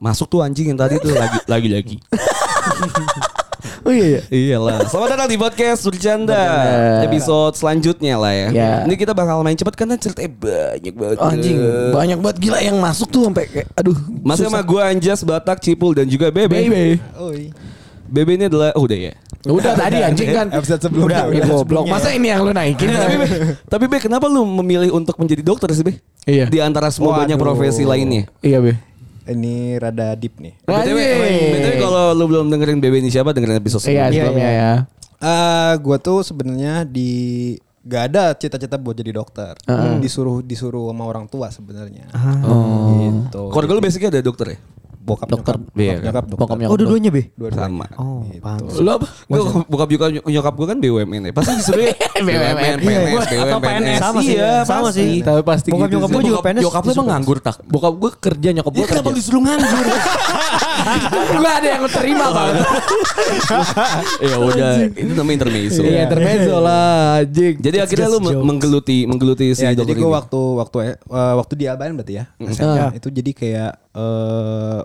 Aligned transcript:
Masuk 0.00 0.32
tuh 0.32 0.40
anjing 0.40 0.72
yang 0.72 0.80
tadi 0.80 0.96
tuh 0.96 1.12
lagi 1.20 1.38
lagi 1.44 1.68
lagi. 1.68 1.96
Oh 3.90 3.94
iya. 3.94 4.22
iya. 4.30 4.54
Iyalah. 4.54 4.86
Selamat 4.86 5.18
datang 5.18 5.28
di 5.34 5.34
podcast 5.34 5.82
Bercanda. 5.82 6.42
Episode 7.02 7.58
selanjutnya 7.58 8.14
lah 8.22 8.30
ya. 8.30 8.48
Ya. 8.54 8.72
Ini 8.86 8.94
kita 8.94 9.10
bakal 9.10 9.42
main 9.42 9.58
cepet 9.58 9.74
karena 9.74 9.98
ceritanya 9.98 10.30
banyak 10.30 10.94
banget. 10.94 11.16
Oh, 11.18 11.26
anjing 11.26 11.58
banyak 11.90 12.18
banget 12.22 12.36
gila 12.38 12.58
yang 12.62 12.78
masuk 12.78 13.10
tuh 13.10 13.26
sampai 13.26 13.50
kayak 13.50 13.66
aduh. 13.74 13.98
Masih 14.22 14.46
sama 14.46 14.62
gue 14.62 14.78
Anjas, 14.78 15.26
Batak, 15.26 15.58
Cipul 15.58 15.98
dan 15.98 16.06
juga 16.06 16.30
Bebe. 16.30 16.70
Baby. 16.70 17.02
Bebe 18.06 18.30
ini 18.38 18.46
adalah 18.46 18.70
oh, 18.78 18.86
udah 18.86 19.10
ya. 19.10 19.12
Udah 19.50 19.74
tadi 19.74 19.98
anjing 20.06 20.30
kan. 20.30 20.46
Episode 20.54 20.80
sebelumnya. 20.86 21.26
Udah, 21.26 21.34
ya 21.34 21.44
goblok. 21.50 21.84
Masa 21.90 22.14
ini 22.14 22.30
yang 22.30 22.46
lu 22.46 22.54
naikin? 22.54 22.94
tapi, 22.94 23.16
Be, 23.18 23.26
tapi 23.66 23.84
Be 23.90 23.98
kenapa 23.98 24.30
lu 24.30 24.46
memilih 24.46 24.94
untuk 24.94 25.18
menjadi 25.18 25.42
dokter 25.42 25.66
sih 25.74 25.82
Be? 25.82 25.98
Iya. 26.30 26.46
Di 26.46 26.62
antara 26.62 26.94
semua 26.94 27.18
Waduh. 27.18 27.26
banyak 27.26 27.38
profesi 27.42 27.82
lainnya. 27.82 28.30
Iya, 28.38 28.62
Be. 28.62 28.89
Ini 29.22 29.76
rada 29.76 30.14
deep 30.14 30.38
nih. 30.38 30.54
BTW, 30.62 30.98
Anjing. 30.98 31.50
BTW 31.52 31.74
kalau 31.78 32.04
lu 32.12 32.24
belum 32.26 32.46
dengerin 32.48 32.78
Bebe 32.78 32.98
ini 32.98 33.08
siapa 33.08 33.30
dengerin 33.30 33.58
episode 33.58 33.84
Iya, 33.84 34.08
sebelumnya. 34.08 34.20
sebelumnya 34.24 34.50
ya. 34.50 34.72
Eh, 35.20 35.72
gue 35.76 35.96
tuh 36.00 36.18
sebenarnya 36.24 36.74
di 36.88 37.10
gak 37.80 38.02
ada 38.08 38.32
cita-cita 38.32 38.76
buat 38.76 38.96
jadi 38.96 39.12
dokter. 39.12 39.52
Disuruh 39.98 40.40
disuruh 40.40 40.88
sama 40.88 41.04
orang 41.04 41.26
tua 41.26 41.48
sebenarnya. 41.48 42.08
Gitu. 42.10 43.42
Keluarga 43.52 43.72
lu 43.72 43.80
basicnya 43.80 44.08
ada 44.08 44.20
dokter 44.20 44.56
ya? 44.56 44.58
Bokap 45.10 45.26
Dokter. 45.28 45.54
nyokap, 45.56 45.74
Iya, 45.74 45.92
bokap 45.92 46.04
nyokap 46.04 46.24
dokter. 46.24 46.38
Bokap 46.38 46.56
Oh 46.62 46.76
dua-duanya 46.76 47.10
be? 47.10 47.22
Dua 47.34 47.48
Sama. 47.50 47.86
Oh 47.96 48.22
pantes. 48.38 48.74
Lu 48.76 48.90
apa? 48.90 49.06
Gue 49.26 49.40
buka 49.66 49.84
buka 49.84 50.06
nyokap 50.24 50.54
gue 50.54 50.66
kan 50.66 50.78
BUMN 50.78 51.22
ya. 51.26 51.32
Pasti 51.32 51.52
disuruh 51.56 51.82
ya 51.82 51.94
BUMN. 52.16 52.76
PNS, 52.78 53.26
BUMN, 53.26 53.60
PNS. 53.60 53.98
Sama 53.98 54.20
sih. 54.20 54.34
Iya, 54.34 54.52
Sama 54.62 54.88
sih. 54.90 55.10
Tapi 55.20 55.42
pasti 55.42 55.68
Bokap 55.68 55.84
gitu 55.84 55.94
nyokap 55.96 56.10
gue 56.10 56.22
juga 56.24 56.38
PNS. 56.40 56.62
Nyokap 56.62 56.82
lu 56.82 56.92
emang 56.92 57.08
nganggur 57.10 57.38
tak? 57.38 57.56
Bokap 57.64 57.94
gue 57.96 58.10
kerja, 58.16 58.48
nyokap 58.52 58.72
gue 58.72 58.80
Ya 58.80 58.88
kenapa 58.88 59.08
kerja. 59.08 59.18
disuruh 59.18 59.42
nganggur? 59.42 59.86
Gue 61.30 61.50
ada 61.50 61.68
yang 61.70 61.84
terima 61.86 62.26
bang. 62.30 62.54
ya 64.26 64.36
udah, 64.38 64.70
itu 64.88 65.12
namanya 65.12 65.36
intermezzo. 65.38 65.82
Iya, 65.82 66.00
intermezzo 66.04 66.56
lah, 66.58 67.20
anjing. 67.20 67.54
Jadi 67.58 67.76
akhirnya 67.78 68.08
lu 68.08 68.18
menggeluti 68.42 69.04
menggeluti 69.04 69.52
si 69.52 69.62
Ya, 69.62 69.72
jadi 69.72 69.84
dokter 69.84 69.96
gue 69.96 70.08
ini. 70.08 70.16
waktu 70.16 70.40
waktu 70.56 70.76
eh, 70.88 70.96
waktu 71.36 71.52
di 71.54 71.64
Albayan 71.68 71.94
berarti 71.94 72.14
ya. 72.16 72.24
SMA, 72.48 72.96
itu 72.96 73.08
jadi 73.10 73.30
kayak 73.30 73.72
eh 73.92 74.78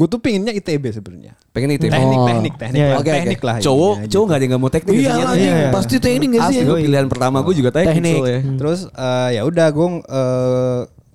gue 0.00 0.08
tuh 0.08 0.16
pinginnya 0.16 0.48
ITB 0.50 0.84
sebenarnya. 0.90 1.36
pengen 1.50 1.76
itu. 1.76 1.84
Teknik, 1.84 2.00
Oh. 2.14 2.24
teknik, 2.24 2.54
teknik, 2.56 2.78
Iya, 2.78 2.86
lah, 2.86 2.96
oke, 2.96 3.04
oke. 3.04 3.12
teknik 3.12 3.40
lah. 3.42 3.56
Cowok, 3.58 3.92
intinya, 3.92 4.08
cowok 4.08 4.24
gak 4.24 4.32
ada 4.32 4.40
yang 4.40 4.50
gak 4.50 4.62
mau 4.62 4.70
teknik. 4.70 4.90
Iya 4.90 5.00
biasanya. 5.02 5.26
anjing, 5.28 5.52
Iya. 5.52 5.68
pasti 5.68 5.94
teknik 5.98 6.28
gak 6.30 6.40
sih? 6.46 6.56
Asli 6.62 6.80
pilihan 6.80 7.06
pertama 7.06 7.36
gue 7.42 7.54
juga 7.54 7.70
teknik. 7.70 7.92
Teknik. 7.92 8.16
soalnya. 8.16 8.40
Terus 8.56 8.80
eh, 8.88 9.28
ya 9.30 9.42
udah 9.44 9.66
gue 9.68 9.88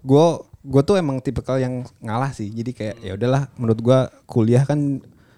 gue 0.04 0.26
gue 0.66 0.82
tuh 0.84 0.96
emang 0.96 1.18
tipikal 1.20 1.58
yang 1.58 1.74
ngalah 2.00 2.30
sih. 2.32 2.46
Jadi 2.48 2.72
kayak 2.72 2.96
ya 3.00 3.12
udahlah 3.16 3.50
menurut 3.56 3.80
gue 3.80 4.00
kuliah 4.26 4.62
kan 4.62 4.78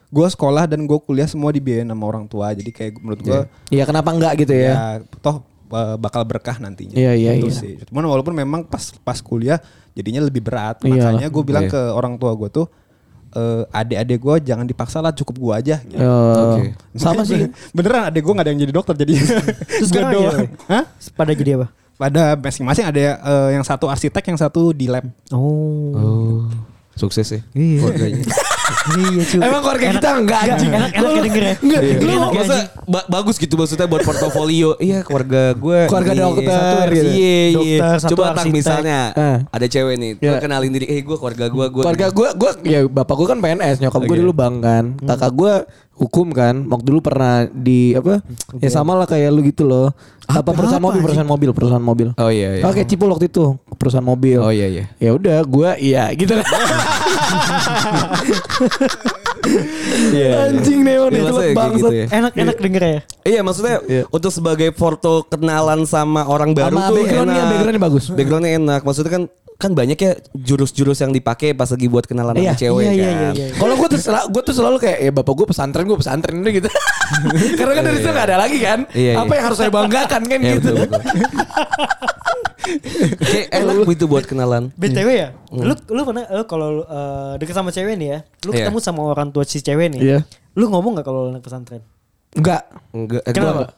gue 0.08 0.28
sekolah 0.30 0.64
dan 0.66 0.84
gue 0.84 0.98
kuliah 0.98 1.28
semua 1.28 1.52
dibiayain 1.52 1.86
sama 1.86 2.04
orang 2.06 2.26
tua. 2.26 2.52
Jadi 2.52 2.68
kayak 2.70 2.94
menurut 2.98 3.22
gue 3.22 3.40
Iya, 3.70 3.84
kenapa 3.84 4.10
enggak 4.10 4.34
gitu 4.40 4.52
ya. 4.52 4.72
ya? 4.72 4.76
toh 5.20 5.44
eh, 5.68 5.96
bakal 5.96 6.24
berkah 6.24 6.56
nantinya. 6.58 6.96
Iya, 6.96 7.12
iya, 7.14 7.32
Itu 7.36 7.48
iya. 7.48 7.54
sih. 7.54 7.74
Cuman 7.86 8.08
walaupun 8.08 8.32
memang 8.34 8.64
pas 8.64 8.92
pas 8.98 9.20
kuliah 9.20 9.60
jadinya 9.94 10.20
lebih 10.22 10.42
berat. 10.42 10.80
Makanya 10.82 11.28
gue 11.28 11.44
bilang 11.44 11.68
Iya. 11.68 11.72
ke 11.72 11.82
orang 11.92 12.16
tua 12.16 12.32
gue 12.34 12.50
tuh 12.50 12.68
eh, 13.34 13.64
adik-adik 13.72 14.20
gue 14.22 14.36
jangan 14.54 14.66
dipaksa 14.68 15.02
lah 15.04 15.12
cukup 15.12 15.36
gue 15.40 15.54
aja. 15.54 15.76
Gitu. 15.84 16.00
Oh, 16.00 16.60
Oke. 16.60 16.76
Sama 17.02 17.24
sih. 17.28 17.50
Beneran 17.76 18.08
adik 18.08 18.22
gue 18.24 18.34
gak 18.34 18.46
ada 18.46 18.52
yang 18.54 18.62
jadi 18.62 18.74
dokter 18.74 18.96
jadi. 18.96 19.14
Terus 19.82 19.88
sekarang 19.92 20.12
doang. 20.14 20.40
Hah? 20.68 20.84
Pada 21.16 21.32
jadi 21.36 21.60
apa? 21.62 21.68
Pada 21.98 22.38
masing-masing 22.38 22.86
ada 22.86 23.00
eh, 23.00 23.50
yang 23.58 23.66
satu 23.66 23.90
arsitek, 23.90 24.24
yang 24.30 24.40
satu 24.40 24.72
di 24.72 24.86
lab. 24.86 25.06
Oh. 25.34 25.92
Oh, 25.98 26.40
sukses 26.94 27.26
ya. 27.30 27.42
Iya. 27.54 28.22
Iya 28.90 29.24
cuy. 29.26 29.40
Emang 29.42 29.62
keluarga 29.62 29.86
kita 29.92 30.10
enggak 30.16 30.40
anjing. 30.42 30.72
Enak 30.72 30.92
enak 30.94 31.12
denger 31.22 31.44
ya. 31.44 31.54
Enggak, 31.58 31.82
Iya. 31.82 31.96
lu 31.98 32.12
Enak 32.14 32.32
Masa 32.34 32.56
ba- 32.86 33.08
bagus 33.10 33.36
gitu 33.36 33.54
maksudnya 33.54 33.86
buat 33.86 34.02
portofolio. 34.02 34.70
iya 34.84 35.00
keluarga 35.02 35.52
gue. 35.54 35.80
Keluarga 35.86 36.12
ini, 36.12 36.22
dokter, 36.22 36.48
Satu. 36.88 36.96
Iya, 36.96 37.04
iya. 37.12 37.44
Dokter, 37.52 37.98
satu 38.00 38.10
Coba 38.10 38.24
tak 38.24 38.34
arsitek. 38.38 38.54
misalnya 38.54 39.00
Eh. 39.14 39.38
ada 39.46 39.66
cewek 39.66 39.96
nih. 39.96 40.12
Iya. 40.16 40.30
Gue 40.30 40.38
kenalin 40.40 40.72
diri. 40.72 40.86
Eh 40.88 41.00
gue 41.02 41.18
keluarga 41.18 41.46
gue. 41.48 41.66
keluarga 41.68 42.08
gue 42.10 42.28
gue 42.34 42.52
ya 42.66 42.80
bapak 42.86 43.16
gue 43.16 43.28
kan 43.28 43.40
PNS 43.40 43.76
nyokap 43.80 44.02
gue 44.02 44.18
dulu 44.18 44.32
bang 44.32 44.56
kan 44.58 44.86
kakak 45.00 45.32
gue 45.34 45.54
hukum 45.98 46.30
kan 46.30 46.62
waktu 46.66 46.86
dulu 46.88 47.02
pernah 47.02 47.50
di 47.50 47.92
apa 47.92 48.22
ya 48.58 48.70
sama 48.70 48.94
lah 48.94 49.04
kayak 49.04 49.34
lu 49.34 49.42
gitu 49.42 49.66
loh 49.66 49.90
apa, 50.28 50.52
perusahaan 50.52 50.84
mobil 50.84 51.00
perusahaan 51.02 51.26
mobil 51.26 51.50
perusahaan 51.56 51.82
mobil 51.82 52.08
Oh 52.20 52.28
iya 52.28 52.60
iya. 52.60 52.64
oke 52.68 52.84
cipul 52.84 53.10
waktu 53.10 53.32
itu 53.32 53.56
perusahaan 53.80 54.04
mobil 54.04 54.38
Oh 54.38 54.52
iya 54.52 54.68
iya. 54.68 54.86
ya 55.00 55.16
udah 55.16 55.40
gue 55.42 55.70
iya 55.80 56.12
gitu 56.14 56.36
lah 56.36 56.44
anjing 60.52 60.80
nih 60.84 60.94
emang 61.00 61.08
Iya, 61.08 61.16
nih 61.16 61.22
maksudnya 61.24 61.32
teluk 61.32 61.40
kayak 61.40 61.56
bangsat 61.56 61.80
gitu 61.80 61.96
ya. 61.96 62.06
Enak 62.12 62.32
enak 62.36 62.58
denger 62.60 62.84
ya. 62.84 63.00
Iya 63.24 63.40
maksudnya 63.44 63.76
untuk 64.12 64.32
sebagai 64.32 64.70
foto 64.76 65.24
kenalan 65.26 65.88
sama 65.88 66.28
orang 66.28 66.52
baru 66.52 66.76
Sama 66.76 66.90
tuh 66.92 66.96
backgroundnya, 67.00 67.36
enak. 67.38 67.50
backgroundnya 67.52 67.82
bagus. 67.82 68.04
Backgroundnya 68.12 68.52
enak. 68.60 68.82
Maksudnya 68.84 69.12
kan 69.12 69.24
kan 69.58 69.74
banyak 69.74 69.98
ya 69.98 70.12
jurus-jurus 70.38 71.02
yang 71.02 71.10
dipakai 71.10 71.58
pas 71.58 71.66
lagi 71.66 71.90
buat 71.90 72.06
kenalan 72.06 72.38
Iya, 72.38 72.54
sama 72.54 72.62
cewek 72.62 72.84
iya, 72.84 72.90
kan. 72.90 72.94
iya, 72.94 73.10
iya, 73.10 73.30
iya. 73.34 73.48
Kalau 73.58 73.74
gue 73.74 73.88
tuh 73.90 74.00
selalu, 74.00 74.26
gue 74.30 74.42
tuh 74.46 74.54
selalu 74.54 74.78
kayak 74.78 74.98
ya 75.02 75.12
bapak 75.12 75.34
gue 75.34 75.48
pesantren 75.50 75.86
gue 75.90 75.98
pesantren 75.98 76.36
udah 76.38 76.54
gitu. 76.54 76.70
Karena 77.60 77.74
kan 77.74 77.84
dari 77.84 77.98
situ 77.98 78.10
nggak 78.14 78.28
ada 78.30 78.38
lagi 78.38 78.58
kan. 78.62 78.80
Iya, 78.94 79.12
iya. 79.12 79.14
Apa 79.18 79.32
yang 79.34 79.46
harus 79.50 79.58
saya 79.58 79.72
banggakan 79.74 80.22
kan 80.24 80.40
Iya 80.40 80.54
gitu. 80.62 80.62
betul 80.62 80.76
betul. 80.78 81.02
Kayak 83.18 83.48
enak 83.58 83.76
gitu 83.90 84.06
buat 84.06 84.24
kenalan. 84.30 84.70
BTW 84.78 85.10
ya, 85.10 85.30
lu 85.50 85.74
lu 85.74 86.02
pernah 86.06 86.24
lu 86.30 86.44
kalau 86.46 86.86
uh, 86.86 87.34
deket 87.42 87.56
sama 87.56 87.74
cewek 87.74 87.98
nih 87.98 88.08
ya, 88.14 88.20
lu 88.46 88.52
Iya. 88.54 88.70
ketemu 88.70 88.78
sama 88.78 89.02
orang 89.10 89.34
tua 89.34 89.42
si 89.42 89.58
cewek 89.58 89.98
nih. 89.98 90.02
Iya. 90.06 90.20
Lu 90.54 90.70
ngomong 90.70 91.02
gak 91.02 91.06
kalau 91.08 91.26
lu 91.26 91.30
anak 91.34 91.42
pesantren? 91.42 91.82
Enggak. 92.38 92.62
Enggak. 92.94 93.22
eh, 93.26 93.34
Kenapa? 93.34 93.74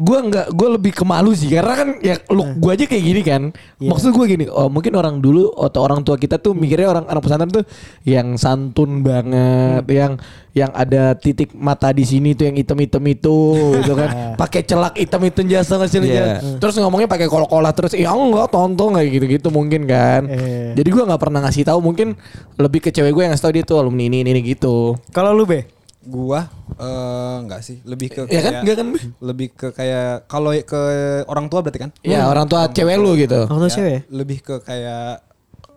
Gue 0.00 0.16
enggak, 0.16 0.48
gue 0.56 0.68
lebih 0.80 0.92
ke 0.96 1.04
malu 1.04 1.36
sih 1.36 1.52
karena 1.52 1.76
kan 1.76 1.88
ya 2.00 2.16
look 2.32 2.56
gue 2.56 2.70
aja 2.72 2.84
kayak 2.88 3.04
gini 3.04 3.20
kan. 3.20 3.42
Iya. 3.76 3.92
Maksud 3.92 4.16
gue 4.16 4.26
gini, 4.32 4.44
oh 4.48 4.72
mungkin 4.72 4.96
orang 4.96 5.20
dulu 5.20 5.52
atau 5.60 5.84
orang 5.84 6.00
tua 6.00 6.16
kita 6.16 6.40
tuh 6.40 6.56
mikirnya 6.56 6.88
orang 6.88 7.04
anak 7.04 7.20
pesantren 7.20 7.52
tuh 7.52 7.68
yang 8.08 8.40
santun 8.40 9.04
banget, 9.04 9.84
yang 9.92 10.16
yang 10.56 10.72
ada 10.72 11.12
titik 11.12 11.52
mata 11.52 11.92
di 11.92 12.08
sini 12.08 12.32
tuh 12.32 12.48
yang 12.48 12.56
hitam-hitam 12.56 13.04
itu 13.04 13.36
gitu 13.84 13.92
kan. 13.92 14.08
Pakai 14.40 14.64
celak 14.64 14.96
hitam-hitam 14.96 15.44
jasa 15.44 15.76
nggak 15.76 15.90
sih? 15.92 16.00
Iya. 16.00 16.56
Terus 16.56 16.80
ngomongnya 16.80 17.04
pakai 17.04 17.28
kol-kolah 17.28 17.76
terus, 17.76 17.92
ya 17.92 18.08
enggak 18.16 18.48
tonton 18.48 18.96
kayak 18.96 19.20
gitu-gitu 19.20 19.52
mungkin 19.52 19.84
kan. 19.84 20.24
Eh. 20.32 20.72
Jadi 20.80 20.88
gue 20.88 21.02
nggak 21.04 21.20
pernah 21.20 21.44
ngasih 21.44 21.68
tahu 21.68 21.84
mungkin 21.84 22.16
lebih 22.56 22.88
ke 22.88 22.90
cewek 22.90 23.12
gue 23.12 23.22
yang 23.28 23.36
ngasih 23.36 23.44
tahu 23.44 23.52
dia 23.52 23.64
tuh 23.68 23.84
alumni 23.84 24.08
ini 24.08 24.24
ini, 24.24 24.32
ini 24.32 24.40
gitu. 24.56 24.96
Kalau 25.12 25.36
lu 25.36 25.44
be? 25.44 25.79
Gua 26.00 26.48
eh 26.74 27.36
enggak 27.40 27.60
sih, 27.60 27.84
lebih 27.84 28.08
ke 28.08 28.20
Ya 28.24 28.40
kan? 28.40 28.50
kayak- 28.50 28.62
Enggak 28.62 28.76
kan? 28.76 28.88
lebih 29.20 29.48
ke 29.52 29.66
kayak 29.70 30.24
kalau 30.26 30.56
ke 30.56 30.80
orang 31.26 31.46
tua 31.46 31.60
berarti 31.60 31.76
kan? 31.78 31.90
Ya 32.00 32.24
orang 32.24 32.46
tua 32.46 32.66
cewek 32.66 32.96
lu 32.96 33.12
gitu. 33.14 33.44
Orang 33.44 33.60
tua 33.60 33.68
Ya, 33.68 33.76
cewek? 33.76 33.98
Lebih 34.08 34.38
ke 34.40 34.54
kayak 34.60 35.20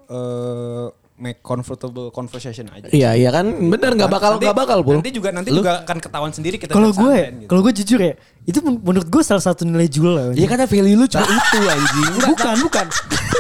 eh 0.06 0.86
make 1.14 1.40
comfortable 1.40 2.08
conversation 2.10 2.68
aja. 2.70 2.88
Iya 2.90 3.14
iya 3.14 3.30
kan 3.30 3.46
bener 3.64 3.94
nggak 3.94 4.10
bakal 4.10 4.32
nggak 4.38 4.58
bakal 4.58 4.80
pul. 4.82 4.98
Nanti 4.98 5.12
juga 5.12 5.30
nanti 5.30 5.52
juga 5.52 5.80
akan 5.82 5.98
ketahuan 6.00 6.32
sendiri 6.32 6.56
kita 6.56 6.72
Kalau 6.72 6.90
gue, 6.90 6.96
pesantren 6.96 7.36
gitu. 7.38 7.48
kalau 7.48 7.62
gue 7.62 7.74
jujur 7.76 8.00
ya, 8.02 8.14
itu 8.44 8.60
men- 8.60 8.82
menurut 8.82 9.08
gue 9.08 9.22
salah 9.22 9.40
satu 9.40 9.64
nilai 9.64 9.88
jual 9.88 10.10
lah. 10.10 10.26
Iya 10.32 10.48
karena 10.48 10.66
value 10.66 10.96
lu 10.96 11.06
cuma 11.06 11.24
itu 11.24 11.60
anjing. 11.62 12.12
bukan, 12.26 12.56
bukan. 12.62 12.86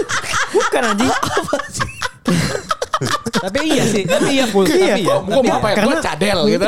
bukan 0.56 0.82
anjing. 0.86 1.12
tapi 3.34 3.60
iya 3.66 3.84
sih, 3.84 4.04
tapi 4.04 4.38
iya 4.38 4.46
full. 4.48 4.66
Iya, 4.66 4.96
tapi 4.96 5.02
ya, 5.02 5.08
kok- 5.10 5.22
Gue 5.24 5.34
tapi 5.34 5.48
mau 5.48 5.56
apa 5.56 5.68
ya? 5.68 5.76
Gue 5.76 5.80
Karena- 5.80 6.02
cadel 6.02 6.40
gitu. 6.48 6.68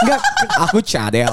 Enggak, 0.00 0.20
Aku 0.60 0.78
cadel. 0.80 1.32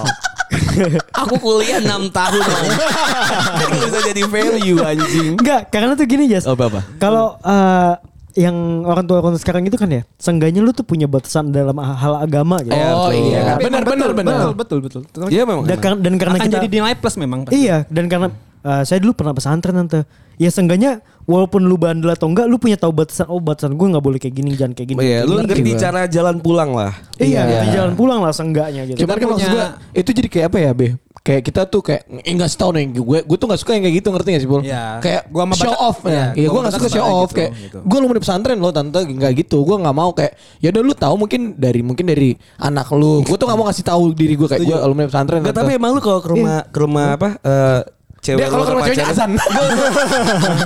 Aku 1.14 1.36
kuliah 1.38 1.80
6 1.80 1.90
tahun. 2.10 2.44
Kan 3.60 3.70
bisa 3.76 4.00
jadi 4.06 4.22
value 4.24 4.80
anjing. 4.80 5.32
enggak, 5.36 5.62
karena 5.68 5.92
tuh 5.94 6.06
gini 6.06 6.24
Jas. 6.28 6.46
Oh, 6.46 6.54
apa? 6.54 6.80
Kalau 6.98 7.36
eh, 7.38 7.94
yang 8.38 8.54
orang 8.86 9.04
tua 9.04 9.18
orang 9.20 9.34
tua 9.34 9.42
sekarang 9.42 9.66
itu 9.66 9.74
kan 9.76 9.90
ya, 9.90 10.06
seenggaknya 10.16 10.62
lu 10.62 10.70
tuh 10.70 10.86
punya 10.86 11.10
batasan 11.10 11.50
dalam 11.50 11.74
hal 11.74 12.22
agama 12.22 12.62
gitu. 12.62 12.70
Oh 12.70 13.10
betul. 13.10 13.34
iya, 13.34 13.58
benar 13.58 13.82
benar 13.82 14.10
betul, 14.14 14.14
benar. 14.14 14.38
Betul, 14.54 14.80
betul, 14.80 15.02
betul. 15.04 15.22
Iya 15.28 15.42
memang. 15.44 15.66
Dan, 15.66 15.74
emang. 15.74 15.82
kar- 15.82 16.00
dan 16.00 16.14
karena 16.16 16.36
akan 16.36 16.46
kita 16.46 16.58
jadi 16.62 16.68
nilai 16.70 16.94
plus 16.96 17.16
memang. 17.18 17.40
pasti. 17.44 17.58
Iya, 17.58 17.78
dan 17.90 18.06
karena 18.06 18.28
eh, 18.62 18.84
saya 18.86 19.00
dulu 19.02 19.18
pernah 19.18 19.34
pesantren 19.34 19.74
tante. 19.76 20.06
Ya 20.38 20.54
seenggaknya 20.54 21.02
walaupun 21.28 21.62
lu 21.68 21.76
bandel 21.76 22.10
atau 22.10 22.32
enggak, 22.32 22.48
lu 22.48 22.56
punya 22.58 22.80
tahu 22.80 22.96
batasan. 22.96 23.28
Oh 23.28 23.44
batasan 23.44 23.76
gue 23.76 23.88
nggak 23.92 24.02
boleh 24.02 24.18
kayak 24.18 24.34
gini, 24.34 24.56
jangan 24.56 24.74
kayak 24.74 24.96
gini. 24.96 25.00
Iya, 25.04 25.20
lu 25.28 25.44
Ngerti 25.44 25.60
ngerti 25.60 25.72
cara 25.76 26.02
jalan 26.08 26.40
pulang 26.40 26.72
lah. 26.72 26.96
Iya, 27.20 27.44
Iya. 27.44 27.60
di 27.68 27.70
jalan 27.76 27.94
pulang 28.00 28.24
lah 28.24 28.32
seenggaknya 28.32 28.88
gitu. 28.88 29.04
Cuman 29.04 29.16
kan 29.20 29.28
maksud 29.36 29.50
gue 29.52 29.66
itu 30.00 30.10
jadi 30.16 30.28
kayak 30.32 30.46
apa 30.50 30.58
ya 30.64 30.72
be? 30.72 30.88
Kayak 31.28 31.44
kita 31.44 31.62
tuh 31.68 31.84
kayak 31.84 32.08
eh, 32.24 32.32
nggak 32.32 32.48
tahu 32.56 32.72
nih 32.72 32.88
gue 32.96 33.20
gue 33.28 33.38
tuh 33.38 33.48
nggak 33.52 33.60
suka 33.60 33.76
yang 33.76 33.84
kayak 33.84 33.96
gitu 34.00 34.08
ngerti 34.16 34.30
gak 34.32 34.42
sih 34.48 34.48
Bul? 34.48 34.62
Iya. 34.64 34.84
Kayak 35.04 35.22
Gua 35.28 35.44
sama 35.44 35.56
show 35.60 35.76
off 35.76 35.98
iya, 36.08 36.16
ya. 36.16 36.26
Iya 36.32 36.48
gua 36.48 36.54
gue 36.56 36.62
nggak 36.64 36.76
suka 36.80 36.88
show 36.88 37.04
off 37.04 37.30
gitu, 37.30 37.36
kayak 37.36 37.52
gitu. 37.60 37.78
gue 37.84 37.98
lu 38.00 38.06
mau 38.08 38.16
di 38.16 38.24
pesantren 38.24 38.58
lo 38.64 38.70
tante 38.72 39.00
nggak 39.04 39.32
gitu. 39.36 39.58
Gue 39.68 39.76
nggak 39.76 39.96
mau 39.98 40.16
kayak 40.16 40.34
ya 40.64 40.72
udah 40.72 40.82
lu 40.88 40.94
tahu 40.96 41.14
mungkin 41.20 41.42
dari 41.60 41.84
mungkin 41.84 42.06
dari 42.08 42.32
anak 42.64 42.88
lu. 42.96 43.28
Gue 43.28 43.36
tuh 43.36 43.44
nggak 43.44 43.60
mau 43.60 43.68
ngasih 43.68 43.84
tahu 43.84 44.16
diri 44.16 44.40
gue 44.40 44.48
kayak 44.48 44.64
gue 44.64 44.78
lu 44.80 44.94
mau 44.96 45.04
di 45.04 45.12
pesantren. 45.12 45.44
Enggak, 45.44 45.56
tapi 45.60 45.76
emang 45.76 45.92
lu 45.92 46.00
kalau 46.00 46.24
ke 46.24 46.30
rumah 46.32 46.64
ke 46.64 46.80
rumah 46.80 47.06
apa 47.20 47.30
eh, 47.44 47.82
cewek 48.28 48.44
Dia 48.44 48.52
kalau 48.52 48.64
lu 48.64 48.68
ke 48.68 48.74
rumah 48.76 48.88
ceweknya 48.92 49.08
azan. 49.08 49.32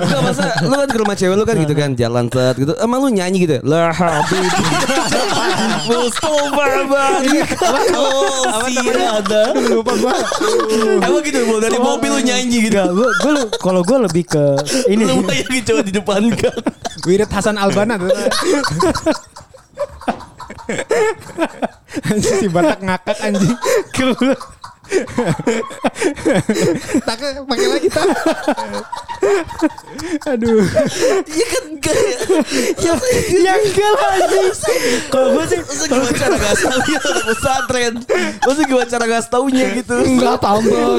Enggak 0.01 0.21
masa 0.25 0.45
lu 0.65 0.73
kan 0.73 0.89
ke 0.89 0.97
rumah 0.97 1.13
cewek 1.13 1.35
lu 1.37 1.45
kan 1.45 1.55
gitu 1.61 1.73
kan 1.77 1.89
jalan 1.93 2.25
set 2.33 2.55
gitu. 2.57 2.73
Emang 2.81 2.99
lu 3.05 3.09
nyanyi 3.13 3.37
gitu. 3.45 3.61
La 3.61 3.93
habibi. 3.93 4.49
Mustafa 5.85 6.65
balik. 6.89 7.49
Oh, 7.93 8.65
si 8.65 8.81
ada. 8.97 9.53
Lupa 9.53 9.93
gua. 10.01 10.17
Emang 11.05 11.21
gitu 11.21 11.39
Bol 11.45 11.59
dari 11.61 11.77
mobil 11.77 12.09
lu 12.09 12.21
nyanyi 12.25 12.57
gitu. 12.65 12.81
Gue 12.81 13.09
gue 13.21 13.33
kalau 13.61 13.85
gue 13.85 13.97
lebih 14.09 14.25
ke 14.25 14.57
ini. 14.89 15.05
Lu 15.05 15.21
bayangin 15.21 15.61
coba 15.61 15.81
di 15.85 15.93
depan 15.93 16.21
kan. 16.33 16.57
Wirid 17.05 17.29
Hasan 17.29 17.61
Albana 17.61 18.01
tuh. 18.01 18.09
Anjing 22.07 22.35
si 22.39 22.47
Batak 22.47 22.79
ngakak 22.79 23.17
anjing. 23.21 23.57
Tak 27.01 27.15
pakai 27.45 27.67
lagi 27.67 27.87
tak. 27.87 28.05
Aduh. 30.27 30.65
Iya 31.21 31.45
kan 31.47 31.63
kayak 31.77 32.05
ya 32.81 32.93
ya 33.29 33.53
enggak 33.53 33.89
lah 33.93 34.09
anjing. 34.17 34.49
Kalau 35.07 35.27
gue 35.37 35.45
sih 35.47 35.59
Masa 35.61 35.85
gimana 35.87 36.11
cara 36.11 36.35
gak 36.35 36.55
taunya 36.57 36.97
anak 36.99 37.23
pesantren 37.25 37.93
Masa 38.41 38.61
gimana 38.65 38.85
cara 38.87 39.03
gak 39.07 39.23
taunya 39.29 39.65
gitu 39.77 39.95
Enggak 40.01 40.35
tampol. 40.41 40.91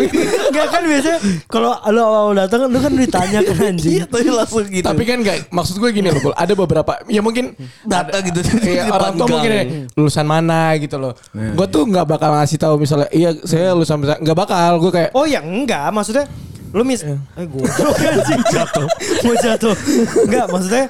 enggak 0.49 0.67
kan 0.71 0.83
biasanya 0.87 1.19
kalau 1.51 1.73
lu 1.91 2.01
awal 2.01 2.33
datang 2.35 2.61
lu 2.71 2.79
kan 2.79 2.93
ditanya 2.95 3.41
kan 3.43 3.57
anjing. 3.59 3.93
Iya 3.99 4.05
tapi 4.07 4.29
langsung 4.31 4.67
gitu 4.67 4.87
Tapi 4.87 5.03
kan 5.03 5.17
enggak 5.21 5.37
maksud 5.51 5.77
gue 5.79 5.91
gini 5.91 6.09
loh. 6.09 6.33
Ada 6.33 6.53
beberapa 6.55 6.93
ya 7.11 7.21
mungkin 7.21 7.55
Data 7.83 8.23
gitu 8.23 8.39
Iya, 8.63 8.87
orang 8.89 9.19
tua 9.19 9.27
mungkin 9.29 9.51
ya, 9.51 9.65
lulusan 9.99 10.27
mana 10.27 10.79
gitu 10.79 10.97
loh. 10.97 11.13
gue 11.35 11.67
tuh 11.69 11.83
nggak 11.85 12.07
bakal 12.07 12.31
ngasih 12.39 12.59
tahu 12.59 12.75
misalnya 12.79 13.09
iya 13.11 13.35
saya 13.43 13.75
lulusan 13.83 13.99
pesantren 13.99 14.23
nggak 14.23 14.39
bakal 14.39 14.71
gue 14.79 14.91
kayak 14.95 15.11
Oh 15.19 15.27
ya 15.27 15.43
enggak, 15.43 15.91
maksudnya 15.91 16.31
lu 16.73 16.87
mis 16.87 17.03
eh 17.03 17.19
gue 17.37 17.67
anjing 17.67 18.43
jatuh. 18.49 18.87
Mau 19.27 19.35
jatuh. 19.37 19.75
Enggak, 20.25 20.47
maksudnya 20.49 20.87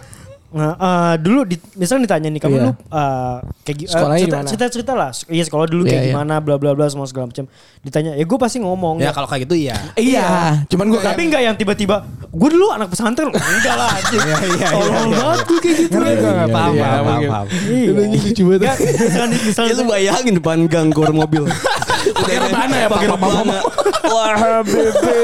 Nah, 0.53 0.77
eh, 0.77 1.15
dulu 1.17 1.49
di, 1.49 1.57
misalnya 1.75 2.05
ditanya 2.05 2.29
nih 2.29 2.41
kamu 2.41 2.55
Iya. 2.55 2.63
lu 2.63 2.71
eh, 2.71 3.37
kayak 3.65 3.77
Sekolahnya 3.89 4.21
cerita, 4.21 4.37
mana? 4.37 4.49
cerita 4.53 4.67
cerita 4.69 4.93
lah 4.93 5.11
iya 5.27 5.43
sekolah 5.43 5.65
dulu 5.65 5.83
kayak 5.83 5.97
Iya, 5.97 6.05
iya. 6.05 6.13
gimana 6.13 6.35
bla 6.39 6.57
bla 6.61 6.77
bla 6.77 6.87
semua 6.87 7.09
segala 7.09 7.33
macam 7.33 7.49
ditanya 7.81 8.13
ya 8.13 8.25
gue 8.25 8.37
pasti 8.37 8.61
ngomong 8.61 9.01
Ya 9.01 9.11
kalau 9.11 9.25
kayak 9.25 9.49
gitu 9.49 9.57
iya. 9.57 9.81
iya 9.97 10.61
cuman 10.69 10.93
gue 10.93 11.01
kayak 11.01 11.17
tapi 11.17 11.23
enggak 11.25 11.43
yang 11.43 11.57
tiba-tiba 11.57 12.05
gue 12.29 12.49
dulu 12.53 12.69
anak 12.69 12.93
pesantren 12.93 13.33
enggak 13.57 13.77
lah 13.77 13.97
Iya 13.97 14.21
iya 14.21 14.37
iya. 14.45 14.69
tolol 14.69 15.07
banget 15.09 15.41
gue 15.43 15.59
kayak 15.59 15.77
gitu 15.81 15.97
nggak 15.97 16.49
paham 16.53 16.73
Iya, 16.73 16.89
paham 17.01 17.23
paham. 17.25 17.47
Iya. 17.49 17.91
Ini 17.93 18.19
lucu 18.21 18.43
banget. 18.45 18.61
Enggak, 18.61 18.77
misalnya 18.77 19.37
Ya 19.37 19.47
misalnya 19.49 19.73
lu 19.73 19.85
bayangin 19.89 20.35
depan 20.37 20.59
gang 20.69 20.89
gor 20.93 21.11
mobil 21.11 21.43
Pakai 22.03 22.39
rebana 22.39 22.77
ya, 22.77 22.89
Pakai 22.91 23.09
Pak, 23.09 23.19
Pak, 23.19 23.29
Pak, 23.31 23.31
rebana 23.31 23.59
Wah 24.03 24.61
bebe 24.67 25.15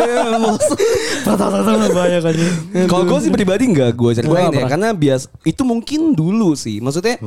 tata-tata 1.26 1.72
banyak 1.90 2.22
aja 2.22 2.46
Kalau 2.86 3.02
gue 3.04 3.18
sih 3.20 3.30
pribadi 3.30 3.64
nggak 3.68 3.90
gue 3.92 4.10
ceritain 4.14 4.48
Gua 4.48 4.54
ya. 4.54 4.66
Karena 4.70 4.88
bias 4.94 5.17
Itu 5.42 5.62
mungkin 5.62 6.12
dulu 6.12 6.54
sih 6.54 6.78
Maksudnya 6.78 7.18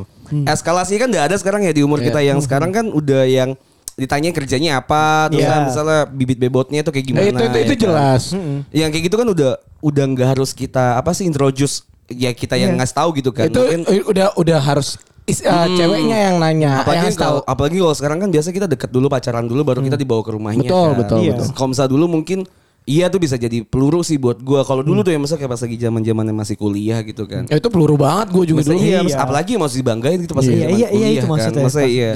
Eskalasinya 0.46 1.00
kan 1.00 1.10
udah 1.10 1.24
ada 1.26 1.36
sekarang 1.36 1.62
ya 1.62 1.72
Di 1.72 1.82
umur 1.82 1.98
Iya. 1.98 2.08
kita 2.08 2.20
yang 2.22 2.40
sekarang 2.40 2.72
kan 2.72 2.86
Udah 2.88 3.24
yang 3.24 3.54
ditanya 3.94 4.32
kerjanya 4.32 4.72
apa 4.78 5.28
terus 5.28 5.44
Iya. 5.44 5.52
kan 5.52 5.62
misalnya 5.64 6.00
bibit 6.08 6.38
bebotnya 6.38 6.80
tuh 6.80 6.90
kayak 6.90 7.06
gimana 7.06 7.22
Eh, 7.22 7.30
itu 7.30 7.44
itu, 7.44 7.52
itu 7.52 7.60
ya 7.60 7.68
kan. 7.68 7.82
jelas. 7.84 8.24
yang 8.72 8.90
kayak 8.90 9.04
gitu 9.06 9.16
kan 9.16 9.28
udah 9.28 9.52
udah 9.80 10.04
nggak 10.08 10.28
harus 10.32 10.52
kita 10.52 10.96
apa 10.96 11.12
sih 11.12 11.24
introduce 11.24 11.84
ya 12.08 12.32
kita 12.32 12.56
yang 12.56 12.72
Iya. 12.72 12.78
ngasih 12.82 12.96
tahu 12.96 13.10
gitu 13.14 13.30
kan 13.30 13.46
itu 13.46 13.62
Mungkin- 13.62 14.08
udah 14.08 14.28
udah 14.34 14.60
harus 14.60 14.96
is- 15.24 15.44
eh, 15.44 15.68
ceweknya 15.76 16.18
yang 16.24 16.36
nanya, 16.40 16.72
yang 16.72 16.82
apalagi 16.82 17.14
tahu. 17.14 17.20
kalau 17.20 17.42
apalagi 17.44 17.78
kalau 17.78 17.94
sekarang 17.94 18.18
kan 18.18 18.30
biasa 18.30 18.48
kita 18.50 18.66
deket 18.66 18.90
dulu 18.90 19.06
pacaran 19.06 19.44
dulu 19.44 19.62
baru 19.62 19.80
kita 19.84 19.96
dibawa 19.96 20.22
ke 20.22 20.32
rumahnya 20.32 20.64
Betul, 20.66 20.88
kan. 20.88 20.98
betul, 20.98 21.18
Iya. 21.20 21.32
betul. 21.36 21.48
kalau 21.52 21.68
misalnya 21.70 21.92
dulu 21.92 22.06
mungkin 22.10 22.40
iya 22.84 23.08
tuh 23.08 23.18
bisa 23.18 23.36
jadi 23.36 23.62
peluru 23.62 24.02
sih 24.02 24.16
buat 24.16 24.38
gua 24.38 24.62
kalau 24.62 24.82
dulu 24.82 25.00
tuh 25.00 25.10
ya 25.10 25.18
masa 25.18 25.36
kayak 25.36 25.50
pas 25.50 25.62
lagi 25.62 25.76
zaman 25.76 26.02
zamannya 26.02 26.34
masih 26.34 26.56
kuliah 26.56 27.00
gitu 27.02 27.24
kan 27.24 27.46
Ya, 27.46 27.56
itu 27.56 27.68
peluru 27.68 27.96
banget 27.96 28.30
gue 28.30 28.44
juga 28.48 28.62
Masa 28.62 28.72
dulu. 28.72 28.82
iya, 28.82 29.00
Iya. 29.02 29.18
apalagi 29.18 29.52
masih 29.56 29.78
dibanggain 29.80 30.18
gitu 30.20 30.34
pas 30.34 30.42
Iya, 30.42 30.50
lagi 30.50 30.60
zaman 30.60 30.74
iya, 30.74 30.88
iya, 30.88 30.90
kuliah 30.92 31.10
itu 31.12 31.20
kan. 31.20 31.30
maksudnya, 31.30 31.64
Masa 31.64 31.80
pas 31.80 31.88
iya. 31.88 32.10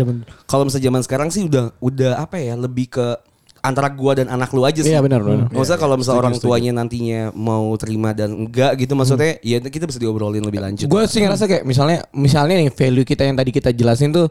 Kalau 0.46 0.64
misalnya 0.64 0.86
zaman 0.86 1.02
sekarang 1.02 1.30
sih 1.30 1.42
udah 1.44 1.64
udah 1.80 2.12
apa 2.18 2.36
ya 2.38 2.54
lebih 2.56 2.88
ke 2.90 3.08
antara 3.62 3.90
gua 3.90 4.14
dan 4.14 4.28
anak 4.28 4.50
lu 4.52 4.62
aja 4.62 4.78
sih. 4.78 4.90
Iya, 4.90 5.02
benar, 5.02 5.22
benar. 5.22 5.50
Maksudnya 5.50 5.80
kalau 5.80 5.96
misalnya 5.96 6.20
orang 6.20 6.36
tuanya 6.38 6.72
nantinya 6.72 7.22
mau 7.32 7.74
terima 7.76 8.14
dan 8.14 8.30
enggak 8.40 8.78
gitu 8.78 8.94
maksudnya 8.94 9.42
ya 9.42 9.58
kita 9.58 9.86
bisa 9.86 9.98
diobrolin 9.98 10.42
lebih 10.42 10.62
lanjut. 10.62 10.86
Gue 10.86 11.06
sih 11.06 11.18
ngerasa 11.20 11.46
kayak 11.46 11.64
misalnya 11.64 12.06
misalnya 12.12 12.58
nih 12.58 12.70
value 12.70 13.02
kita 13.04 13.22
yang 13.22 13.34
tadi 13.34 13.50
kita 13.50 13.70
jelasin 13.70 14.14
tuh 14.14 14.30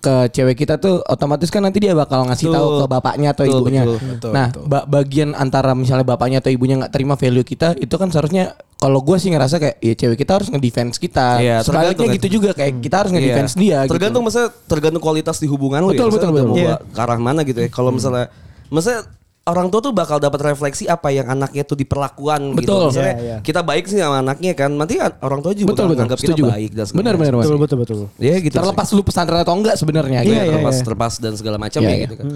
ke 0.00 0.32
cewek 0.32 0.56
kita 0.56 0.76
tuh 0.76 1.04
otomatis 1.04 1.46
kan 1.46 1.60
nanti 1.60 1.76
dia 1.78 1.92
bakal 1.92 2.24
ngasih 2.24 2.48
Betul. 2.48 2.56
tahu 2.56 2.68
ke 2.74 2.86
bapaknya 2.88 3.28
atau 3.30 3.44
Betul, 3.44 3.60
ibunya. 3.60 3.82
betul, 3.84 3.98
betul, 4.08 4.30
nah, 4.32 4.48
betul. 4.48 4.62
ba- 4.64 4.86
bagian 4.88 5.30
antara 5.32 5.72
misalnya 5.72 6.02
bapaknya 6.02 6.40
atau 6.40 6.48
ibunya 6.48 6.74
nggak 6.76 6.88
terima 6.88 7.14
value 7.14 7.44
kita 7.44 7.76
itu 7.76 7.94
kan 7.94 8.08
seharusnya 8.08 8.56
kalau 8.74 8.98
gue 8.98 9.12
sih 9.14 9.28
ngerasa 9.28 9.60
kayak 9.60 9.76
ya 9.76 9.92
cewek 9.94 10.16
kita 10.16 10.32
harus 10.34 10.48
ngedefense 10.48 10.96
kita. 10.96 11.36
Iya, 11.36 11.56
Sebaliknya 11.60 12.00
tergantung 12.00 12.16
gitu 12.16 12.26
kan. 12.26 12.32
juga 12.32 12.50
kayak 12.56 12.72
kita 12.80 12.96
harus 12.96 13.10
Iya. 13.10 13.16
ngedefense 13.20 13.54
dia. 13.54 13.78
Tergantung 13.84 14.22
gitu. 14.24 14.32
masa 14.32 14.42
tergantung 14.64 15.02
kualitas 15.04 15.36
di 15.36 15.46
hubungan 15.46 15.84
lu 15.84 15.92
Betul, 15.92 16.08
ya. 16.08 16.12
betul, 16.16 16.28
Misalnya 16.32 16.32
betul. 16.40 16.56
udah 16.56 16.64
Iya. 16.80 16.94
ke 16.96 17.00
arah 17.04 17.18
mana 17.20 17.40
gitu 17.44 17.58
ya. 17.60 17.68
Kalau 17.68 17.90
misalnya 17.92 18.32
masa 18.68 19.04
orang 19.50 19.66
tua 19.68 19.80
tuh 19.80 19.90
bakal 19.90 20.16
dapat 20.16 20.40
refleksi 20.46 20.86
apa 20.86 21.10
yang 21.10 21.26
anaknya 21.26 21.62
tuh 21.62 21.74
diperlakuan 21.74 22.54
gitu. 22.54 22.62
Betul. 22.62 22.84
Misalnya 22.94 23.10
Iya, 23.10 23.22
iya. 23.22 23.36
kita 23.42 23.60
baik 23.60 23.84
sih 23.84 23.98
sama 23.98 24.22
anaknya 24.22 24.52
kan, 24.54 24.70
nanti 24.70 24.94
orang 25.20 25.40
tua 25.40 25.52
juga 25.52 25.74
Betul, 25.74 25.74
bakal 25.74 25.86
betul. 25.86 25.98
nganggap 25.98 26.18
kita 26.18 26.34
baik 26.40 26.70
dan 26.72 26.84
segala 26.86 26.98
Benar, 27.00 27.14
macam. 27.14 27.20
benar, 27.20 27.34
Mas. 27.34 27.44
betul 27.44 27.58
betul 27.58 27.78
betul 27.78 27.98
Ya 28.16 28.34
gitu. 28.38 28.54
sih. 28.54 28.58
Terlepas 28.62 28.88
lu 28.90 29.02
pesantren 29.02 29.40
atau 29.40 29.54
enggak 29.54 29.74
sebenarnya. 29.74 30.20
Iya, 30.20 30.24
gitu. 30.24 30.32
iya. 30.32 30.44
terlepas 30.48 30.74
terlepas 30.80 31.12
dan 31.18 31.32
segala 31.34 31.56
macam 31.58 31.80
Iya, 31.82 31.88
ya 31.88 31.94
iya. 31.94 32.04
gitu 32.06 32.14
kan. 32.16 32.26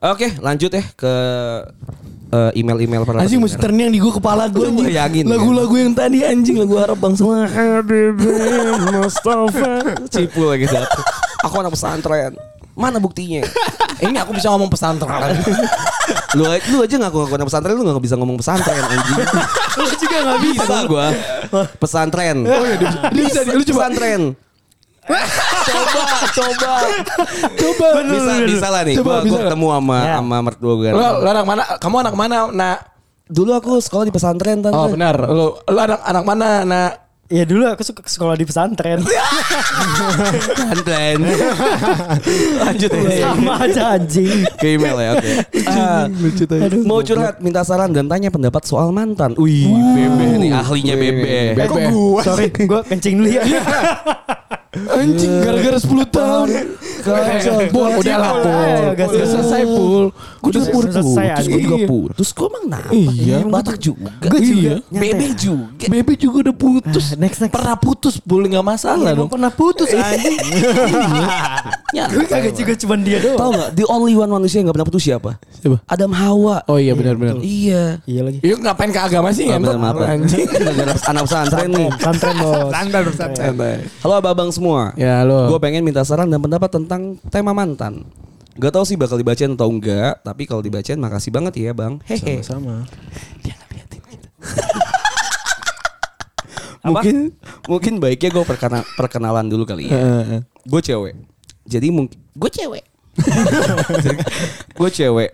Oke, 0.00 0.32
lanjut 0.40 0.70
ya 0.72 0.84
ke 0.96 1.12
eh, 2.30 2.50
email-email 2.56 3.04
para 3.04 3.20
Anjing 3.20 3.36
mesti 3.36 3.60
terngiang 3.60 3.92
di 3.92 4.00
gue 4.00 4.12
kepala 4.14 4.48
gue 4.48 4.64
Lu 4.64 4.80
bayangin, 4.80 5.28
kan? 5.28 5.36
Lagu-lagu 5.36 5.74
yang 5.76 5.92
tadi 5.92 6.24
anjing 6.24 6.56
lagu 6.56 6.80
harap 6.80 6.96
bangsa. 6.96 7.20
Mustafa 8.88 9.84
Cipu 10.08 10.48
lagi 10.48 10.64
datang. 10.64 11.04
Aku 11.44 11.54
anak 11.60 11.72
pesantren. 11.76 12.32
Mana 12.80 12.96
buktinya? 12.96 13.44
Ini 14.04 14.16
aku 14.24 14.32
bisa 14.32 14.48
ngomong 14.48 14.72
pesantren. 14.72 15.36
lu, 16.36 16.42
lu 16.48 16.78
aja 16.80 16.96
ngaku 16.96 17.16
ngaku 17.20 17.34
anak 17.36 17.48
pesantren 17.52 17.74
lu 17.76 17.84
gak 17.84 18.00
bisa 18.00 18.16
ngomong 18.16 18.36
pesantren 18.40 18.80
anjing. 18.80 19.18
lu 19.78 19.84
juga 20.00 20.16
nggak 20.24 20.38
bisa 20.40 20.62
bisa 20.64 20.78
gua. 20.88 21.06
Pesantren. 21.76 22.36
Oh 22.48 22.64
iya, 22.64 22.76
dia, 22.80 22.90
dia 23.12 23.22
bisa 23.28 23.40
lu 23.44 23.60
coba. 23.60 23.68
pesantren. 23.84 24.22
coba, 25.60 26.02
coba. 26.32 26.72
Coba. 27.52 27.86
Bisa, 28.08 28.32
bisa 28.46 28.66
lah 28.72 28.82
nih. 28.88 28.96
Coba, 28.96 29.20
gua, 29.20 29.20
bisa 29.20 29.30
gua 29.30 29.36
nggak? 29.36 29.50
ketemu 29.52 29.66
sama 29.68 29.98
Ya. 30.00 30.14
sama 30.16 30.36
mertua 30.40 30.72
gue. 30.80 30.88
Lo, 30.90 31.06
lo 31.20 31.28
anak 31.28 31.46
mana? 31.46 31.62
Kamu 31.76 31.96
anak 32.00 32.14
mana? 32.16 32.36
Nak. 32.48 32.78
Dulu 33.30 33.50
aku 33.54 33.78
sekolah 33.78 34.04
di 34.08 34.14
pesantren 34.14 34.58
tante. 34.64 34.74
Oh 34.74 34.88
benar. 34.88 35.14
Lo, 35.28 35.60
lo 35.62 35.78
anak 35.78 36.00
anak 36.02 36.24
mana? 36.24 36.48
Nak. 36.64 36.92
Ya 37.30 37.46
dulu 37.46 37.62
aku 37.70 37.86
suka 37.86 38.02
sekolah 38.04 38.34
di 38.34 38.42
pesantren 38.42 39.00
Pesantren. 40.50 41.18
Lanjut 42.58 42.90
ya. 42.90 43.30
sama 43.30 43.52
aja 43.62 43.82
anjing 43.96 44.44
Ke 44.58 44.74
email 44.76 44.96
ya, 44.98 45.10
oke. 45.16 45.32
Ah, 45.66 46.04
mau 46.82 47.00
curhat, 47.00 47.38
minta 47.38 47.62
saran 47.62 47.94
dan 47.94 48.10
tanya 48.10 48.28
pendapat 48.32 48.62
soal 48.66 48.90
mantan. 48.90 49.36
Wih, 49.38 49.70
Bebe 49.94 50.40
nih 50.40 50.50
ahlinya 50.50 50.94
Bebe. 50.98 51.54
Bebe. 51.54 51.62
Kok 51.68 51.78
gua? 51.92 52.22
Sorry, 52.24 52.46
gua 52.66 52.80
kencing 52.82 53.22
dulu 53.22 53.30
ya. 53.30 53.42
Anjing 54.70 55.42
gara-gara 55.42 55.78
10 55.82 56.14
tahun. 56.14 56.48
Pul, 57.74 57.88
udah 57.98 58.16
lah 58.16 58.32
Pul. 58.38 58.94
Udah 58.94 59.28
selesai 59.28 59.62
Pul. 59.66 60.04
Gue 60.40 60.52
juga 60.56 60.72
putus, 60.72 60.94
selesai, 61.04 61.24
gue 61.28 61.36
anjing. 61.36 61.64
juga 61.68 61.76
putus. 61.84 62.28
Gue 62.32 62.46
emang 62.48 62.64
kenapa? 62.64 62.90
Iya. 62.96 63.36
Batak 63.44 63.76
juga. 63.76 64.08
Gue 64.24 64.40
juga. 64.40 64.72
Bebe 64.88 65.26
juga. 65.36 65.84
Bebe 65.84 66.12
juga 66.16 66.36
udah 66.48 66.56
putus. 66.56 67.04
Ah, 67.12 67.20
next, 67.20 67.38
next. 67.44 67.52
Pernah 67.52 67.76
putus 67.76 68.14
Pul 68.16 68.48
nggak 68.48 68.64
masalah 68.64 69.12
Emang 69.12 69.28
dong. 69.28 69.30
pernah 69.36 69.52
putus 69.52 69.92
anjing. 69.92 70.40
Gue 71.90 72.24
kagak 72.24 72.54
juga 72.56 72.72
cuma 72.80 72.94
dia 72.96 73.18
doang. 73.20 73.36
Tahu 73.36 73.50
nggak? 73.52 73.70
The 73.76 73.84
only 73.86 74.14
one 74.16 74.30
manusia 74.30 74.64
yang 74.64 74.72
gak 74.72 74.76
pernah 74.80 74.88
putus 74.88 75.02
siapa? 75.04 75.30
Siapa? 75.60 75.76
Adam 75.84 76.12
Hawa. 76.16 76.64
Oh 76.70 76.80
iya 76.80 76.96
benar-benar. 76.96 77.36
Iya. 77.44 78.00
Iya 78.08 78.20
lagi. 78.24 78.38
Yuk 78.40 78.58
ngapain 78.64 78.90
ke 78.94 79.00
agama 79.00 79.28
sih? 79.36 79.44
Maaf, 79.50 79.96
ya. 80.00 80.16
Anjing. 80.16 80.46
Anak 81.10 81.22
pesantren 81.28 81.68
nih. 81.68 81.88
Pesantren 82.00 82.34
bos. 82.40 82.70
Standar 82.72 83.02
pesantren. 83.04 83.54
Halo 84.00 84.14
abang 84.22 84.50
semua. 84.54 84.94
Ya 84.96 85.20
lo. 85.26 85.52
Gue 85.52 85.58
pengen 85.60 85.84
minta 85.84 86.00
saran 86.00 86.30
dan 86.32 86.40
pendapat 86.40 86.70
tentang 86.72 87.18
tema 87.28 87.52
mantan. 87.52 88.06
Gak 88.58 88.72
tahu 88.74 88.84
sih 88.84 88.98
bakal 88.98 89.16
dibacain 89.16 89.52
atau 89.54 89.70
enggak, 89.70 90.20
tapi 90.26 90.42
kalau 90.44 90.60
dibacain 90.60 90.98
makasih 90.98 91.30
banget 91.30 91.54
ya 91.60 91.70
bang. 91.70 92.02
Hehe. 92.08 92.42
Sama. 92.42 92.82
Dia 93.44 93.54
liatin 93.70 94.00
kita. 94.10 94.28
mungkin 96.80 97.16
mungkin 97.68 97.92
baiknya 98.00 98.32
gue 98.32 98.44
perkena, 98.44 98.80
perkenalan 98.96 99.46
dulu 99.46 99.68
kali 99.68 99.86
ya. 99.92 100.42
gue 100.42 100.80
cewek. 100.80 101.14
Jadi 101.68 101.88
mungkin 101.92 102.18
gue 102.34 102.50
cewek. 102.50 102.84
gue 104.80 104.88
cewek. 104.90 105.30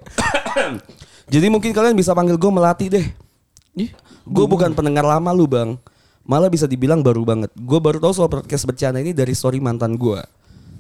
Jadi 1.27 1.47
mungkin 1.49 1.71
kalian 1.71 1.97
bisa 1.97 2.13
panggil 2.13 2.37
gue 2.37 2.51
melati 2.53 2.87
deh. 2.91 3.07
Gue 4.27 4.47
bukan 4.51 4.75
pendengar 4.75 5.07
lama 5.07 5.31
lu 5.31 5.47
bang. 5.47 5.79
Malah 6.27 6.51
bisa 6.51 6.67
dibilang 6.67 7.07
baru 7.07 7.23
banget. 7.23 7.55
Gue 7.55 7.79
baru 7.79 8.03
tahu 8.03 8.11
soal 8.11 8.27
podcast 8.27 8.67
bercanda 8.67 8.99
ini 8.99 9.15
dari 9.15 9.31
story 9.31 9.63
mantan 9.63 9.95
gue. 9.95 10.19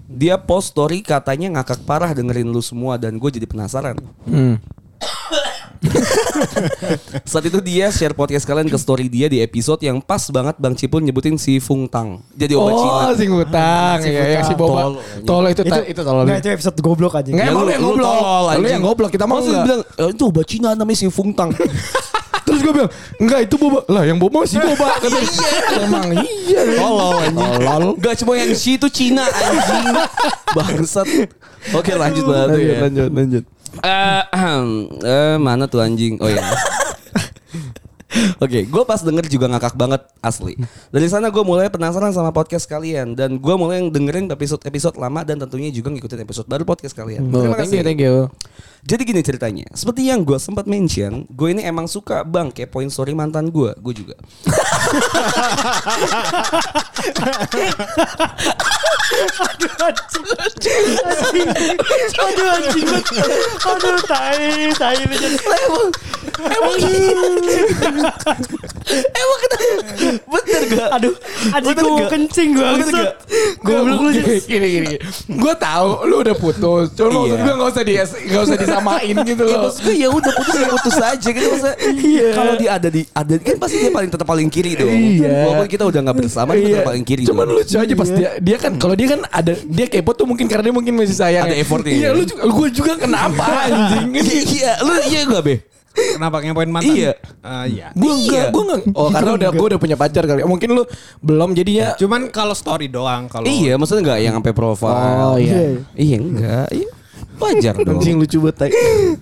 Dia 0.06 0.36
post 0.36 0.70
story 0.70 1.02
katanya 1.02 1.50
ngakak 1.52 1.82
parah 1.82 2.10
dengerin 2.10 2.46
lu 2.46 2.60
semua 2.60 2.94
dan 2.94 3.16
gue 3.16 3.26
jadi 3.28 3.44
penasaran. 3.44 3.98
Hmm. 4.22 4.62
Saat 7.26 7.44
itu 7.44 7.58
dia 7.60 7.90
share 7.90 8.12
podcast 8.12 8.42
kalian 8.42 8.66
ke 8.66 8.76
story 8.76 9.06
dia 9.06 9.26
di 9.26 9.38
episode 9.38 9.78
yang 9.80 9.98
pas 9.98 10.22
banget 10.26 10.56
Bang 10.56 10.72
Cipul 10.72 11.02
nyebutin 11.02 11.36
si 11.36 11.58
Fung 11.58 11.84
Tang. 11.84 12.22
Jadi 12.32 12.54
obat 12.54 12.72
Cina. 12.72 12.92
Oh, 13.02 13.12
si 13.12 13.24
ngutang. 13.26 13.96
Si 14.00 14.08
Ya, 14.08 14.22
yang 14.32 14.44
si. 14.44 14.54
Boba. 14.54 14.80
Tol. 14.80 14.94
Tolol 15.22 15.48
itu 15.50 15.62
ta- 15.62 15.84
itu 15.84 16.00
tolol. 16.00 16.22
Enggak 16.22 16.38
itu 16.38 16.48
episode 16.54 16.78
goblok 16.80 17.14
aja. 17.14 17.28
Nggak, 17.28 17.42
Ya, 17.42 17.52
lu- 17.52 17.60
lu 17.60 17.68
yang 17.68 17.82
lu 17.82 17.88
goblok. 17.92 18.06
tolol, 18.08 18.22
Lu 18.40 18.50
anjing. 18.52 18.72
yang 18.72 18.84
goblok. 18.84 19.10
Kita 19.10 19.24
mau 19.24 19.36
Maksud 19.36 19.52
enggak. 19.52 19.64
bilang, 19.64 19.82
"Eh, 19.84 20.08
itu 20.08 20.22
obat 20.24 20.46
Cina 20.46 20.68
namanya 20.72 20.96
si 20.96 21.06
Fung 21.08 21.30
Tang. 21.32 21.50
Gue 22.66 22.72
bilang, 22.74 22.90
enggak 23.22 23.40
itu 23.46 23.54
boba. 23.54 23.80
Lah 23.86 24.02
yang 24.02 24.18
boba 24.18 24.42
si 24.42 24.58
boba. 24.58 24.90
Kata 25.02 25.06
dia. 25.06 25.50
Emang 25.86 26.10
iya. 26.18 26.62
Tolol. 26.74 27.30
Tolol. 27.30 27.84
Gak 28.02 28.14
cuma 28.26 28.32
yang 28.34 28.50
si 28.58 28.74
itu 28.74 28.90
Cina 28.90 29.22
anjing. 29.22 29.86
Bangsat. 30.50 31.06
Oke 31.78 31.94
lanjut 31.94 32.26
banget 32.26 32.58
ya. 32.58 32.76
lanjut, 32.90 33.10
lanjut. 33.14 33.44
Eh, 33.86 34.22
ahem. 34.34 34.66
eh, 35.04 35.36
mana 35.38 35.70
tuh 35.70 35.78
anjing? 35.78 36.18
Oh 36.18 36.26
ya. 36.26 36.42
Oke, 38.42 38.64
gue 38.64 38.82
pas 38.86 39.00
denger 39.00 39.26
juga 39.28 39.46
ngakak 39.50 39.74
banget 39.76 40.02
asli. 40.20 40.56
Dari 40.90 41.06
sana 41.08 41.28
gue 41.28 41.42
mulai 41.44 41.68
penasaran 41.68 42.12
sama 42.12 42.32
podcast 42.32 42.66
kalian 42.68 43.14
dan 43.16 43.36
gue 43.38 43.54
mulai 43.56 43.84
dengerin 43.88 44.28
episode-episode 44.32 44.96
lama 44.96 45.22
dan 45.24 45.40
tentunya 45.40 45.68
juga 45.72 45.92
ngikutin 45.92 46.20
episode 46.24 46.46
baru 46.48 46.64
podcast 46.64 46.94
kalian. 46.96 47.28
Oh, 47.30 47.52
thank 47.54 47.72
you, 47.72 47.84
thank 47.84 48.00
you. 48.00 48.28
Jadi 48.86 49.02
gini 49.02 49.18
ceritanya, 49.18 49.66
seperti 49.74 50.06
yang 50.06 50.22
gue 50.22 50.38
sempat 50.38 50.70
mention, 50.70 51.26
gue 51.26 51.48
ini 51.50 51.66
emang 51.66 51.90
suka 51.90 52.22
bang 52.22 52.54
kepoin 52.54 52.86
story 52.86 53.18
mantan 53.18 53.50
gue, 53.50 53.74
gue 53.82 53.94
juga. 53.94 54.14
Aduh 62.16 62.46
anjing. 62.52 62.88
Aduh 63.66 63.98
tai, 64.06 64.70
tai 64.74 65.02
lu 65.06 65.16
jadi. 65.16 65.38
Emang 66.38 66.74
emang 66.76 67.34
emang 69.16 69.38
kita 69.40 69.56
bener 70.26 70.62
gak? 70.68 70.88
Aduh, 70.92 71.14
Bener 71.52 71.74
gue 71.76 71.96
gak? 71.98 72.10
kencing 72.10 72.48
gue. 72.52 72.66
Gak? 72.86 73.12
Goblok 73.60 73.98
lu 74.00 74.10
jadi. 74.12 74.36
gini 74.42 74.66
gini. 74.70 74.94
Gue 75.32 75.54
tahu 75.56 75.88
lu 76.06 76.16
udah 76.22 76.36
putus. 76.36 76.86
Cuma 76.92 77.08
Iya. 77.16 77.16
maksud 77.16 77.38
gue 77.38 77.54
nggak 77.56 77.68
usah 77.68 77.82
di 77.82 77.94
nggak 78.26 78.42
usah 78.42 78.56
disamain 78.56 79.14
gitu 79.24 79.42
Ya 79.42 79.50
loh. 79.50 79.60
maksud 79.66 79.80
gue 79.82 79.94
ya 79.96 80.08
udah 80.08 80.32
putus 80.34 80.54
ya 80.54 80.68
putus 80.68 80.96
aja 80.96 81.28
gitu 81.28 81.46
maksudnya. 81.48 82.28
Kalau 82.32 82.52
dia 82.54 82.70
ada 82.72 82.88
di 82.88 83.02
ada 83.06 83.34
kan 83.36 83.56
pasti 83.58 83.76
dia 83.78 83.90
paling 83.90 84.10
tetap 84.10 84.26
paling 84.26 84.48
kiri 84.48 84.72
dong. 84.74 84.90
Iya. 84.90 85.32
Walaupun 85.44 85.66
kita 85.66 85.84
udah 85.84 86.00
nggak 86.02 86.16
bersama 86.18 86.50
dia 86.52 86.66
tetap 86.70 86.86
paling 86.86 87.04
kiri. 87.04 87.22
Cuman 87.24 87.46
lucu 87.46 87.76
aja 87.76 87.94
pas 87.94 88.08
dia 88.08 88.28
dia 88.38 88.56
kan 88.56 88.72
kalau 88.76 88.94
dia 88.94 89.08
kan 89.08 89.20
ada 89.26 89.52
dia 89.58 89.86
kepo 89.86 90.12
tuh 90.12 90.24
mungkin 90.24 90.46
karena 90.46 90.70
dia 90.70 90.74
mungkin 90.74 90.92
masih 90.94 91.16
sayang. 91.16 91.46
Ada 91.46 91.56
effortnya. 91.56 91.94
Iya, 91.96 92.08
lu 92.12 92.22
juga 92.22 92.42
gue 92.44 92.68
juga 92.72 92.92
kenapa 92.96 93.44
anjing? 93.64 94.08
Iya, 94.16 94.42
iya, 94.44 94.72
lu 94.80 94.92
iya 95.04 95.20
gak 95.24 95.42
be? 95.42 95.54
Kenapa 95.96 96.44
ngepoin 96.44 96.68
mantan? 96.68 96.92
Iya. 96.92 97.12
Ah, 97.40 97.64
iya. 97.64 97.90
Gue 97.96 98.12
Iya. 98.12 98.16
enggak, 98.20 98.46
gue 98.52 98.62
enggak. 98.62 98.82
Oh, 98.92 99.08
karena 99.08 99.30
udah 99.34 99.48
gue 99.50 99.66
udah 99.74 99.80
punya 99.80 99.96
pacar 99.96 100.24
kali. 100.24 100.44
Mungkin 100.44 100.68
lu 100.72 100.82
belum 101.24 101.56
jadinya 101.56 101.96
Cuman 101.96 102.28
kalau 102.28 102.52
story 102.52 102.86
doang 102.86 103.26
kalau 103.26 103.48
Iya, 103.48 103.80
maksudnya 103.80 104.12
nggak 104.12 104.20
yang 104.20 104.34
sampai 104.38 104.52
profile. 104.52 105.32
Oh 105.32 105.36
iya. 105.40 105.80
Iya 105.96 106.16
enggak. 106.20 106.68
Iya. 106.70 106.88
Wajar 107.36 107.76
dong. 107.76 108.00
Anjing 108.00 108.16
lucu 108.16 108.40
banget. 108.40 108.72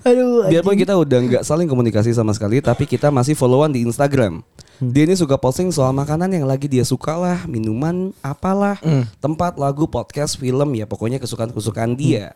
Aduh. 0.07 0.47
Biarpun 0.47 0.79
kita 0.79 0.95
udah 0.95 1.19
nggak 1.19 1.43
saling 1.43 1.67
komunikasi 1.67 2.15
sama 2.15 2.31
sekali, 2.31 2.63
tapi 2.63 2.87
kita 2.87 3.11
masih 3.11 3.35
followan 3.35 3.75
di 3.75 3.83
Instagram. 3.83 4.39
Dia 4.79 5.07
ini 5.07 5.15
suka 5.15 5.35
posting 5.35 5.71
soal 5.71 5.95
makanan 5.95 6.31
yang 6.31 6.47
lagi 6.47 6.67
dia 6.67 6.83
suka 6.83 7.15
lah, 7.15 7.47
minuman, 7.47 8.11
apalah, 8.23 8.79
tempat, 9.19 9.55
lagu, 9.55 9.87
podcast, 9.87 10.35
film, 10.35 10.75
ya 10.75 10.87
pokoknya 10.87 11.19
kesukaan-kesukaan 11.19 11.95
dia. 11.95 12.35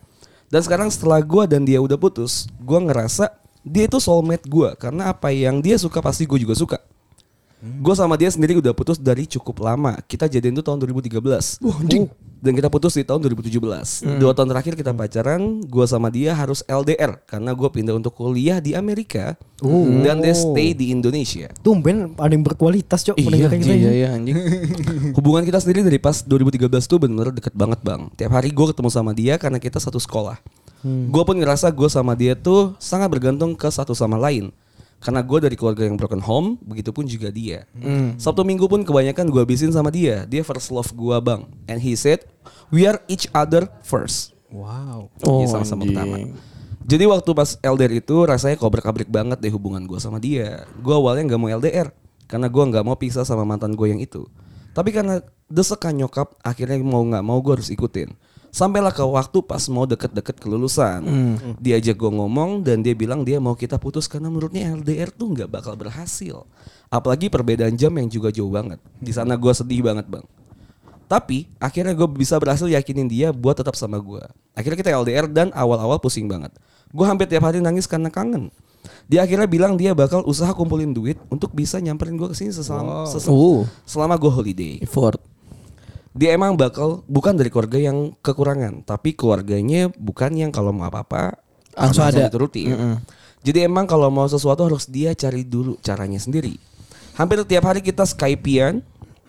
Dan 0.49 0.63
sekarang 0.63 0.89
setelah 0.89 1.23
gua 1.23 1.47
dan 1.47 1.63
dia 1.63 1.79
udah 1.79 1.99
putus, 1.99 2.47
gua 2.59 2.79
ngerasa 2.83 3.31
dia 3.67 3.85
itu 3.87 3.99
soulmate 3.99 4.47
gua 4.47 4.75
karena 4.79 5.11
apa 5.11 5.31
yang 5.35 5.59
dia 5.63 5.77
suka 5.77 5.99
pasti 6.03 6.25
gue 6.25 6.39
juga 6.43 6.55
suka. 6.55 6.79
Gue 7.59 7.91
sama 7.99 8.15
dia 8.15 8.31
sendiri 8.31 8.55
udah 8.63 8.71
putus 8.71 9.03
dari 9.03 9.27
cukup 9.27 9.67
lama. 9.67 9.99
Kita 10.07 10.31
jadian 10.31 10.55
itu 10.55 10.63
tahun 10.63 10.79
2013. 10.79 11.59
Dan 12.39 12.55
kita 12.55 12.71
putus 12.71 12.95
di 12.95 13.03
tahun 13.03 13.19
2017. 13.35 13.59
Dua 14.23 14.31
tahun 14.31 14.55
terakhir 14.55 14.79
kita 14.79 14.95
pacaran. 14.95 15.59
Gue 15.67 15.83
sama 15.91 16.07
dia 16.07 16.39
harus 16.39 16.63
LDR 16.71 17.19
karena 17.27 17.51
gue 17.51 17.67
pindah 17.67 17.99
untuk 17.99 18.15
kuliah 18.15 18.63
di 18.63 18.79
Amerika 18.79 19.35
dan 20.07 20.23
dia 20.23 20.39
stay 20.39 20.71
di 20.71 20.95
Indonesia. 20.95 21.51
Tumben 21.59 22.15
ada 22.15 22.31
yang 22.31 22.47
berkualitas 22.47 23.03
cok 23.03 23.19
mendengarkan 23.19 23.59
kita. 23.59 23.75
iya 23.75 23.91
iya 23.91 24.09
anjing. 24.15 24.39
Hubungan 25.19 25.43
kita 25.43 25.59
sendiri 25.59 25.83
dari 25.83 25.99
pas 25.99 26.23
2013 26.23 26.63
tuh 26.87 27.03
bener-bener 27.03 27.35
deket 27.35 27.59
banget 27.59 27.83
bang. 27.83 28.07
Tiap 28.15 28.39
hari 28.39 28.55
gue 28.55 28.67
ketemu 28.71 28.91
sama 28.95 29.11
dia 29.11 29.35
karena 29.35 29.59
kita 29.59 29.83
satu 29.83 29.99
sekolah. 29.99 30.39
Gue 30.85 31.23
pun 31.27 31.35
ngerasa 31.35 31.75
gue 31.75 31.89
sama 31.91 32.15
dia 32.15 32.39
tuh 32.39 32.79
sangat 32.79 33.11
bergantung 33.11 33.59
ke 33.59 33.67
satu 33.67 33.93
sama 33.93 34.15
lain. 34.15 34.55
Karena 34.99 35.23
gue 35.23 35.39
dari 35.39 35.55
keluarga 35.55 35.87
yang 35.87 35.95
broken 35.95 36.19
home, 36.19 36.59
begitupun 36.63 37.07
juga 37.07 37.31
dia. 37.31 37.67
Sabtu 38.19 38.43
minggu 38.43 38.67
pun 38.67 38.83
kebanyakan 38.83 39.31
gue 39.31 39.43
habisin 39.43 39.71
sama 39.71 39.95
dia. 39.95 40.27
Dia 40.27 40.43
first 40.43 40.75
love 40.75 40.91
gue 40.91 41.17
bang. 41.23 41.47
And 41.71 41.79
he 41.79 41.95
said, 41.95 42.27
we 42.75 42.83
are 42.87 42.99
each 43.07 43.31
other 43.31 43.71
first. 43.87 44.35
Wow. 44.51 45.13
Oh, 45.23 45.45
Iya, 45.45 45.55
sama-sama 45.55 45.87
pertama. 45.87 46.35
Jadi 46.89 47.05
waktu 47.05 47.31
pas 47.37 47.61
LDR 47.61 48.01
itu 48.01 48.17
rasanya 48.25 48.57
kobrak-abrik 48.57 49.13
banget 49.13 49.39
deh 49.45 49.53
hubungan 49.53 49.85
gue 49.85 50.01
sama 50.01 50.17
dia. 50.17 50.65
Gue 50.81 50.97
awalnya 50.97 51.29
nggak 51.29 51.41
mau 51.41 51.51
LDR 51.53 51.93
karena 52.25 52.49
gue 52.49 52.65
nggak 52.65 52.85
mau 52.85 52.97
pisah 52.97 53.29
sama 53.29 53.45
mantan 53.45 53.77
gue 53.77 53.93
yang 53.93 54.01
itu. 54.01 54.25
Tapi 54.73 54.89
karena 54.95 55.21
desekan 55.53 56.01
nyokap, 56.01 56.39
akhirnya 56.41 56.81
mau 56.81 57.05
nggak 57.05 57.25
mau 57.25 57.39
gue 57.45 57.61
harus 57.61 57.69
ikutin. 57.69 58.09
Sampailah 58.59 58.91
ke 58.91 58.99
waktu 59.01 59.39
pas 59.41 59.63
mau 59.71 59.87
deket-deket 59.87 60.35
kelulusan. 60.37 61.07
Diajak 61.57 61.95
gue 61.95 62.11
ngomong 62.11 62.67
dan 62.67 62.83
dia 62.83 62.91
bilang 62.91 63.23
dia 63.23 63.39
mau 63.39 63.55
kita 63.55 63.79
putus 63.79 64.11
karena 64.11 64.27
menurutnya 64.27 64.75
LDR 64.75 65.15
tuh 65.15 65.31
nggak 65.31 65.47
bakal 65.49 65.79
berhasil. 65.79 66.43
Apalagi 66.91 67.31
perbedaan 67.31 67.79
jam 67.79 67.95
yang 67.95 68.11
juga 68.11 68.35
jauh 68.35 68.51
banget. 68.51 68.83
Di 68.99 69.15
sana 69.15 69.39
gue 69.39 69.53
sedih 69.53 69.87
banget 69.87 70.11
bang. 70.11 70.27
Tapi 71.07 71.47
akhirnya 71.57 71.95
gue 71.95 72.09
bisa 72.11 72.35
berhasil 72.37 72.67
yakinin 72.67 73.07
dia 73.07 73.31
buat 73.31 73.55
tetap 73.55 73.79
sama 73.79 73.97
gue. 73.97 74.21
Akhirnya 74.53 74.77
kita 74.77 74.91
LDR 74.93 75.31
dan 75.31 75.55
awal-awal 75.55 76.03
pusing 76.03 76.27
banget. 76.27 76.51
Gue 76.91 77.07
hampir 77.07 77.31
tiap 77.31 77.47
hari 77.47 77.63
nangis 77.63 77.87
karena 77.87 78.11
kangen. 78.11 78.51
Dia 79.07 79.23
akhirnya 79.23 79.47
bilang 79.47 79.79
dia 79.79 79.95
bakal 79.95 80.27
usaha 80.27 80.51
kumpulin 80.51 80.91
duit 80.91 81.15
untuk 81.31 81.55
bisa 81.55 81.79
nyamperin 81.79 82.19
gue 82.19 82.27
ke 82.27 82.37
sini 82.37 82.51
seselama, 82.51 83.07
sesel- 83.07 83.31
Oh. 83.31 83.63
selama 83.87 84.19
gue 84.19 84.29
holiday. 84.29 84.75
Effort. 84.83 85.23
Dia 86.17 86.35
emang 86.35 86.57
bakal 86.57 87.05
bukan 87.07 87.37
dari 87.37 87.53
keluarga 87.53 87.79
yang 87.79 88.17
kekurangan, 88.25 88.83
tapi 88.85 89.13
keluarganya 89.15 89.93
bukan 89.97 90.35
yang 90.35 90.51
kalau 90.51 90.73
mau 90.73 90.89
apa-apa 90.89 91.37
Langsung 91.79 92.05
ada. 92.05 92.27
dituruti. 92.27 92.67
Jadi 93.47 93.65
emang 93.65 93.87
kalau 93.87 94.11
mau 94.11 94.27
sesuatu 94.27 94.67
harus 94.67 94.91
dia 94.91 95.15
cari 95.15 95.47
dulu 95.47 95.79
caranya 95.79 96.19
sendiri. 96.19 96.59
Hampir 97.15 97.43
tiap 97.47 97.67
hari 97.71 97.83
kita 97.83 98.03
Skypean 98.03 98.83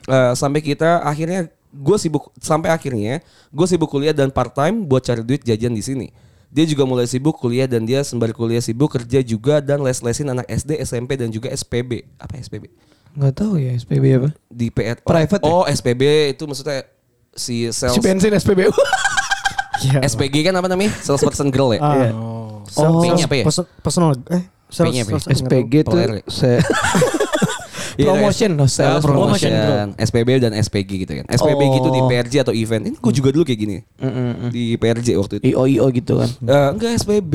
eh, 0.09 0.33
sampai 0.33 0.61
kita 0.65 1.05
akhirnya 1.05 1.49
gue 1.69 1.97
sibuk 2.01 2.33
sampai 2.41 2.73
akhirnya 2.73 3.21
gue 3.53 3.65
sibuk 3.69 3.89
kuliah 3.89 4.13
dan 4.13 4.33
part 4.33 4.53
time 4.57 4.85
buat 4.89 5.05
cari 5.05 5.21
duit 5.21 5.45
jajan 5.45 5.73
di 5.77 5.83
sini. 5.85 6.07
Dia 6.49 6.65
juga 6.65 6.81
mulai 6.89 7.05
sibuk 7.05 7.37
kuliah 7.37 7.69
dan 7.69 7.85
dia 7.85 8.01
sembari 8.01 8.33
kuliah 8.33 8.57
sibuk 8.57 8.89
kerja 8.89 9.21
juga 9.21 9.61
dan 9.61 9.85
les-lesin 9.85 10.33
anak 10.33 10.49
SD, 10.49 10.81
SMP 10.81 11.13
dan 11.13 11.29
juga 11.29 11.53
SPB. 11.53 12.09
Apa 12.17 12.41
SPB? 12.41 12.65
Enggak 13.13 13.33
tahu 13.35 13.53
ya 13.55 13.71
SPB 13.73 14.05
apa. 14.15 14.29
Di 14.47 14.67
PR 14.69 14.97
Private 14.99 15.41
ya? 15.41 15.49
Oh, 15.49 15.63
SPB 15.63 16.03
itu 16.31 16.43
maksudnya 16.43 16.85
si 17.31 17.69
sales 17.69 17.93
Si 17.93 17.99
bensin 17.99 18.31
SPBU. 18.31 18.69
Iya. 19.79 20.03
SPG 20.03 20.43
kan 20.43 20.51
apa 20.53 20.67
namanya? 20.67 20.91
Salesperson 20.91 21.47
girl 21.47 21.71
ya? 21.71 21.79
Ah. 21.79 21.95
Iya. 21.95 22.09
Sel- 22.11 22.19
Oh. 22.83 22.99
sales- 22.99 22.99
P-nya 23.01 23.25
apa 23.25 23.35
ya? 23.37 23.45
perso- 23.47 23.69
Personal 23.79 24.11
eh 24.27 24.43
sales- 24.67 24.91
P-nya 24.91 25.01
apa 25.01 25.11
ya? 25.15 25.19
sales- 25.23 25.39
SPG 25.39 25.73
tuh 25.81 25.91
Peler 25.95 26.09
ya? 26.19 26.23
se 26.27 26.51
Iya, 27.95 28.11
promotion 28.11 28.51
loh, 28.55 28.63
Ah, 28.63 28.71
sales 28.71 29.03
promotion. 29.03 29.51
promotion, 29.51 29.85
SPB 29.99 30.29
dan 30.39 30.51
SPG 30.53 30.91
gitu 31.03 31.13
kan. 31.15 31.25
SPB 31.27 31.61
Oh. 31.61 31.71
gitu 31.75 31.87
di 31.89 32.01
PRJ 32.01 32.33
atau 32.43 32.51
event. 32.51 32.83
Ini 32.87 32.95
gue 32.95 33.11
juga 33.13 33.29
dulu 33.31 33.43
kayak 33.43 33.59
gini. 33.59 33.77
Di 34.47 34.75
PRJ 34.75 35.07
waktu 35.15 35.33
itu. 35.39 35.51
IO 35.51 35.63
IO 35.63 35.85
gitu 35.91 36.15
kan. 36.15 36.27
Eh, 36.31 36.67
enggak 36.71 36.91
SPB. 36.95 37.33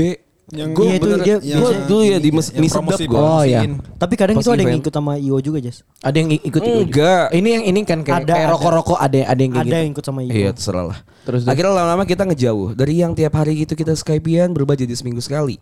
Yang 0.53 0.69
gue 0.77 0.85
Iya, 0.85 0.95
itu 0.95 1.07
dia- 1.25 1.41
gue 1.41 1.71
dulu 1.89 2.03
ya 2.05 2.19
di 2.21 2.29
mes, 2.29 2.53
mie 2.53 2.69
sedap 2.69 3.01
gue. 3.01 3.09
Oh, 3.09 3.41
promosiin. 3.41 3.73
Tapi 3.97 4.15
kadang 4.15 4.37
Pas 4.37 4.45
itu 4.45 4.51
ada 4.53 4.63
yang 4.63 4.77
ikut 4.77 4.93
sama 4.93 5.13
IO 5.17 5.37
juga, 5.41 5.59
Jas. 5.59 5.81
Ada 6.05 6.17
yang 6.21 6.31
ikut 6.37 6.61
ikut. 6.61 6.85
Enggak. 6.85 7.25
Ini 7.33 7.49
yang 7.51 7.65
ini 7.65 7.81
kan 7.83 7.99
kayak, 8.05 8.19
Ada, 8.21 8.29
kayak 8.29 8.45
ada. 8.45 8.53
rokok-rokok 8.53 8.99
ada 9.01 9.19
ada 9.25 9.41
yang 9.41 9.53
Ada 9.53 9.65
gitu. 9.65 9.75
yang 9.75 9.91
ikut 9.91 10.05
sama 10.05 10.21
IO. 10.21 10.33
Iya 10.35 10.51
terserah 10.53 10.85
lah. 10.85 10.99
Terus. 11.25 11.49
Akhirnya 11.49 11.73
lama-lama 11.73 12.05
kita 12.05 12.29
ngejauh 12.29 12.77
Dari 12.77 13.01
yang 13.01 13.17
tiap 13.17 13.33
hari 13.33 13.65
itu 13.65 13.73
kita 13.73 13.97
Skypean 13.97 14.53
Berubah 14.53 14.77
jadi 14.77 14.93
seminggu 14.93 15.25
sekali 15.25 15.57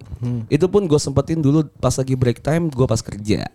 Itu 0.51 0.67
pun 0.67 0.91
gue 0.91 0.99
sempetin 0.99 1.39
dulu 1.39 1.63
Pas 1.79 1.95
lagi 1.95 2.19
break 2.19 2.43
time 2.43 2.67
Gue 2.67 2.83
pas 2.83 2.99
kerja 2.99 3.47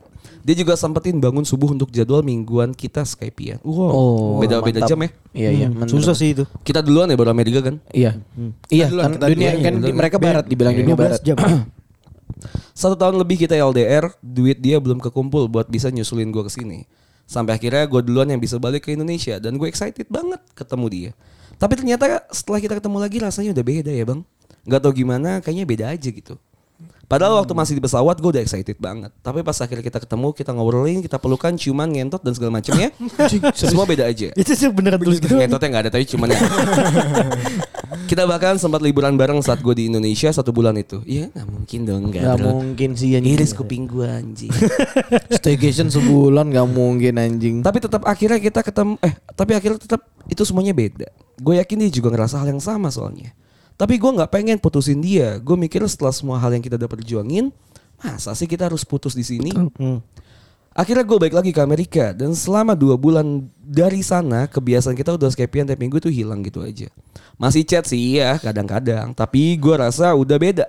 Dia 0.41 0.56
juga 0.56 0.74
sempetin 0.74 1.17
bangun 1.17 1.41
subuh 1.41 1.70
untuk 1.70 1.89
jadwal 1.89 2.20
mingguan 2.20 2.72
kita 2.72 3.01
Skype-an. 3.01 3.62
Wow, 3.62 3.89
Oh, 3.89 4.38
beda-beda 4.38 4.79
mantap. 4.79 4.89
jam 4.89 5.00
ya. 5.00 5.10
Iya 5.32 5.50
iya. 5.53 5.67
Hmm, 5.67 5.86
susah 5.86 6.12
sih 6.12 6.34
itu. 6.34 6.44
Kita 6.62 6.79
duluan 6.79 7.06
ya 7.06 7.15
baru 7.15 7.29
Amerika 7.29 7.62
kan. 7.62 7.77
Iya. 7.89 8.17
Iya 8.67 8.86
duluan, 8.88 9.13
kan 9.13 9.27
dunia 9.27 9.50
duluan. 9.51 9.63
kan 9.63 9.74
di- 9.79 9.96
mereka 9.96 10.17
barat 10.17 10.46
dibilang 10.46 10.74
dunia 10.74 10.94
15 10.94 11.00
barat. 11.00 11.22
jam. 11.22 11.38
Satu 12.74 12.94
tahun 12.94 13.17
lebih 13.17 13.38
kita 13.39 13.56
LDR, 13.56 14.13
duit 14.20 14.58
dia 14.58 14.77
belum 14.77 15.00
kekumpul 15.00 15.48
buat 15.48 15.65
bisa 15.65 15.89
nyusulin 15.89 16.29
gue 16.29 16.44
ke 16.44 16.51
sini. 16.51 16.86
Sampai 17.25 17.58
akhirnya 17.58 17.84
gue 17.84 18.01
duluan 18.01 18.27
yang 18.27 18.38
bisa 18.38 18.56
balik 18.56 18.86
ke 18.86 18.94
Indonesia 18.94 19.36
dan 19.36 19.58
gue 19.58 19.65
excited 19.65 20.08
banget 20.08 20.39
ketemu 20.53 20.86
dia. 20.88 21.12
Tapi 21.58 21.74
ternyata 21.74 22.06
setelah 22.29 22.62
kita 22.62 22.77
ketemu 22.77 22.98
lagi 22.98 23.17
rasanya 23.17 23.51
udah 23.51 23.65
beda 23.65 23.91
ya 23.91 24.06
bang. 24.06 24.22
Gak 24.63 24.79
tau 24.79 24.91
gimana, 24.91 25.39
kayaknya 25.39 25.65
beda 25.65 25.86
aja 25.89 26.08
gitu. 26.08 26.38
Padahal 27.08 27.40
waktu 27.40 27.56
masih 27.56 27.80
di 27.80 27.84
pesawat 27.88 28.20
gue 28.20 28.36
udah 28.36 28.44
excited 28.44 28.76
banget. 28.84 29.16
Tapi 29.24 29.40
pas 29.40 29.56
akhirnya 29.56 29.80
kita 29.80 30.04
ketemu, 30.04 30.36
kita 30.36 30.52
ngobrolin, 30.52 31.00
kita 31.00 31.16
pelukan, 31.16 31.56
cuman 31.56 31.88
ngentot 31.88 32.20
dan 32.20 32.36
segala 32.36 32.60
macamnya. 32.60 32.92
semua 33.56 33.88
beda 33.88 34.12
aja. 34.12 34.36
Itu 34.36 34.52
sih 34.52 34.68
beneran 34.68 35.00
tulis 35.00 35.24
gitu. 35.24 35.40
Ngentotnya 35.40 35.72
gak 35.72 35.84
ada 35.88 35.92
tapi 35.96 36.04
cuman 36.04 36.36
ya. 36.36 36.40
kita 38.12 38.28
bahkan 38.28 38.60
sempat 38.60 38.84
liburan 38.84 39.16
bareng 39.16 39.40
saat 39.40 39.64
gue 39.64 39.72
di 39.72 39.88
Indonesia 39.88 40.28
satu 40.36 40.52
bulan 40.52 40.76
itu. 40.76 41.00
Iya 41.08 41.32
gak 41.32 41.48
mungkin 41.48 41.80
dong 41.88 42.04
gak, 42.12 42.24
Gak 42.28 42.36
bro. 42.44 42.48
mungkin 42.60 42.90
sih 43.00 43.16
anjing. 43.16 43.40
Iris 43.40 43.56
kuping 43.56 43.88
gue 43.88 44.04
anjing. 44.04 44.52
Staycation 45.40 45.88
sebulan 45.88 46.52
gak 46.52 46.68
mungkin 46.68 47.24
anjing. 47.24 47.56
tapi 47.64 47.80
tetap 47.80 48.04
akhirnya 48.04 48.44
kita 48.44 48.60
ketemu 48.68 49.00
eh 49.00 49.16
tapi 49.32 49.56
akhirnya 49.56 49.80
tetap 49.80 50.04
itu 50.28 50.44
semuanya 50.44 50.76
beda. 50.76 51.08
Gue 51.40 51.56
yakin 51.64 51.88
dia 51.88 51.92
juga 52.04 52.12
ngerasa 52.12 52.44
hal 52.44 52.52
yang 52.52 52.60
sama 52.60 52.92
soalnya. 52.92 53.32
Tapi 53.77 54.01
gue 54.01 54.12
nggak 54.12 54.34
pengen 54.34 54.57
putusin 54.57 55.00
dia. 55.00 55.38
Gue 55.38 55.53
mikir 55.53 55.86
setelah 55.86 56.10
semua 56.10 56.41
hal 56.41 56.50
yang 56.50 56.65
kita 56.65 56.81
udah 56.81 56.89
perjuangin, 56.89 57.53
masa 58.01 58.34
sih 58.34 58.50
kita 58.50 58.65
harus 58.65 58.81
putus 58.81 59.13
di 59.13 59.22
sini? 59.22 59.53
Hmm. 59.53 60.01
Akhirnya 60.77 61.05
gue 61.05 61.17
balik 61.17 61.34
lagi 61.34 61.50
ke 61.53 61.62
Amerika 61.62 62.13
dan 62.13 62.38
selama 62.38 62.77
dua 62.77 62.98
bulan 62.98 63.50
dari 63.57 64.05
sana 64.05 64.46
kebiasaan 64.46 64.93
kita 64.93 65.17
udah 65.17 65.29
skypean 65.34 65.65
tiap 65.65 65.81
minggu 65.81 65.98
tuh 65.98 66.13
hilang 66.13 66.41
gitu 66.46 66.62
aja. 66.62 66.89
Masih 67.38 67.65
chat 67.65 67.86
sih 67.89 68.17
iya 68.17 68.38
kadang-kadang, 68.38 69.13
tapi 69.13 69.57
gue 69.57 69.74
rasa 69.77 70.13
udah 70.13 70.38
beda. 70.38 70.65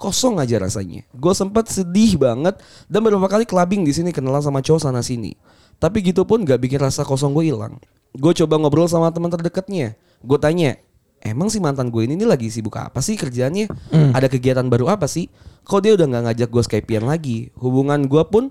Kosong 0.00 0.40
aja 0.40 0.56
rasanya. 0.56 1.04
Gue 1.12 1.36
sempat 1.36 1.68
sedih 1.68 2.16
banget 2.16 2.56
dan 2.88 3.00
beberapa 3.04 3.28
kali 3.28 3.44
clubbing 3.44 3.84
di 3.84 3.92
sini 3.92 4.16
kenalan 4.16 4.40
sama 4.40 4.64
cowok 4.64 4.80
sana 4.80 5.04
sini. 5.04 5.36
Tapi 5.76 6.00
gitu 6.04 6.24
pun 6.24 6.40
gak 6.44 6.60
bikin 6.60 6.80
rasa 6.80 7.04
kosong 7.04 7.36
gue 7.36 7.52
hilang. 7.52 7.76
Gue 8.16 8.32
coba 8.32 8.56
ngobrol 8.56 8.88
sama 8.88 9.12
teman 9.12 9.28
terdekatnya. 9.28 9.92
Gue 10.24 10.40
tanya, 10.40 10.80
emang 11.20 11.52
si 11.52 11.60
mantan 11.60 11.92
gue 11.92 12.04
ini 12.04 12.16
nih 12.16 12.28
lagi 12.28 12.48
sibuk 12.48 12.76
apa 12.76 12.98
sih 13.04 13.16
kerjaannya? 13.16 13.68
Ada 14.16 14.26
kegiatan 14.28 14.66
baru 14.66 14.92
apa 14.92 15.06
sih? 15.06 15.28
Kok 15.64 15.80
dia 15.84 15.92
udah 15.94 16.06
nggak 16.08 16.22
ngajak 16.30 16.48
gue 16.48 16.62
skypean 16.64 17.04
lagi? 17.04 17.52
Hubungan 17.56 18.08
gue 18.08 18.24
pun 18.28 18.50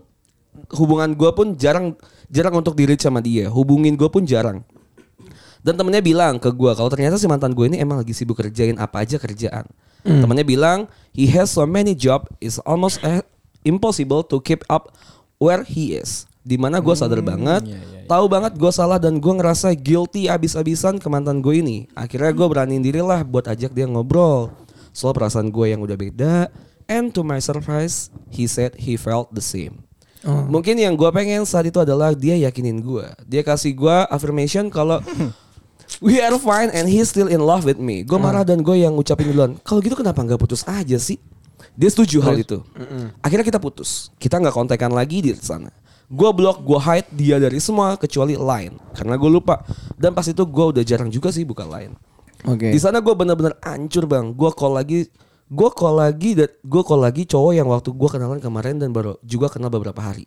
hubungan 0.75 1.13
gue 1.15 1.31
pun 1.33 1.55
jarang 1.55 1.95
jarang 2.29 2.61
untuk 2.61 2.77
diri 2.77 2.97
sama 2.99 3.23
dia 3.23 3.47
hubungin 3.49 3.95
gue 3.97 4.09
pun 4.09 4.25
jarang 4.25 4.61
dan 5.59 5.75
temennya 5.75 6.03
bilang 6.03 6.39
ke 6.39 6.49
gue 6.51 6.71
kalau 6.73 6.89
ternyata 6.91 7.19
si 7.19 7.27
mantan 7.27 7.51
gue 7.51 7.65
ini 7.67 7.77
emang 7.81 7.99
lagi 7.99 8.13
sibuk 8.15 8.39
kerjain 8.39 8.77
apa 8.79 9.03
aja 9.03 9.17
kerjaan 9.19 9.65
temennya 10.03 10.45
bilang 10.45 10.88
he 11.11 11.27
has 11.27 11.51
so 11.51 11.65
many 11.67 11.93
job 11.97 12.25
is 12.39 12.61
almost 12.63 13.01
eh, 13.03 13.21
impossible 13.67 14.23
to 14.23 14.39
keep 14.39 14.63
up 14.71 14.93
where 15.41 15.65
he 15.65 15.97
is 15.97 16.28
di 16.39 16.55
mana 16.55 16.79
gue 16.79 16.96
sadar 16.96 17.19
banget 17.19 17.67
tahu 18.08 18.25
banget 18.31 18.55
gue 18.55 18.72
salah 18.72 18.98
dan 18.98 19.19
gue 19.19 19.34
ngerasa 19.36 19.75
guilty 19.75 20.31
abis-abisan 20.31 20.98
ke 20.98 21.08
mantan 21.12 21.43
gue 21.43 21.60
ini 21.60 21.86
akhirnya 21.93 22.31
gue 22.31 22.48
beraniin 22.48 22.84
diri 22.84 23.03
lah 23.03 23.22
buat 23.27 23.46
ajak 23.51 23.75
dia 23.75 23.86
ngobrol 23.86 24.50
soal 24.96 25.12
perasaan 25.13 25.51
gue 25.51 25.75
yang 25.75 25.84
udah 25.84 25.98
beda 26.00 26.48
and 26.88 27.12
to 27.12 27.22
my 27.22 27.38
surprise 27.38 28.08
he 28.31 28.48
said 28.48 28.74
he 28.79 28.96
felt 28.96 29.29
the 29.36 29.43
same 29.43 29.84
Mungkin 30.27 30.75
yang 30.75 31.00
gue 31.00 31.08
pengen 31.15 31.48
saat 31.48 31.72
itu 31.72 31.79
adalah 31.79 32.12
dia 32.12 32.36
yakinin 32.36 32.84
gue. 32.84 33.08
Dia 33.24 33.39
kasih 33.39 33.72
gue 33.72 33.98
affirmation 34.12 34.67
kalau 34.67 35.00
we 36.05 36.19
are 36.19 36.36
fine 36.36 36.67
and 36.75 36.91
he's 36.91 37.08
still 37.08 37.31
in 37.31 37.39
love 37.39 37.63
with 37.63 37.79
me. 37.79 38.03
Gue 38.03 38.19
marah 38.19 38.43
dan 38.43 38.60
gue 38.60 38.75
yang 38.84 39.00
ngucapin 39.00 39.31
duluan. 39.31 39.55
Kalau 39.63 39.79
gitu 39.79 39.96
kenapa 39.96 40.19
nggak 40.19 40.39
putus 40.41 40.67
aja 40.67 40.99
sih? 40.99 41.15
Dia 41.80 41.88
setuju 41.88 42.19
hal 42.19 42.36
itu. 42.36 42.60
Akhirnya 43.23 43.47
kita 43.47 43.60
putus. 43.63 44.12
Kita 44.19 44.36
nggak 44.43 44.52
kontekan 44.52 44.91
lagi 44.91 45.23
di 45.23 45.32
sana. 45.39 45.71
Gue 46.10 46.30
blok, 46.34 46.65
gue 46.65 46.80
hide 46.82 47.10
dia 47.13 47.38
dari 47.38 47.62
semua 47.62 47.93
kecuali 47.93 48.34
line 48.34 48.74
karena 48.98 49.13
gue 49.13 49.30
lupa. 49.30 49.62
Dan 49.93 50.17
pas 50.17 50.26
itu 50.26 50.41
gue 50.41 50.65
udah 50.74 50.82
jarang 50.82 51.13
juga 51.13 51.30
sih 51.30 51.45
buka 51.45 51.69
line. 51.69 51.93
Oke. 52.50 52.74
Di 52.74 52.80
sana 52.82 52.98
gue 52.98 53.13
bener-bener 53.13 53.54
hancur 53.62 54.10
bang. 54.10 54.34
Gue 54.34 54.50
call 54.50 54.74
lagi, 54.74 55.06
gue 55.54 55.69
call 55.69 56.02
lagi 56.02 56.34
dan 56.34 56.50
gue 56.65 56.82
call 56.82 57.06
lagi 57.06 57.30
cowok 57.30 57.54
yang 57.54 57.69
waktu 57.69 57.93
gue 57.93 58.10
kenalan 58.10 58.41
kemarin 58.41 58.82
dan 58.82 58.89
baru 58.89 59.22
juga 59.22 59.54
kenal 59.54 59.69
beberapa 59.69 60.02
hari. 60.02 60.26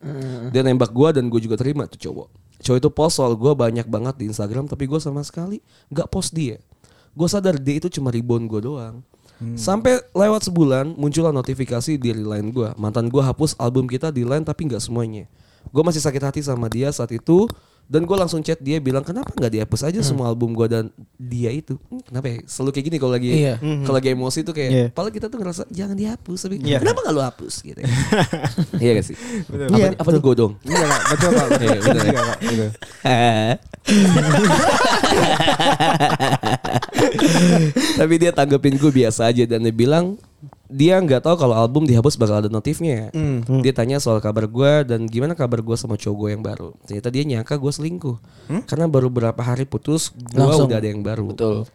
Dia 0.55 0.62
nembak 0.62 0.95
gue 0.95 1.09
dan 1.18 1.27
gue 1.27 1.40
juga 1.42 1.59
terima 1.59 1.90
tuh 1.90 1.99
cowok. 1.99 2.29
Cowok 2.62 2.79
itu 2.79 2.88
post 2.95 3.18
soal 3.18 3.35
gue 3.35 3.51
banyak 3.51 3.90
banget 3.90 4.23
di 4.23 4.31
Instagram 4.31 4.71
tapi 4.71 4.87
gue 4.87 5.03
sama 5.03 5.27
sekali 5.27 5.59
nggak 5.90 6.07
post 6.14 6.31
dia. 6.31 6.62
Gue 7.12 7.27
sadar 7.27 7.59
dia 7.59 7.83
itu 7.83 7.90
cuma 7.90 8.14
rebound 8.14 8.47
gue 8.47 8.62
doang. 8.62 9.03
Sampai 9.59 9.99
lewat 10.14 10.47
sebulan 10.47 10.95
muncullah 10.95 11.35
notifikasi 11.35 11.99
di 11.99 12.14
line 12.14 12.55
gue. 12.55 12.71
Mantan 12.79 13.11
gue 13.11 13.18
hapus 13.18 13.59
album 13.59 13.90
kita 13.90 14.14
di 14.14 14.23
line 14.23 14.47
tapi 14.47 14.71
nggak 14.71 14.79
semuanya. 14.79 15.27
Gue 15.68 15.83
masih 15.83 16.01
sakit 16.01 16.22
hati 16.22 16.40
sama 16.40 16.66
dia 16.66 16.90
saat 16.90 17.11
itu 17.11 17.46
dan 17.85 18.07
gue 18.07 18.14
langsung 18.14 18.40
chat 18.40 18.57
dia 18.57 18.79
bilang 18.79 19.03
kenapa 19.03 19.35
nggak 19.35 19.53
dihapus 19.53 19.83
aja 19.85 20.01
semua 20.01 20.25
album 20.25 20.55
gue 20.55 20.64
dan 20.64 20.88
dia 21.12 21.51
itu 21.51 21.75
Hmm, 21.83 22.01
kenapa 22.01 22.27
ya 22.27 22.38
selalu 22.46 22.70
kayak 22.72 22.87
gini 22.88 22.96
kalau 22.96 23.12
lagi 23.12 23.29
Iya. 23.35 23.55
kalau 23.59 23.96
lagi 23.98 24.09
emosi 24.09 24.38
tuh 24.40 24.55
kayak 24.55 24.70
Iya. 24.70 24.87
padahal 24.88 25.12
kita 25.12 25.27
tuh 25.27 25.37
ngerasa 25.37 25.62
jangan 25.68 25.96
dihapus 25.98 26.38
tapi 26.40 26.57
Iya. 26.62 26.79
kenapa 26.79 26.98
nggak 27.03 27.12
lu 27.12 27.20
hapus 27.20 27.55
gitu 27.61 27.79
ya. 27.83 27.87
iya 28.83 28.90
gak 28.94 29.05
sih 29.05 29.16
apa, 29.18 29.77
Iya, 29.77 29.88
apa 29.98 30.09
tuh 30.09 30.22
godong 30.22 30.53
Iya 30.62 30.79
pak, 30.81 31.01
betul 31.11 31.29
pak. 31.29 31.46
Betul, 31.51 31.66
Iya, 31.66 31.75
betul. 31.77 32.01
Iya, 32.07 32.22
betul. 32.46 32.68
tapi 37.94 38.14
dia 38.16 38.31
tanggepin 38.33 38.77
gue 38.77 38.92
biasa 38.94 39.29
aja 39.29 39.44
dan 39.44 39.61
dia 39.61 39.75
bilang 39.75 40.16
dia 40.72 40.96
nggak 40.96 41.28
tahu 41.28 41.37
kalau 41.37 41.52
album 41.52 41.85
dihapus 41.85 42.16
bakal 42.16 42.40
ada 42.40 42.48
notifnya. 42.48 43.12
Dia 43.61 43.72
tanya 43.76 44.00
soal 44.00 44.24
kabar 44.24 44.48
gue 44.48 44.88
dan 44.88 45.04
gimana 45.04 45.37
kabar 45.37 45.61
gue 45.61 45.76
sama 45.76 46.00
cowok 46.00 46.16
gue 46.16 46.28
yang 46.32 46.40
baru. 46.40 46.72
Ternyata 46.88 47.08
dia 47.12 47.22
nyangka 47.28 47.61
gue 47.61 47.68
selingkuh 47.68 48.16
karena 48.64 48.88
baru 48.88 49.12
berapa 49.12 49.37
hari 49.44 49.68
putus 49.68 50.16
gue 50.16 50.40
udah 50.40 50.80
ada 50.80 50.88
yang 50.88 51.04
baru. 51.04 51.37
Betul. 51.37 51.68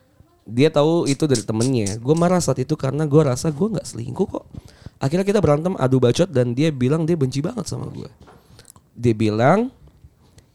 Dia 0.48 0.74
tahu 0.74 1.06
itu 1.06 1.30
dari 1.30 1.44
temennya. 1.46 2.02
Gue 2.02 2.18
marah 2.18 2.42
saat 2.42 2.58
itu 2.58 2.74
karena 2.74 3.06
gue 3.06 3.22
rasa 3.22 3.54
gue 3.54 3.68
nggak 3.70 3.86
selingkuh 3.86 4.28
kok. 4.28 4.46
Akhirnya 4.98 5.30
kita 5.30 5.38
berantem 5.46 5.78
adu 5.78 6.02
bacot 6.02 6.34
dan 6.34 6.58
dia 6.58 6.74
bilang 6.74 7.06
dia 7.06 7.14
benci 7.14 7.44
banget 7.46 7.70
sama 7.70 7.86
gue. 7.94 8.10
Dia 8.98 9.14
bilang 9.14 9.70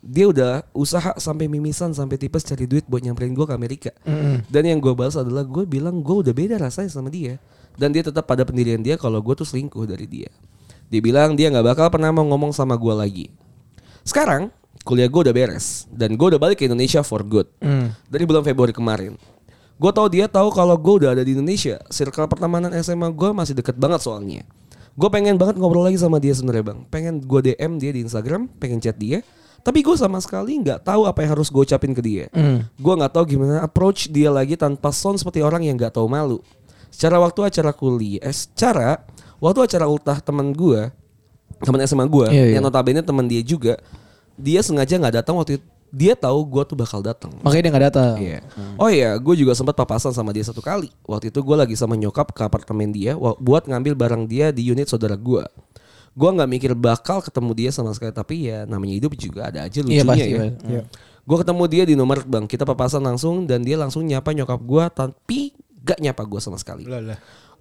dia 0.02 0.26
udah 0.26 0.66
usaha 0.74 1.14
sampai 1.14 1.46
mimisan 1.46 1.94
sampai 1.94 2.18
tipes 2.18 2.42
cari 2.42 2.66
duit 2.66 2.82
buat 2.90 3.06
nyamperin 3.06 3.38
gue 3.38 3.46
ke 3.46 3.54
Amerika. 3.54 3.92
Dan 4.50 4.66
yang 4.66 4.82
gue 4.82 4.90
balas 4.98 5.14
adalah 5.14 5.46
gue 5.46 5.62
bilang 5.62 6.02
gue 6.02 6.26
udah 6.26 6.34
beda 6.34 6.58
rasanya 6.58 6.90
sama 6.90 7.06
dia. 7.06 7.38
Dan 7.78 7.90
dia 7.90 8.04
tetap 8.04 8.28
pada 8.28 8.44
pendirian 8.44 8.80
dia 8.80 9.00
kalau 9.00 9.18
gue 9.24 9.34
tuh 9.36 9.48
selingkuh 9.48 9.88
dari 9.88 10.04
dia. 10.04 10.30
Dia 10.92 11.00
bilang 11.00 11.32
dia 11.32 11.48
nggak 11.48 11.72
bakal 11.72 11.86
pernah 11.88 12.12
mau 12.12 12.24
ngomong 12.28 12.52
sama 12.52 12.76
gue 12.76 12.94
lagi. 12.94 13.26
Sekarang 14.04 14.52
kuliah 14.82 15.06
gue 15.06 15.20
udah 15.24 15.34
beres 15.34 15.86
dan 15.88 16.18
gue 16.18 16.26
udah 16.26 16.40
balik 16.42 16.60
ke 16.60 16.68
Indonesia 16.68 17.00
for 17.00 17.24
good. 17.24 17.48
Dari 18.12 18.24
bulan 18.28 18.44
Februari 18.44 18.76
kemarin. 18.76 19.16
Gue 19.80 19.90
tahu 19.90 20.06
dia 20.12 20.28
tahu 20.28 20.52
kalau 20.52 20.76
gue 20.76 20.94
udah 21.02 21.16
ada 21.16 21.24
di 21.24 21.32
Indonesia. 21.32 21.80
Circle 21.88 22.28
pertemanan 22.28 22.70
SMA 22.84 23.08
gue 23.08 23.30
masih 23.32 23.56
deket 23.56 23.74
banget 23.80 24.04
soalnya. 24.04 24.44
Gue 24.92 25.08
pengen 25.08 25.40
banget 25.40 25.56
ngobrol 25.56 25.88
lagi 25.88 25.96
sama 25.96 26.20
dia 26.20 26.36
sebenarnya 26.36 26.76
bang. 26.76 26.78
Pengen 26.92 27.24
gue 27.24 27.40
DM 27.40 27.80
dia 27.80 27.90
di 27.96 28.04
Instagram, 28.04 28.52
pengen 28.60 28.76
chat 28.78 29.00
dia. 29.00 29.24
Tapi 29.62 29.80
gue 29.80 29.94
sama 29.94 30.18
sekali 30.20 30.58
nggak 30.58 30.84
tahu 30.84 31.06
apa 31.06 31.22
yang 31.24 31.38
harus 31.38 31.48
gue 31.48 31.62
ucapin 31.62 31.96
ke 31.96 32.02
dia. 32.04 32.26
Gue 32.76 32.94
nggak 32.98 33.16
tahu 33.16 33.24
gimana 33.24 33.62
approach 33.64 34.10
dia 34.12 34.28
lagi 34.28 34.58
tanpa 34.58 34.92
sound 34.92 35.22
seperti 35.22 35.40
orang 35.40 35.64
yang 35.64 35.78
nggak 35.80 35.96
tahu 35.96 36.10
malu. 36.10 36.42
Secara 36.92 37.16
waktu 37.16 37.40
acara 37.48 37.72
kuliah, 37.72 38.20
eh, 38.20 38.36
secara 38.36 39.00
waktu 39.40 39.64
acara 39.64 39.88
ultah 39.88 40.20
teman 40.20 40.52
gue, 40.52 40.92
teman 41.58 41.80
SMA 41.82 42.04
gue, 42.04 42.26
Iya, 42.28 42.44
iya. 42.52 42.54
yang 42.60 42.62
notabene 42.62 43.00
teman 43.00 43.24
dia 43.24 43.40
juga, 43.40 43.80
dia 44.36 44.60
sengaja 44.60 45.00
nggak 45.00 45.24
datang 45.24 45.40
waktu 45.40 45.56
itu. 45.58 45.64
Dia 45.92 46.16
tahu 46.16 46.40
gue 46.48 46.62
tuh 46.64 46.72
bakal 46.72 47.04
datang. 47.04 47.28
Makanya 47.44 47.68
dia 47.68 47.72
gak 47.76 47.86
datang. 47.92 48.14
Iya. 48.16 48.40
Oh 48.80 48.88
iya, 48.88 49.12
gue 49.20 49.34
juga 49.36 49.52
sempat 49.52 49.76
papasan 49.76 50.16
sama 50.16 50.32
dia 50.32 50.40
satu 50.40 50.64
kali. 50.64 50.88
Waktu 51.04 51.28
itu 51.28 51.44
gue 51.44 51.52
lagi 51.52 51.76
sama 51.76 52.00
nyokap 52.00 52.32
ke 52.32 52.40
apartemen 52.40 52.88
dia 52.88 53.12
buat 53.16 53.68
ngambil 53.68 53.92
barang 53.92 54.24
dia 54.24 54.48
di 54.56 54.64
unit 54.64 54.88
saudara 54.88 55.20
gue. 55.20 55.44
Gue 56.16 56.30
nggak 56.32 56.48
mikir 56.48 56.72
bakal 56.72 57.20
ketemu 57.20 57.52
dia 57.52 57.70
sama 57.76 57.92
sekali, 57.92 58.08
tapi 58.08 58.48
ya 58.48 58.64
namanya 58.64 59.04
hidup 59.04 59.12
juga 59.20 59.52
ada 59.52 59.68
aja 59.68 59.84
lucunya 59.84 60.00
Iya, 60.00 60.08
pasti, 60.08 60.28
ya. 60.32 60.40
Iya. 60.64 60.82
Gue 61.28 61.36
ketemu 61.44 61.62
dia 61.68 61.84
di 61.84 61.92
nomor 61.92 62.24
bang, 62.24 62.44
kita 62.48 62.64
papasan 62.64 63.04
langsung 63.04 63.44
dan 63.44 63.60
dia 63.60 63.76
langsung 63.76 64.00
nyapa 64.08 64.32
nyokap 64.32 64.60
gue, 64.64 64.84
tapi 64.96 65.40
gak 65.82 65.98
nyapa 65.98 66.22
gue 66.24 66.40
sama 66.40 66.56
sekali. 66.58 66.86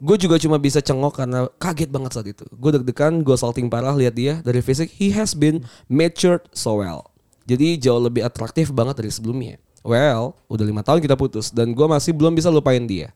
Gue 0.02 0.18
juga 0.18 0.42
cuma 0.42 0.58
bisa 0.58 0.82
cengok 0.82 1.14
karena 1.14 1.46
kaget 1.62 1.90
banget 1.94 2.12
saat 2.18 2.28
itu. 2.30 2.42
Gue 2.58 2.74
deg-degan, 2.74 3.22
gue 3.22 3.38
salting 3.38 3.70
parah 3.70 3.94
lihat 3.94 4.18
dia 4.18 4.42
dari 4.42 4.62
fisik. 4.66 4.90
He 4.90 5.14
has 5.14 5.38
been 5.38 5.62
matured 5.86 6.42
so 6.54 6.82
well. 6.82 7.10
Jadi 7.46 7.78
jauh 7.78 8.02
lebih 8.02 8.26
atraktif 8.26 8.74
banget 8.74 9.02
dari 9.02 9.12
sebelumnya. 9.14 9.62
Well, 9.82 10.38
udah 10.46 10.66
lima 10.66 10.86
tahun 10.86 11.02
kita 11.02 11.18
putus 11.18 11.50
dan 11.50 11.74
gue 11.74 11.88
masih 11.90 12.14
belum 12.14 12.38
bisa 12.38 12.50
lupain 12.54 12.82
dia. 12.86 13.14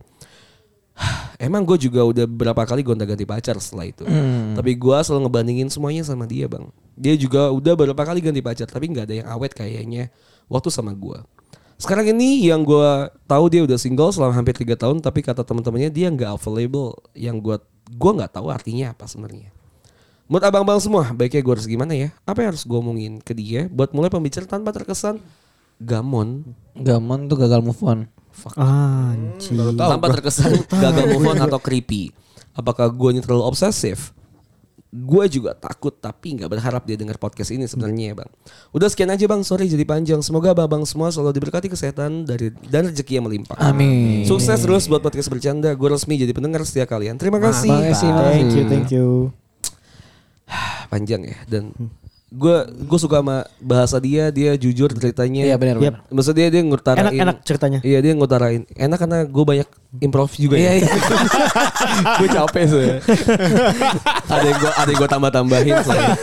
Emang 1.42 1.62
gue 1.66 1.78
juga 1.78 2.02
udah 2.06 2.26
berapa 2.26 2.62
kali 2.66 2.82
gonta-ganti 2.82 3.26
pacar 3.26 3.58
setelah 3.62 3.86
itu. 3.90 4.06
Tapi 4.58 4.72
gue 4.74 4.98
selalu 5.02 5.30
ngebandingin 5.30 5.70
semuanya 5.70 6.02
sama 6.06 6.26
dia 6.26 6.50
bang. 6.50 6.66
Dia 6.98 7.14
juga 7.18 7.50
udah 7.54 7.74
beberapa 7.78 8.02
kali 8.02 8.24
ganti 8.24 8.42
pacar 8.42 8.70
tapi 8.70 8.88
nggak 8.94 9.06
ada 9.10 9.16
yang 9.20 9.28
awet 9.30 9.52
kayaknya 9.54 10.10
waktu 10.48 10.70
sama 10.72 10.94
gua. 10.96 11.26
Sekarang 11.76 12.08
ini 12.08 12.48
yang 12.48 12.64
gua 12.64 13.12
tahu 13.28 13.52
dia 13.52 13.62
udah 13.68 13.76
single 13.76 14.12
selama 14.16 14.34
hampir 14.36 14.56
tiga 14.56 14.80
tahun 14.80 15.04
tapi 15.04 15.20
kata 15.20 15.44
teman-temannya 15.44 15.92
dia 15.92 16.08
nggak 16.08 16.40
available. 16.40 16.96
Yang 17.12 17.38
gua 17.44 17.58
gua 17.96 18.12
nggak 18.24 18.32
tahu 18.36 18.48
artinya 18.50 18.96
apa 18.96 19.06
sebenarnya. 19.06 19.56
Menurut 20.26 20.46
abang-abang 20.50 20.82
semua, 20.82 21.14
baiknya 21.14 21.46
gue 21.46 21.54
harus 21.54 21.70
gimana 21.70 21.94
ya? 21.94 22.10
Apa 22.26 22.42
yang 22.42 22.58
harus 22.58 22.66
gue 22.66 22.74
omongin 22.74 23.22
ke 23.22 23.38
dia 23.38 23.70
buat 23.70 23.94
mulai 23.94 24.10
pembicaraan 24.10 24.50
tanpa 24.50 24.74
terkesan 24.74 25.22
gamon, 25.78 26.58
Gamon 26.74 27.30
tuh 27.30 27.38
gagal 27.38 27.62
move 27.62 27.78
on. 27.86 28.10
Anjing. 28.58 29.78
tanpa 29.78 30.12
terkesan 30.18 30.66
gagal 30.68 31.06
move 31.14 31.30
on 31.30 31.40
atau 31.46 31.62
creepy. 31.62 32.10
Apakah 32.58 32.90
gue 32.90 33.22
terlalu 33.22 33.46
obsesif? 33.46 34.18
Gue 34.96 35.28
juga 35.28 35.52
takut 35.52 35.92
tapi 35.92 36.40
nggak 36.40 36.48
berharap 36.48 36.88
dia 36.88 36.96
dengar 36.96 37.20
podcast 37.20 37.52
ini 37.52 37.68
sebenarnya 37.68 38.16
ya 38.16 38.24
bang. 38.24 38.32
Udah 38.72 38.88
sekian 38.88 39.12
aja 39.12 39.28
bang, 39.28 39.44
sorry 39.44 39.68
jadi 39.68 39.84
panjang. 39.84 40.24
Semoga 40.24 40.56
abang 40.56 40.88
semua 40.88 41.12
selalu 41.12 41.36
diberkati 41.36 41.68
kesehatan 41.68 42.24
dari 42.24 42.56
dan 42.72 42.88
rezeki 42.88 43.20
yang 43.20 43.28
melimpah. 43.28 43.60
Amin. 43.60 44.24
Sukses 44.24 44.56
terus 44.56 44.88
buat 44.88 45.04
podcast 45.04 45.28
bercanda. 45.28 45.76
Gue 45.76 45.92
resmi 45.92 46.16
jadi 46.16 46.32
pendengar 46.32 46.64
setia 46.64 46.88
kalian. 46.88 47.20
Terima 47.20 47.44
kasih. 47.44 47.68
Makasih, 47.68 48.08
Thank 48.08 48.16
you, 48.16 48.64
makasih. 48.64 48.64
thank 48.72 48.90
you. 48.96 49.08
Panjang 50.94 51.22
ya 51.28 51.38
dan 51.50 51.76
gue 52.32 52.58
gue 52.68 53.00
suka 53.00 53.20
sama 53.20 53.44
bahasa 53.60 53.98
dia. 54.00 54.32
Dia 54.32 54.56
jujur 54.56 54.92
ceritanya. 54.92 55.44
Iya 55.44 55.56
benar 55.60 55.76
Yap. 55.80 55.84
benar. 55.84 56.14
Maksudnya 56.14 56.48
dia 56.48 56.62
ngutarain 56.64 57.04
Enak-enak 57.04 57.38
ceritanya. 57.44 57.80
Iya 57.84 58.00
dia 58.00 58.14
ngutarain 58.16 58.64
Enak 58.76 58.98
karena 59.00 59.20
gue 59.24 59.44
banyak 59.44 59.68
improv 60.00 60.32
juga 60.34 60.56
Iya 60.56 60.72
ya 60.72 60.74
iya. 60.82 60.94
Gue 62.20 62.28
capek 62.28 62.64
sih. 62.68 62.88
Ada 64.26 64.46
yang 64.46 64.58
gue 64.60 64.72
ada 64.72 64.90
yang 64.90 65.00
gue 65.00 65.10
tambah-tambahin 65.10 65.74
soalnya 65.82 66.14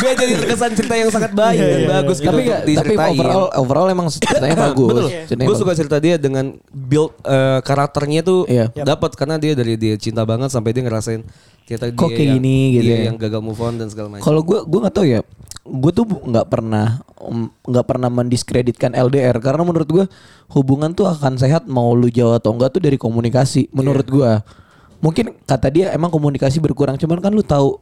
Gue 0.00 0.10
jadi 0.14 0.32
terkesan 0.40 0.72
cerita 0.74 0.94
yang 0.94 1.10
sangat 1.10 1.32
baik 1.32 1.58
Iya, 1.58 1.66
dan 1.68 1.80
iya, 1.80 1.88
bagus 2.00 2.16
gitu 2.20 2.28
tapi 2.30 2.42
tapi 2.74 2.94
overall 2.96 3.46
overall 3.56 3.86
emang 3.88 4.06
ceritanya 4.10 4.58
bagus. 4.70 5.08
Betul. 5.28 5.44
Gue 5.44 5.54
suka 5.54 5.72
cerita 5.72 5.96
dia 5.98 6.16
dengan 6.16 6.56
build 6.68 7.12
eh, 7.24 7.60
karakternya 7.62 8.20
tuh 8.20 8.44
Iya. 8.44 8.68
dapat 8.74 9.14
karena 9.14 9.36
dia 9.40 9.52
dari 9.54 9.74
dia 9.76 9.94
cinta 9.96 10.26
banget 10.26 10.50
sampai 10.50 10.74
dia 10.74 10.82
ngerasain 10.84 11.22
ternyata 11.64 11.96
Kok 11.96 12.08
dia 12.12 12.16
kayak 12.20 12.28
yang, 12.28 12.36
gini 12.40 12.58
gitu 12.76 12.84
dia 12.84 12.92
ya. 12.92 13.04
yang 13.08 13.16
gagal 13.16 13.40
move 13.40 13.60
on 13.60 13.80
dan 13.80 13.88
segala 13.88 14.08
macam. 14.12 14.24
Kalau 14.24 14.40
gue 14.44 14.58
gue 14.68 14.80
nggak 14.84 14.94
tahu 14.94 15.06
ya. 15.08 15.20
Gue 15.64 15.92
tuh 15.96 16.04
nggak 16.04 16.46
pernah 16.52 17.00
nggak 17.64 17.86
pernah 17.88 18.12
mendiskreditkan 18.12 18.92
LDR 18.92 19.40
karena 19.40 19.64
menurut 19.64 19.88
gue 19.88 20.04
hubungan 20.52 20.92
tuh 20.92 21.08
akan 21.08 21.40
sehat 21.40 21.64
mau 21.64 21.96
lu 21.96 22.12
jauh 22.12 22.36
atau 22.36 22.52
enggak 22.52 22.76
tuh 22.76 22.82
dari 22.84 23.00
komunikasi. 23.00 23.72
Menurut 23.72 24.04
gue 24.04 24.30
mungkin 25.00 25.36
kata 25.44 25.68
dia 25.68 25.92
emang 25.92 26.08
komunikasi 26.08 26.64
berkurang 26.64 26.96
cuman 26.96 27.20
kan 27.20 27.32
lu 27.32 27.44
tahu 27.44 27.76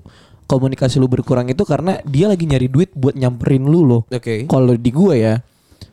komunikasi 0.50 0.98
lu 0.98 1.06
berkurang 1.06 1.46
itu 1.46 1.62
karena 1.62 2.02
dia 2.02 2.26
lagi 2.26 2.50
nyari 2.50 2.66
duit 2.66 2.90
buat 2.94 3.14
nyamperin 3.14 3.66
lu 3.66 3.86
loh. 3.86 4.02
Oke. 4.10 4.46
Kalau 4.46 4.74
di 4.74 4.90
gue 4.90 5.14
ya. 5.18 5.34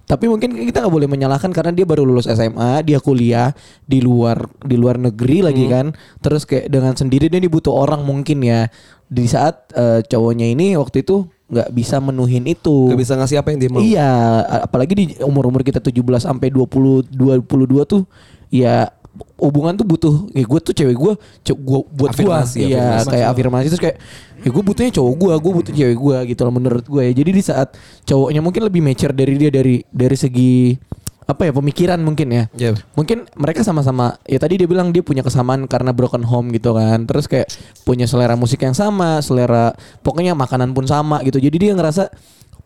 Tapi 0.09 0.25
mungkin 0.25 0.57
kita 0.57 0.81
nggak 0.81 0.89
boleh 0.89 1.05
menyalahkan 1.05 1.53
karena 1.53 1.69
dia 1.69 1.85
baru 1.85 2.01
lulus 2.01 2.25
SMA, 2.25 2.81
dia 2.81 2.97
kuliah 2.97 3.53
di 3.85 4.01
luar 4.01 4.41
di 4.65 4.73
luar 4.73 4.97
negeri 4.97 5.45
lagi 5.45 5.69
kan. 5.69 5.93
Terus 6.17 6.49
kayak 6.49 6.73
dengan 6.73 6.97
sendiri 6.97 7.29
dia 7.29 7.37
dibutuh 7.37 7.77
orang 7.77 8.01
mungkin 8.01 8.41
ya. 8.41 8.65
Di 9.05 9.29
saat 9.29 9.69
eh, 9.77 10.01
cowoknya 10.01 10.49
ini 10.49 10.73
waktu 10.81 11.05
itu 11.05 11.29
nggak 11.49 11.69
bisa 11.77 12.01
menuhin 12.01 12.49
itu. 12.49 12.89
Gak 12.89 13.01
bisa 13.05 13.13
ngasih 13.21 13.37
apa 13.37 13.53
yang 13.53 13.59
dia 13.61 13.69
mau. 13.69 13.81
Iya, 13.85 14.09
apalagi 14.65 14.93
di 14.97 15.05
umur-umur 15.21 15.61
kita 15.61 15.77
17 15.77 16.01
sampai 16.25 16.49
20 16.49 17.13
22 17.13 17.85
tuh 17.85 18.09
ya 18.49 18.89
hubungan 19.39 19.73
tuh 19.79 19.87
butuh 19.87 20.15
ya 20.35 20.43
gue 20.43 20.59
tuh 20.59 20.73
cewek 20.75 20.95
gue 20.95 21.13
gua 21.63 21.81
buat 21.87 22.11
gue 22.11 22.27
iya 22.59 22.99
afirmasi. 22.99 23.09
kayak 23.09 23.27
afirmasi. 23.31 23.65
Terus 23.71 23.81
kayak 23.81 23.97
ya 24.39 24.49
gue 24.51 24.63
butuhnya 24.63 24.91
cowok 24.95 25.13
gue 25.15 25.33
gue 25.39 25.53
butuh 25.59 25.73
cewek 25.75 25.97
gue 25.97 26.17
gitu 26.35 26.41
loh 26.43 26.53
menurut 26.53 26.85
gue 26.85 27.01
ya. 27.07 27.13
Jadi 27.15 27.29
di 27.31 27.43
saat 27.43 27.75
cowoknya 28.03 28.41
mungkin 28.43 28.61
lebih 28.67 28.81
mature 28.83 29.15
dari 29.15 29.33
dia 29.39 29.51
dari 29.51 29.83
dari 29.87 30.17
segi 30.19 30.75
apa 31.29 31.45
ya 31.45 31.53
pemikiran 31.53 32.01
mungkin 32.01 32.27
ya. 32.33 32.43
Iya. 32.57 32.73
mungkin 32.97 33.29
mereka 33.37 33.61
sama-sama 33.61 34.17
ya 34.25 34.41
tadi 34.41 34.57
dia 34.57 34.65
bilang 34.65 34.89
dia 34.89 35.05
punya 35.05 35.21
kesamaan 35.21 35.69
karena 35.69 35.93
broken 35.93 36.25
home 36.25 36.49
gitu 36.51 36.73
kan. 36.73 37.05
Terus 37.05 37.29
kayak 37.29 37.47
punya 37.85 38.09
selera 38.09 38.33
musik 38.33 38.65
yang 38.65 38.73
sama 38.73 39.21
selera 39.21 39.77
pokoknya 40.01 40.33
makanan 40.33 40.73
pun 40.73 40.89
sama 40.89 41.21
gitu. 41.21 41.37
Jadi 41.37 41.69
dia 41.69 41.71
ngerasa 41.77 42.09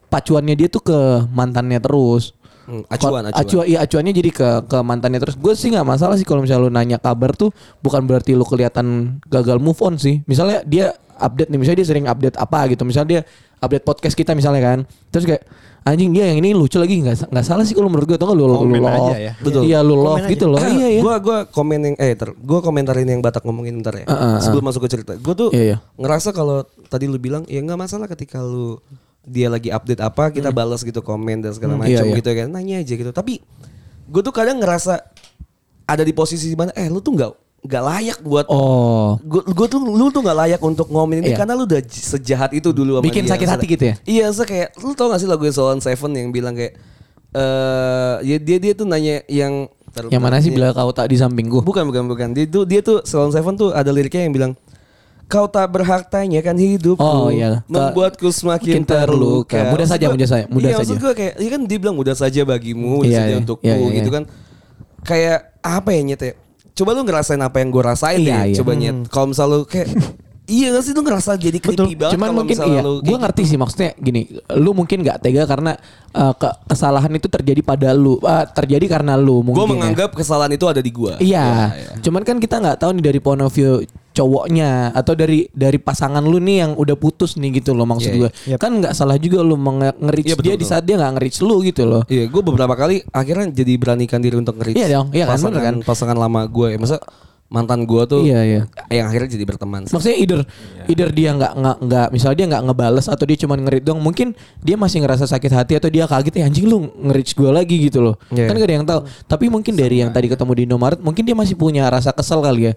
pacuannya 0.08 0.56
dia 0.56 0.70
tuh 0.70 0.86
ke 0.86 1.00
mantannya 1.34 1.82
terus 1.82 2.38
Hmm, 2.64 2.84
acuan, 2.88 3.28
acuan. 3.28 3.34
acuan 3.36 3.66
iya 3.68 3.84
acuannya 3.84 4.14
jadi 4.16 4.32
ke 4.32 4.48
ke 4.72 4.78
mantannya 4.80 5.20
terus 5.20 5.36
gue 5.36 5.52
sih 5.52 5.68
nggak 5.68 5.84
masalah 5.84 6.16
sih 6.16 6.24
kalau 6.24 6.40
misalnya 6.40 6.64
lu 6.64 6.72
nanya 6.72 6.96
kabar 6.96 7.36
tuh 7.36 7.52
bukan 7.80 8.08
berarti 8.08 8.34
lu 8.34 8.48
kelihatan 8.48 9.20
gagal 9.28 9.60
move 9.60 9.80
on 9.84 10.00
sih 10.00 10.24
misalnya 10.24 10.64
dia 10.64 10.96
update 11.20 11.52
nih 11.52 11.60
misalnya 11.60 11.80
dia 11.84 11.88
sering 11.88 12.06
update 12.08 12.40
apa 12.40 12.72
gitu 12.72 12.84
misalnya 12.84 13.10
dia 13.10 13.22
update 13.60 13.84
podcast 13.84 14.16
kita 14.16 14.32
misalnya 14.32 14.64
kan 14.64 14.80
terus 15.08 15.24
kayak 15.24 15.44
anjing 15.84 16.16
dia 16.16 16.32
yang 16.32 16.40
ini 16.40 16.56
lucu 16.56 16.80
lagi 16.80 17.04
nggak 17.04 17.28
nggak 17.28 17.44
salah 17.44 17.68
sih 17.68 17.76
kalau 17.76 17.92
menurut 17.92 18.08
gue 18.08 18.16
tau 18.16 18.32
nggak 18.32 18.40
lu, 18.40 18.48
lu 18.48 18.56
Komen 18.56 18.80
love 18.80 18.96
aja 18.96 19.16
ya. 19.20 19.32
Betul. 19.44 19.62
iya 19.68 19.80
lu 19.84 19.96
love 20.00 20.24
gitu 20.26 20.46
loh 20.48 20.60
iya 20.64 20.88
iya 20.88 21.02
Gue 21.04 21.16
gua 21.20 21.38
komen 21.44 21.80
yang 21.84 21.96
eh 22.00 22.16
ter, 22.16 22.32
gua 22.40 22.64
komentarin 22.64 23.04
yang 23.04 23.20
Batak 23.20 23.44
ngomongin 23.44 23.76
bentar 23.84 23.92
ya. 24.00 24.08
Ah, 24.08 24.16
ah, 24.16 24.38
Sebelum 24.40 24.64
masuk 24.64 24.88
ke 24.88 24.96
cerita. 24.96 25.20
Gue 25.20 25.36
tuh 25.36 25.50
Iya, 25.52 25.64
iya. 25.76 25.78
ngerasa 26.00 26.32
kalau 26.32 26.64
tadi 26.88 27.12
lu 27.12 27.20
bilang 27.20 27.44
ya 27.52 27.60
nggak 27.60 27.76
masalah 27.76 28.08
ketika 28.08 28.40
lu 28.40 28.80
dia 29.24 29.48
lagi 29.48 29.68
update 29.68 30.00
apa 30.00 30.30
kita 30.30 30.50
balas 30.50 30.82
gitu 30.82 31.00
komen 31.00 31.40
dan 31.40 31.52
segala 31.52 31.74
Hmm, 31.74 31.82
macam 31.82 32.04
iya, 32.04 32.04
iya. 32.06 32.18
gitu 32.18 32.30
kan 32.30 32.48
nanya 32.50 32.76
aja 32.80 32.94
gitu. 32.94 33.12
Tapi 33.12 33.40
gue 34.06 34.22
tuh 34.22 34.32
kadang 34.32 34.60
ngerasa 34.60 35.00
ada 35.84 36.02
di 36.02 36.12
posisi 36.12 36.52
mana 36.54 36.72
eh 36.74 36.88
lu 36.88 37.00
tuh 37.00 37.12
nggak 37.12 37.32
nggak 37.64 37.84
layak 37.86 38.20
buat 38.20 38.44
oh 38.48 39.16
gue 39.24 39.68
tuh 39.68 39.80
lu 39.80 40.08
tuh 40.10 40.20
nggak 40.20 40.36
layak 40.38 40.62
untuk 40.62 40.88
ngomongin 40.88 41.24
ini 41.24 41.32
Iya. 41.32 41.40
karena 41.40 41.56
lu 41.56 41.64
udah 41.64 41.80
sejahat 41.86 42.52
itu 42.52 42.70
dulu 42.70 43.00
sama 43.00 43.04
Bikin 43.04 43.24
dia. 43.24 43.32
sakit 43.32 43.48
hati 43.48 43.66
gitu 43.66 43.84
ya? 43.88 43.96
Iya, 44.04 44.26
so 44.32 44.44
kayak 44.44 44.76
lu 44.78 44.92
tau 44.92 45.08
gak 45.08 45.18
sih 45.18 45.28
lagu 45.28 45.48
Solon 45.48 45.80
Seven 45.80 46.12
yang 46.12 46.28
bilang 46.30 46.52
kayak 46.54 46.76
eh 47.32 48.16
ya 48.22 48.36
dia 48.38 48.58
dia 48.60 48.74
tuh 48.74 48.84
nanya 48.84 49.24
yang 49.26 49.72
yang 50.10 50.20
mana 50.20 50.42
sih 50.42 50.50
bentar, 50.50 50.74
bila 50.74 50.84
kau 50.84 50.92
tak 50.92 51.08
di 51.08 51.16
sampingku 51.16 51.62
Bukan 51.62 51.86
bukan 51.86 52.04
bukan. 52.06 52.28
Dia 52.34 52.46
tuh 52.46 52.66
dia 52.66 52.82
tuh 52.82 53.00
Salon 53.04 53.30
Seven 53.30 53.56
tuh 53.56 53.72
ada 53.72 53.90
liriknya 53.90 54.26
yang 54.26 54.34
bilang 54.34 54.52
Kau 55.26 55.50
tak 55.50 55.66
berhak 55.72 56.08
tanyakan 56.08 56.58
hidupku 56.58 57.02
Oh, 57.02 57.34
iya. 57.34 57.66
Membuatku 57.66 58.30
semakin 58.30 58.82
Makin 58.82 58.86
terluka. 58.86 59.60
Mudah 59.74 59.88
saja, 59.88 60.06
mudah 60.12 60.28
saja, 60.30 60.46
mudah 60.46 60.70
iya, 60.70 60.78
maksud 60.78 60.98
gue 61.00 61.14
kayak 61.16 61.34
Iya 61.42 61.50
kan 61.50 61.62
dia 61.66 61.78
bilang 61.80 61.96
mudah 61.98 62.14
saja 62.14 62.42
bagimu 62.44 63.02
Mudah 63.02 63.10
Iya, 63.10 63.18
saja 63.18 63.32
iya. 63.34 63.40
untukku 63.42 63.66
Iya, 63.66 63.76
iya, 63.76 63.90
gitu 63.98 64.10
iya. 64.10 64.16
kan 64.20 64.24
Kayak 65.04 65.40
apa 65.64 65.90
ya 65.90 66.02
nyet 66.04 66.22
ya 66.22 66.34
Coba 66.74 66.90
lu 66.94 67.02
ngerasain 67.02 67.42
apa 67.42 67.58
yang 67.62 67.70
gue 67.70 67.84
rasain 67.84 68.20
Iya, 68.20 68.28
deh 68.30 68.44
iya. 68.52 68.56
Coba 68.62 68.72
nyet 68.74 68.98
Kalau 69.10 69.28
misal 69.30 69.48
lu 69.50 69.60
kayak 69.66 69.90
Iya 70.44 70.76
gak 70.76 70.84
sih 70.84 70.92
lu 70.92 71.02
ngerasa 71.02 71.40
jadi 71.40 71.56
creepy 71.56 71.96
banget 71.96 72.20
Cuman 72.20 72.28
kalau 72.28 72.38
mungkin 72.44 72.58
iya, 72.68 72.82
gue 72.84 73.00
kayak 73.02 73.22
ngerti 73.24 73.42
sih 73.48 73.56
maksudnya 73.56 73.92
gini, 73.96 74.22
lu 74.54 74.76
mungkin 74.76 75.00
nggak 75.00 75.24
tega 75.24 75.48
karena 75.48 75.72
ke- 76.36 76.58
kesalahan 76.68 77.08
itu 77.10 77.32
terjadi 77.32 77.64
pada 77.64 77.96
lu, 77.96 78.20
eh, 78.20 78.46
terjadi 78.52 78.86
karena 78.92 79.16
lu 79.16 79.40
mungkin. 79.40 79.56
Gue 79.56 79.68
ya. 79.68 79.72
menganggap 79.72 80.10
kesalahan 80.12 80.52
itu 80.52 80.68
ada 80.68 80.84
di 80.84 80.92
gue 80.92 81.16
Iya, 81.24 81.72
cuman 82.04 82.22
kan 82.28 82.38
kita 82.44 82.60
nggak 82.60 82.76
tahu 82.76 82.92
nih 83.00 83.04
dari 83.08 83.20
point 83.24 83.40
of 83.40 83.56
view 83.56 83.88
cowoknya 84.14 84.94
atau 84.94 85.18
dari 85.18 85.50
dari 85.50 85.82
pasangan 85.82 86.22
lu 86.22 86.38
nih 86.38 86.58
yang 86.68 86.72
udah 86.78 86.94
putus 86.94 87.34
nih 87.34 87.58
gitu 87.58 87.74
loh 87.74 87.88
maksud 87.88 88.12
Iya, 88.14 88.30
gue. 88.30 88.60
Kan 88.60 88.84
nggak 88.84 88.94
salah 88.94 89.16
juga 89.18 89.42
lu 89.42 89.56
Iya, 90.28 90.36
betul, 90.38 90.44
dia 90.44 90.54
di 90.54 90.62
betul. 90.62 90.70
saat 90.70 90.84
dia 90.84 90.96
nggak 91.00 91.12
nge-reach 91.18 91.40
lu 91.42 91.56
gitu 91.64 91.84
loh. 91.88 92.04
Iya, 92.06 92.28
gue 92.28 92.42
beberapa 92.44 92.76
kali 92.76 93.02
akhirnya 93.10 93.48
jadi 93.50 93.74
beranikan 93.80 94.20
diri 94.20 94.36
untuk 94.36 94.60
nge 94.60 94.76
Iya 94.76 94.88
dong, 94.92 95.08
iya 95.16 95.24
kan, 95.26 95.40
pasangan, 95.40 95.54
bener 95.56 95.64
kan? 95.64 95.76
pasangan 95.82 96.18
lama 96.20 96.42
gue. 96.46 96.70
Masa 96.78 97.00
mantan 97.54 97.86
gue 97.86 98.02
tuh 98.04 98.26
Iya, 98.26 98.42
iya. 98.42 98.62
yang 98.90 99.06
akhirnya 99.06 99.30
jadi 99.30 99.46
berteman. 99.46 99.86
sih. 99.86 99.94
Maksudnya 99.94 100.18
either 100.18 100.42
either 100.84 101.10
dia 101.10 101.30
nggak 101.32 101.54
nggak 101.54 101.78
nggak 101.80 102.08
misalnya 102.10 102.36
dia 102.36 102.48
nggak 102.50 102.64
ngebales 102.66 103.06
atau 103.06 103.24
dia 103.24 103.38
cuma 103.38 103.54
ngerit 103.54 103.84
dong 103.84 104.02
mungkin 104.02 104.34
dia 104.60 104.74
masih 104.74 105.00
ngerasa 105.00 105.24
sakit 105.24 105.52
hati 105.54 105.74
atau 105.78 105.88
dia 105.88 106.04
kaget 106.04 106.34
ya 106.34 106.44
anjing 106.44 106.66
lu 106.66 106.82
nge-reach 106.90 107.32
gue 107.32 107.48
lagi 107.48 107.78
gitu 107.84 108.02
loh 108.02 108.16
Iya. 108.28 108.50
kan 108.50 108.56
gak 108.56 108.66
ada 108.66 108.76
yang 108.76 108.84
tahu 108.84 109.00
tapi 109.24 109.46
mungkin 109.48 109.74
dari 109.74 110.02
yang 110.02 110.10
tadi 110.10 110.28
ketemu 110.28 110.52
di 110.52 110.62
Indomaret 110.66 111.00
mungkin 111.00 111.22
dia 111.22 111.38
masih 111.38 111.54
punya 111.54 111.86
rasa 111.86 112.10
kesel 112.10 112.42
kali 112.42 112.68
ya 112.68 112.74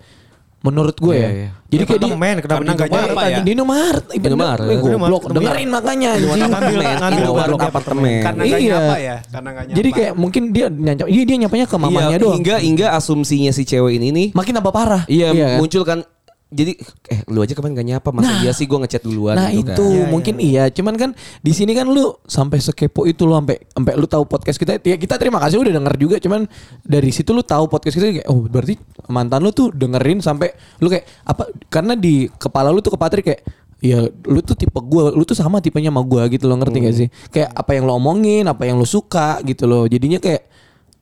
menurut 0.66 0.96
gue 0.96 1.12
Iya, 1.12 1.22
ya 1.22 1.30
iya. 1.32 1.48
jadi 1.66 1.78
Ya, 1.78 1.88
kayak 1.88 2.00
di 2.00 2.10
men, 2.12 2.36
kenapa 2.38 2.58
karena 2.58 2.72
di 2.72 2.82
Indomaret 2.82 3.16
ya? 3.26 3.38
di 3.38 3.50
Indomaret 3.52 4.04
Di 4.06 4.16
Indomaret. 4.18 4.66
Goblok 4.66 4.82
Indomaret. 5.22 5.34
dengerin 5.36 5.68
makanya 5.68 6.08
anjing 6.10 6.26
Ngambil- 6.26 6.50
ngambil 6.50 6.82
Indomaret 7.16 7.36
barang 7.36 7.56
di 7.56 7.66
apartemen. 7.66 8.20
Karena 8.20 8.42
nggak 8.42 8.60
Iya. 8.60 8.72
nyapa 8.72 8.96
ya, 8.98 9.16
karena 9.24 9.48
nggak 9.48 9.64
nyapa. 9.64 9.76
jadi 9.76 9.88
kayak 9.92 10.12
mungkin 10.14 10.42
dia 10.50 10.66
nyapa 10.68 11.06
iya 11.06 11.22
dia 11.22 11.36
nyapanya 11.38 11.64
ke 11.64 11.76
mamanya 11.76 12.08
Iya, 12.08 12.18
doang 12.18 12.36
Hingga 12.36 12.56
hingga 12.58 12.86
asumsinya 12.92 13.50
si 13.50 13.62
cewek 13.62 13.92
ini 13.94 14.08
nih 14.10 14.26
makin 14.32 14.52
tambah 14.52 14.70
parah 14.70 15.02
Iya, 15.06 15.28
kan? 15.30 15.58
muncul 15.58 15.82
kan 15.82 15.98
jadi 16.46 16.78
eh 17.10 17.20
lu 17.26 17.42
aja 17.42 17.58
kemarin 17.58 17.74
gak 17.74 17.88
nyapa 17.90 18.08
masa 18.14 18.38
iya 18.38 18.54
sih 18.54 18.64
gue 18.64 18.78
ngechat 18.78 19.02
duluan 19.02 19.34
Nah 19.34 19.50
gitu 19.50 19.66
itu 19.66 19.82
kan. 19.82 19.90
Iya, 19.90 20.04
mungkin 20.06 20.34
iya. 20.38 20.64
Cuman 20.70 20.94
kan 20.94 21.10
di 21.42 21.50
sini 21.50 21.74
kan 21.74 21.90
lu 21.90 22.14
sampai 22.22 22.62
sekepo 22.62 23.02
itu 23.02 23.26
lu 23.26 23.34
sampai 23.34 23.58
sampai 23.66 23.92
lu 23.98 24.06
tahu 24.06 24.24
podcast 24.24 24.54
kita. 24.54 24.78
Ya 24.78 24.94
kita 24.94 25.18
terima 25.18 25.42
kasih 25.42 25.58
udah 25.58 25.74
denger 25.74 25.94
juga. 25.98 26.16
Cuman 26.22 26.46
dari 26.80 27.10
situ 27.10 27.34
lu 27.34 27.42
tahu 27.42 27.66
podcast 27.66 27.98
kita 27.98 28.22
kayak 28.22 28.28
oh 28.30 28.46
berarti 28.46 28.78
mantan 29.06 29.42
lu 29.42 29.50
tuh 29.50 29.74
dengerin 29.74 30.22
sampai 30.22 30.54
lu 30.78 30.86
kayak 30.86 31.04
apa? 31.26 31.50
Karena 31.66 31.98
di 31.98 32.30
kepala 32.30 32.70
lu 32.70 32.78
tuh 32.78 32.94
ke 32.94 32.98
Patri 32.98 33.22
kayak 33.26 33.42
Ya 33.76 34.08
lu 34.08 34.40
tuh 34.40 34.56
tipe 34.56 34.72
gue, 34.72 35.04
lu 35.12 35.20
tuh 35.28 35.36
sama 35.36 35.60
tipenya 35.60 35.92
sama 35.92 36.00
gue 36.00 36.22
gitu 36.32 36.48
loh 36.48 36.56
ngerti 36.56 36.80
gak 36.80 36.94
Hmm. 36.96 37.00
sih? 37.04 37.08
Kayak 37.28 37.50
apa 37.52 37.70
yang 37.76 37.84
lo 37.84 38.00
omongin, 38.00 38.48
apa 38.48 38.64
yang 38.64 38.80
lu 38.80 38.88
suka 38.88 39.36
gitu 39.44 39.68
loh. 39.68 39.84
Jadinya 39.84 40.16
kayak 40.16 40.48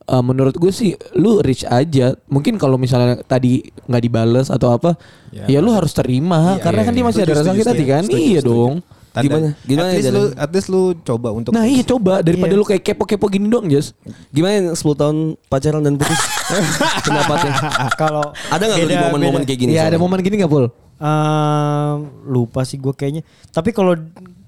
eh, 0.05 0.23
menurut 0.23 0.55
gue 0.55 0.69
sih 0.69 0.90
lu 1.14 1.40
reach 1.40 1.64
aja. 1.64 2.12
Mungkin 2.27 2.57
kalau 2.57 2.77
misalnya 2.77 3.21
tadi 3.21 3.61
nggak 3.85 4.03
dibales 4.03 4.49
atau 4.49 4.73
apa, 4.73 4.95
ya, 5.31 5.59
lu 5.59 5.71
harus 5.71 5.93
terima 5.93 6.57
karena 6.59 6.83
kan 6.83 6.93
dia 6.93 7.05
masih 7.05 7.23
ada 7.23 7.35
rasa 7.37 7.51
sakit 7.51 7.64
hati 7.64 7.77
setuju. 7.81 7.93
kan. 7.93 8.03
Setuju, 8.05 8.21
iya 8.21 8.40
setuju. 8.40 8.53
dong. 8.53 8.75
Tanda. 9.14 9.23
Gimana? 9.31 9.49
Gimana 9.62 9.87
at 9.87 9.95
least 9.95 10.07
jalan? 10.07 10.19
lu 10.19 10.25
at 10.35 10.51
least 10.51 10.69
lu 10.69 10.83
coba 11.01 11.29
untuk 11.31 11.51
Nah 11.55 11.64
iya 11.64 11.87
coba 11.87 12.19
daripada 12.19 12.51
Iya. 12.51 12.59
lu 12.59 12.67
kayak 12.67 12.83
kepo-kepo 12.83 13.31
gini 13.31 13.47
doang 13.47 13.71
Jas. 13.71 13.95
Gimana 14.29 14.53
yang 14.59 14.67
10 14.75 14.83
tahun 14.99 15.17
pacaran 15.47 15.81
dan 15.81 15.95
putus? 15.95 16.19
Pendapatnya. 17.07 17.53
Kalau 17.95 18.35
Ada 18.51 18.62
nggak 18.67 18.79
lu 18.81 18.88
di 18.90 18.97
momen-momen 18.99 19.43
kayak 19.47 19.61
gini? 19.62 19.71
Iya 19.71 19.87
ada 19.87 20.03
momen 20.03 20.19
gini 20.19 20.35
gak 20.37 20.51
Pul? 20.51 20.67
Ehm, 20.99 21.97
lupa 22.27 22.62
sih 22.62 22.75
gue 22.75 22.90
kayaknya. 22.90 23.23
Tapi 23.51 23.71
kalau 23.71 23.95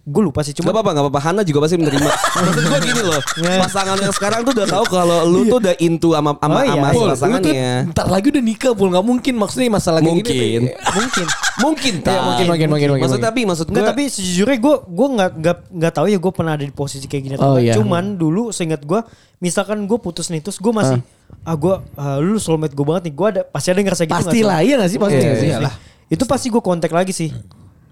gue 0.07 0.23
lupa 0.23 0.39
sih 0.41 0.55
Gak 0.55 0.63
cuma 0.63 0.71
apa-apa, 0.71 0.91
gak 0.93 1.03
apa-apa. 1.03 1.21
Hana 1.21 1.43
juga 1.43 1.67
pasti 1.67 1.75
menerima. 1.75 2.07
Maksud 2.39 2.63
gue 2.65 2.81
gini 2.81 3.03
loh. 3.03 3.19
Iya. 3.37 3.59
Pasangan 3.61 3.99
yang 3.99 4.15
sekarang 4.15 4.41
tuh 4.43 4.55
udah 4.55 4.67
tahu 4.67 4.85
kalau 4.87 5.19
lu 5.25 5.45
tuh 5.45 5.59
udah 5.59 5.75
into 5.79 6.11
sama 6.11 6.33
sama 6.33 6.55
Oh 6.55 6.63
iya, 6.63 6.73
sama 6.73 6.79
iya. 6.81 6.95
Pul, 6.95 7.07
pasangannya. 7.11 7.69
ntar 7.91 8.07
lagi 8.07 8.27
udah 8.29 8.41
nikah 8.41 8.73
Pul 8.73 8.89
Gak 8.89 9.03
mungkin 9.03 9.35
maksudnya 9.35 9.67
masalah 9.69 9.99
kayak 9.99 10.15
Mungkin. 10.15 10.31
gini. 10.33 10.71
mungkin. 10.89 11.27
Mungkin 11.59 11.95
Iya, 11.99 12.07
tak. 12.07 12.21
mungkin, 12.23 12.47
mungkin, 12.47 12.69
mungkin, 12.69 12.89
mungkin, 12.89 13.03
Maksud 13.03 13.19
mungkin. 13.19 13.29
tapi 13.29 13.41
maksud 13.45 13.67
gue 13.67 13.83
tapi 13.83 14.03
sejujurnya 14.07 14.57
gue 14.57 14.75
gue 14.81 15.09
nggak 15.13 15.31
nggak 15.37 15.57
nggak 15.75 15.93
tahu 15.93 16.07
ya 16.07 16.19
gue 16.19 16.33
pernah 16.33 16.53
ada 16.55 16.63
di 16.63 16.73
posisi 16.73 17.05
kayak 17.05 17.23
gini 17.23 17.35
atau 17.35 17.49
Oh, 17.49 17.59
iya. 17.59 17.75
Cuman 17.75 18.05
dulu 18.15 18.49
seingat 18.49 18.83
gue 18.83 19.01
misalkan 19.37 19.85
gue 19.85 19.99
putus 19.99 20.31
nih 20.31 20.39
terus 20.39 20.57
gue 20.57 20.71
masih 20.71 21.03
ah, 21.43 21.55
gue 21.55 21.75
ah, 21.95 22.17
lu 22.17 22.39
soulmate 22.39 22.73
gue 22.73 22.85
banget 22.85 23.03
nih 23.05 23.15
gue 23.15 23.27
ada 23.29 23.41
pasti 23.45 23.69
ada 23.69 23.79
yang 23.79 23.91
ngerasa 23.91 24.03
gitu 24.03 24.13
nggak 24.13 24.23
sih? 24.23 24.31
Pastilah 24.31 24.59
iya 24.63 24.75
gak 24.77 24.89
sih? 24.89 24.99
Pasti 24.99 25.15
Iya, 25.15 25.27
nggak 25.27 25.41
sih? 25.41 25.51
iya. 25.51 25.71
Itu 26.07 26.25
pasti 26.25 26.47
gue 26.49 26.61
kontak 26.61 26.89
lagi 26.89 27.11
sih. 27.11 27.35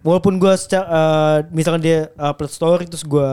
Walaupun 0.05 0.37
gue 0.37 0.53
secara 0.61 0.85
eh, 0.85 1.37
misalkan 1.49 1.81
dia 1.81 2.13
upload 2.21 2.53
story 2.53 2.85
terus 2.85 3.03
gue 3.03 3.31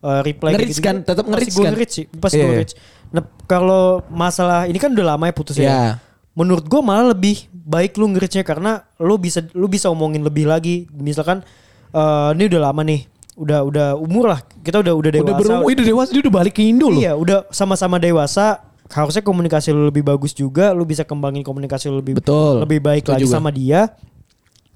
eh, 0.00 0.20
reply 0.22 0.54
Nge-reach 0.54 0.78
kan? 0.78 1.02
Tetap 1.02 1.26
nge-reach 1.26 1.52
gue 1.52 1.64
kan? 1.66 1.72
nge-reach 1.74 1.92
sih. 1.92 2.06
Pasti 2.06 2.38
Iya, 2.38 2.44
gue 2.46 2.54
iya. 2.54 2.60
reach. 2.62 2.74
Nah 3.10 3.22
kalau 3.44 4.00
masalah 4.06 4.70
ini 4.70 4.78
kan 4.78 4.94
udah 4.94 5.18
lama 5.18 5.26
ya 5.26 5.34
putusnya. 5.34 5.66
Iya. 5.66 5.82
Menurut 6.34 6.66
gue 6.66 6.80
malah 6.82 7.10
lebih 7.10 7.50
baik 7.50 7.98
lu 7.98 8.06
nge-reachnya 8.14 8.46
karena 8.46 8.86
lu 9.02 9.18
bisa 9.18 9.42
lu 9.58 9.66
bisa 9.66 9.90
omongin 9.90 10.22
lebih 10.22 10.46
lagi. 10.46 10.86
Misalkan 10.94 11.42
eh, 11.90 12.28
ini 12.38 12.46
udah 12.46 12.62
lama 12.70 12.86
nih. 12.86 13.10
Udah 13.34 13.66
udah 13.66 13.86
umur 13.98 14.30
lah. 14.30 14.40
Kita 14.62 14.78
udah 14.86 14.94
udah 14.94 15.10
dewasa. 15.10 15.26
Udah 15.26 15.34
berumur, 15.42 15.66
udah 15.66 15.86
dewasa 15.90 16.10
dia 16.14 16.22
udah 16.22 16.34
balik 16.38 16.54
ke 16.54 16.62
Indo 16.62 16.86
loh. 16.86 17.02
Iya, 17.02 17.18
udah 17.18 17.50
sama-sama 17.50 17.98
dewasa. 17.98 18.62
Harusnya 18.86 19.26
komunikasi 19.26 19.74
lu 19.74 19.90
lebih 19.90 20.06
bagus 20.06 20.30
juga, 20.30 20.70
lu 20.70 20.86
bisa 20.86 21.02
kembangin 21.02 21.42
komunikasi 21.42 21.90
lu 21.90 21.98
lebih 21.98 22.22
Betul. 22.22 22.62
lebih 22.62 22.78
baik 22.78 23.10
lagi 23.10 23.26
juga. 23.26 23.34
sama 23.34 23.50
dia. 23.50 23.90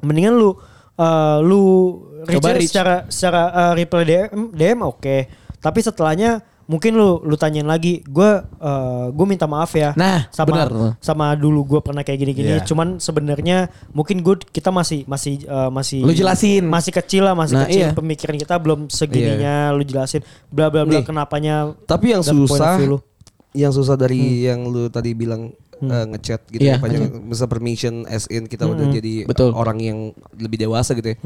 Mendingan 0.03 0.35
lu 0.35 0.59
eh, 0.99 1.37
lu 1.41 1.63
Coba 2.21 2.53
reach 2.53 2.61
reach. 2.61 2.71
secara 2.71 2.95
secara 3.07 3.43
eh, 3.49 3.73
reply 3.79 4.03
DM 4.05 4.53
DM 4.53 4.79
oke. 4.83 5.17
Tapi 5.59 5.79
setelahnya 5.81 6.39
mungkin 6.69 6.93
lu 6.95 7.25
lu 7.25 7.33
tanyain 7.35 7.65
lagi, 7.65 8.05
gue 8.05 8.31
gue 9.11 9.27
minta 9.27 9.49
maaf 9.49 9.73
ya. 9.73 9.97
Nah, 9.97 10.29
sama 10.29 10.53
benar. 10.69 10.69
sama 11.01 11.33
dulu 11.33 11.65
gue 11.65 11.81
pernah 11.81 12.05
kayak 12.05 12.21
gini-gini. 12.21 12.61
Iya. 12.61 12.63
Cuman 12.63 13.01
sebenarnya 13.01 13.67
mungkin 13.91 14.21
gue 14.21 14.37
kita 14.45 14.69
masih 14.69 15.09
masih 15.09 15.43
eh, 15.43 15.71
masih 15.73 16.05
Lu 16.05 16.13
jelasin. 16.13 16.69
masih 16.69 16.93
kecil 16.93 17.25
lah, 17.25 17.33
masih 17.33 17.57
Nah, 17.57 17.65
kecil 17.67 17.85
iya. 17.89 17.97
pemikiran 17.97 18.37
kita 18.37 18.55
belum 18.61 18.87
segininya. 18.87 19.73
Lu 19.73 19.83
jelasin 19.83 20.21
bla 20.53 20.69
bla 20.69 20.85
bla 20.85 21.01
Nih. 21.01 21.07
kenapanya 21.07 21.73
Tapi 21.89 22.13
yang 22.13 22.21
susah, 22.21 22.77
yang 23.51 23.73
susah 23.73 23.97
dari 23.97 24.45
yang 24.45 24.69
lu 24.69 24.93
tadi 24.93 25.17
bilang 25.17 25.51
eh, 25.83 26.07
ngechat 26.15 26.41
gitu 26.51 26.61
Iya, 26.63 26.77
ya, 26.77 26.83
panjang, 26.83 27.03
misal 27.25 27.47
permission 27.47 28.05
as 28.11 28.27
in 28.29 28.51
kita 28.51 28.67
udah 28.67 28.87
jadi 28.91 29.25
Betul. 29.25 29.55
orang 29.55 29.79
yang 29.79 29.99
lebih 30.35 30.59
dewasa 30.67 30.93
gitu 30.99 31.15
ya. 31.15 31.17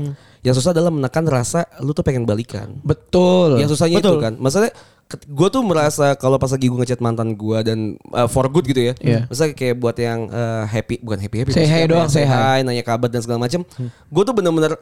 Yang 0.44 0.62
susah 0.62 0.76
adalah 0.76 0.92
menekan 0.92 1.24
rasa 1.26 1.64
lu 1.80 1.96
tuh 1.96 2.04
pengen 2.04 2.28
balikan. 2.28 2.78
Betul. 2.84 3.58
Yang 3.58 3.78
susahnya 3.78 3.98
Betul. 4.00 4.18
itu 4.18 4.24
kan. 4.24 4.34
Maksudnya 4.38 4.70
gue 5.12 5.48
tuh 5.52 5.62
merasa 5.64 6.16
kalau 6.16 6.40
pas 6.40 6.48
lagi 6.48 6.72
gue 6.72 6.78
ngechat 6.78 7.00
mantan 7.04 7.36
gue 7.36 7.58
dan 7.60 7.78
uh, 8.16 8.28
for 8.28 8.48
good 8.48 8.64
gitu 8.64 8.92
ya. 8.92 8.94
Iya. 9.00 9.20
Misalnya 9.28 9.54
kayak 9.56 9.76
buat 9.76 9.96
yang 10.00 10.28
uh, 10.32 10.64
happy, 10.64 11.00
bukan 11.04 11.20
happy 11.20 11.36
happy. 11.44 11.52
Say 11.52 11.68
hi 11.68 11.84
doang, 11.84 12.08
say 12.08 12.24
hi. 12.24 12.64
nanya 12.64 12.84
kabar 12.84 13.12
dan 13.12 13.20
segala 13.20 13.44
macam. 13.44 13.64
Gue 14.08 14.22
tuh 14.24 14.34
bener-bener 14.36 14.76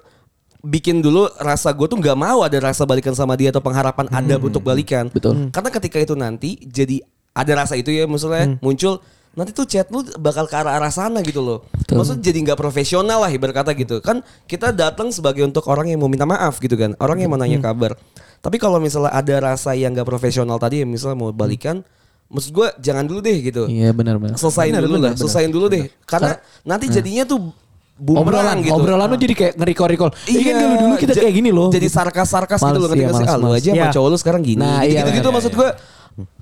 bikin 0.61 1.01
dulu 1.01 1.25
rasa 1.41 1.73
gue 1.73 1.89
tuh 1.89 1.97
nggak 1.97 2.19
mau 2.21 2.45
ada 2.45 2.61
rasa 2.61 2.85
balikan 2.85 3.17
sama 3.17 3.33
dia 3.33 3.49
atau 3.49 3.65
pengharapan 3.65 4.07
ada 4.13 4.37
untuk 4.37 4.63
balikan. 4.63 5.09
Betul. 5.09 5.49
Karena 5.51 5.71
ketika 5.73 5.99
itu 5.99 6.15
nanti 6.15 6.61
jadi 6.63 7.01
ada 7.31 7.65
rasa 7.65 7.79
itu 7.79 7.95
ya 7.95 8.05
maksudnya 8.11 8.59
muncul 8.59 9.01
nanti 9.41 9.57
tuh 9.57 9.65
chat 9.65 9.89
lu 9.89 10.05
bakal 10.21 10.45
ke 10.45 10.53
arah 10.53 10.77
arah 10.77 10.93
sana 10.93 11.25
gitu 11.25 11.41
loh. 11.41 11.65
Betul. 11.73 11.97
Maksudnya 11.97 12.23
jadi 12.29 12.39
nggak 12.53 12.59
profesional 12.61 13.25
lah 13.25 13.33
ibarat 13.33 13.65
kata 13.65 13.73
gitu. 13.73 14.05
Kan 14.05 14.21
kita 14.45 14.69
datang 14.77 15.09
sebagai 15.09 15.41
untuk 15.41 15.65
orang 15.73 15.89
yang 15.89 16.05
mau 16.05 16.13
minta 16.13 16.29
maaf 16.29 16.61
gitu 16.61 16.77
kan, 16.77 16.93
orang 17.01 17.25
yang 17.25 17.33
mau 17.33 17.41
nanya 17.41 17.57
kabar. 17.57 17.97
Tapi 18.45 18.61
kalau 18.61 18.77
misalnya 18.77 19.17
ada 19.17 19.57
rasa 19.57 19.73
yang 19.73 19.97
nggak 19.97 20.05
profesional 20.05 20.61
tadi, 20.61 20.85
misalnya 20.85 21.17
mau 21.17 21.33
balikan, 21.33 21.81
maksud 22.29 22.53
gue 22.53 22.69
jangan 22.85 23.09
dulu 23.09 23.25
deh 23.25 23.37
gitu. 23.41 23.65
Iya 23.65 23.97
benar 23.97 24.21
benar. 24.21 24.37
Selesain 24.37 24.77
dulu 24.77 24.97
lah, 25.01 25.13
benar. 25.13 25.17
selesain 25.17 25.49
dulu 25.49 25.67
deh. 25.73 25.89
Karena 26.05 26.37
nanti 26.69 26.93
jadinya 26.93 27.25
tuh 27.25 27.53
bumerang 28.01 28.25
Obrolan, 28.25 28.57
gitu. 28.65 28.73
obrolan 28.81 29.07
lu 29.13 29.17
jadi 29.21 29.35
kayak 29.37 29.53
nge-recall-recall. 29.61 30.11
Iya 30.25 30.41
kan 30.41 30.55
dulu 30.57 30.75
dulu 30.81 30.95
kita 30.97 31.13
kayak 31.21 31.35
gini 31.37 31.51
loh. 31.53 31.69
Jadi 31.69 31.87
sarkas-sarkas 31.93 32.61
gitu 32.65 32.79
loh 32.81 32.89
ngerti 32.89 33.05
iya, 33.05 33.13
gak 33.13 33.21
sih? 33.21 33.27
Ah 33.29 33.37
lu 33.37 33.49
aja 33.53 33.71
sama 33.71 33.77
Iya. 33.77 33.93
cowok 33.93 34.09
lu 34.09 34.17
sekarang 34.17 34.41
gini. 34.41 34.61
Nah, 34.61 34.81
iya, 34.89 35.05
gitu-gitu 35.05 35.29
iya, 35.29 35.37
maksud 35.37 35.53
gue 35.53 35.69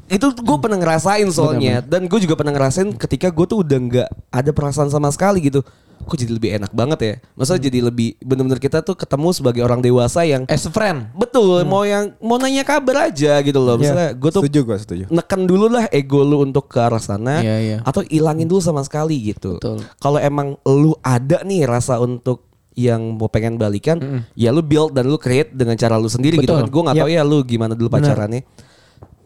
itu 0.09 0.27
gue 0.33 0.57
pernah 0.61 0.79
ngerasain 0.81 1.29
soalnya 1.29 1.85
dan 1.85 2.09
gue 2.09 2.19
juga 2.19 2.35
pernah 2.35 2.57
ngerasain 2.57 2.97
ketika 2.97 3.29
gue 3.29 3.47
tuh 3.47 3.61
udah 3.61 3.79
nggak 3.79 4.09
ada 4.33 4.51
perasaan 4.57 4.89
sama 4.89 5.13
sekali 5.13 5.45
gitu 5.45 5.61
kok 5.99 6.15
jadi 6.17 6.33
lebih 6.33 6.51
enak 6.63 6.73
banget 6.73 6.99
ya 7.03 7.15
maksudnya 7.37 7.69
jadi 7.69 7.79
lebih 7.91 8.17
bener-bener 8.25 8.63
kita 8.63 8.81
tuh 8.81 8.97
ketemu 8.97 9.29
sebagai 9.35 9.61
orang 9.61 9.83
dewasa 9.85 10.25
yang 10.25 10.49
as 10.49 10.65
a 10.65 10.73
friend. 10.73 11.13
betul 11.13 11.67
mau 11.69 11.85
yang 11.85 12.17
mau 12.23 12.41
nanya 12.41 12.65
kabar 12.65 13.13
aja 13.13 13.37
gitu 13.45 13.61
loh 13.61 13.77
misalnya 13.77 14.17
gue 14.17 14.31
tuh 14.33 14.41
setuju 14.47 14.61
gue 14.65 14.79
setuju. 14.79 15.05
neken 15.11 15.45
dulu 15.45 15.69
lah 15.69 15.85
ego 15.93 16.23
lu 16.25 16.41
untuk 16.41 16.71
ke 16.71 16.79
arah 16.81 17.03
sana 17.03 17.45
Iya, 17.45 17.57
iya. 17.61 17.77
atau 17.85 18.01
ilangin 18.09 18.49
dulu 18.49 18.59
sama 18.63 18.81
sekali 18.83 19.21
gitu. 19.31 19.61
Kalau 20.01 20.17
emang 20.19 20.57
lu 20.65 20.97
ada 21.05 21.45
nih 21.45 21.69
rasa 21.69 22.01
untuk 22.01 22.49
yang 22.79 23.19
mau 23.19 23.27
pengen 23.27 23.59
balikan, 23.59 23.99
ya 24.39 24.55
lu 24.55 24.63
build 24.63 24.95
dan 24.95 25.11
lu 25.11 25.19
create 25.19 25.51
dengan 25.51 25.75
cara 25.75 25.99
lu 25.99 26.07
sendiri 26.07 26.39
gitu 26.39 26.55
Betul. 26.55 26.63
kan. 26.63 26.67
Gue 26.71 26.83
nggak 26.87 26.97
tahu 27.03 27.11
ya 27.11 27.23
lu 27.27 27.39
gimana 27.43 27.75
dulu 27.75 27.91
pacarannya. 27.91 28.43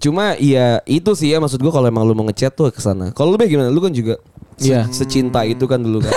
Cuma 0.02 0.34
ya 0.34 0.82
itu 0.82 1.14
sih 1.14 1.30
ya 1.30 1.38
maksud 1.38 1.56
gue 1.56 1.70
kalau 1.70 1.86
emang 1.86 2.02
lu 2.02 2.12
mau 2.12 2.26
ngechat 2.26 2.52
tuh 2.52 2.68
ke 2.68 2.78
sana. 2.78 3.10
Kalau 3.10 3.30
lu 3.30 3.36
Beh 3.36 3.46
gimana? 3.46 3.70
Lu 3.70 3.78
kan 3.78 3.90
juga 3.90 4.18
se- 4.56 4.68
Iya. 4.68 4.90
secinta 4.90 5.40
itu 5.42 5.62
kan 5.64 5.78
dulu 5.78 6.02
kan. 6.02 6.10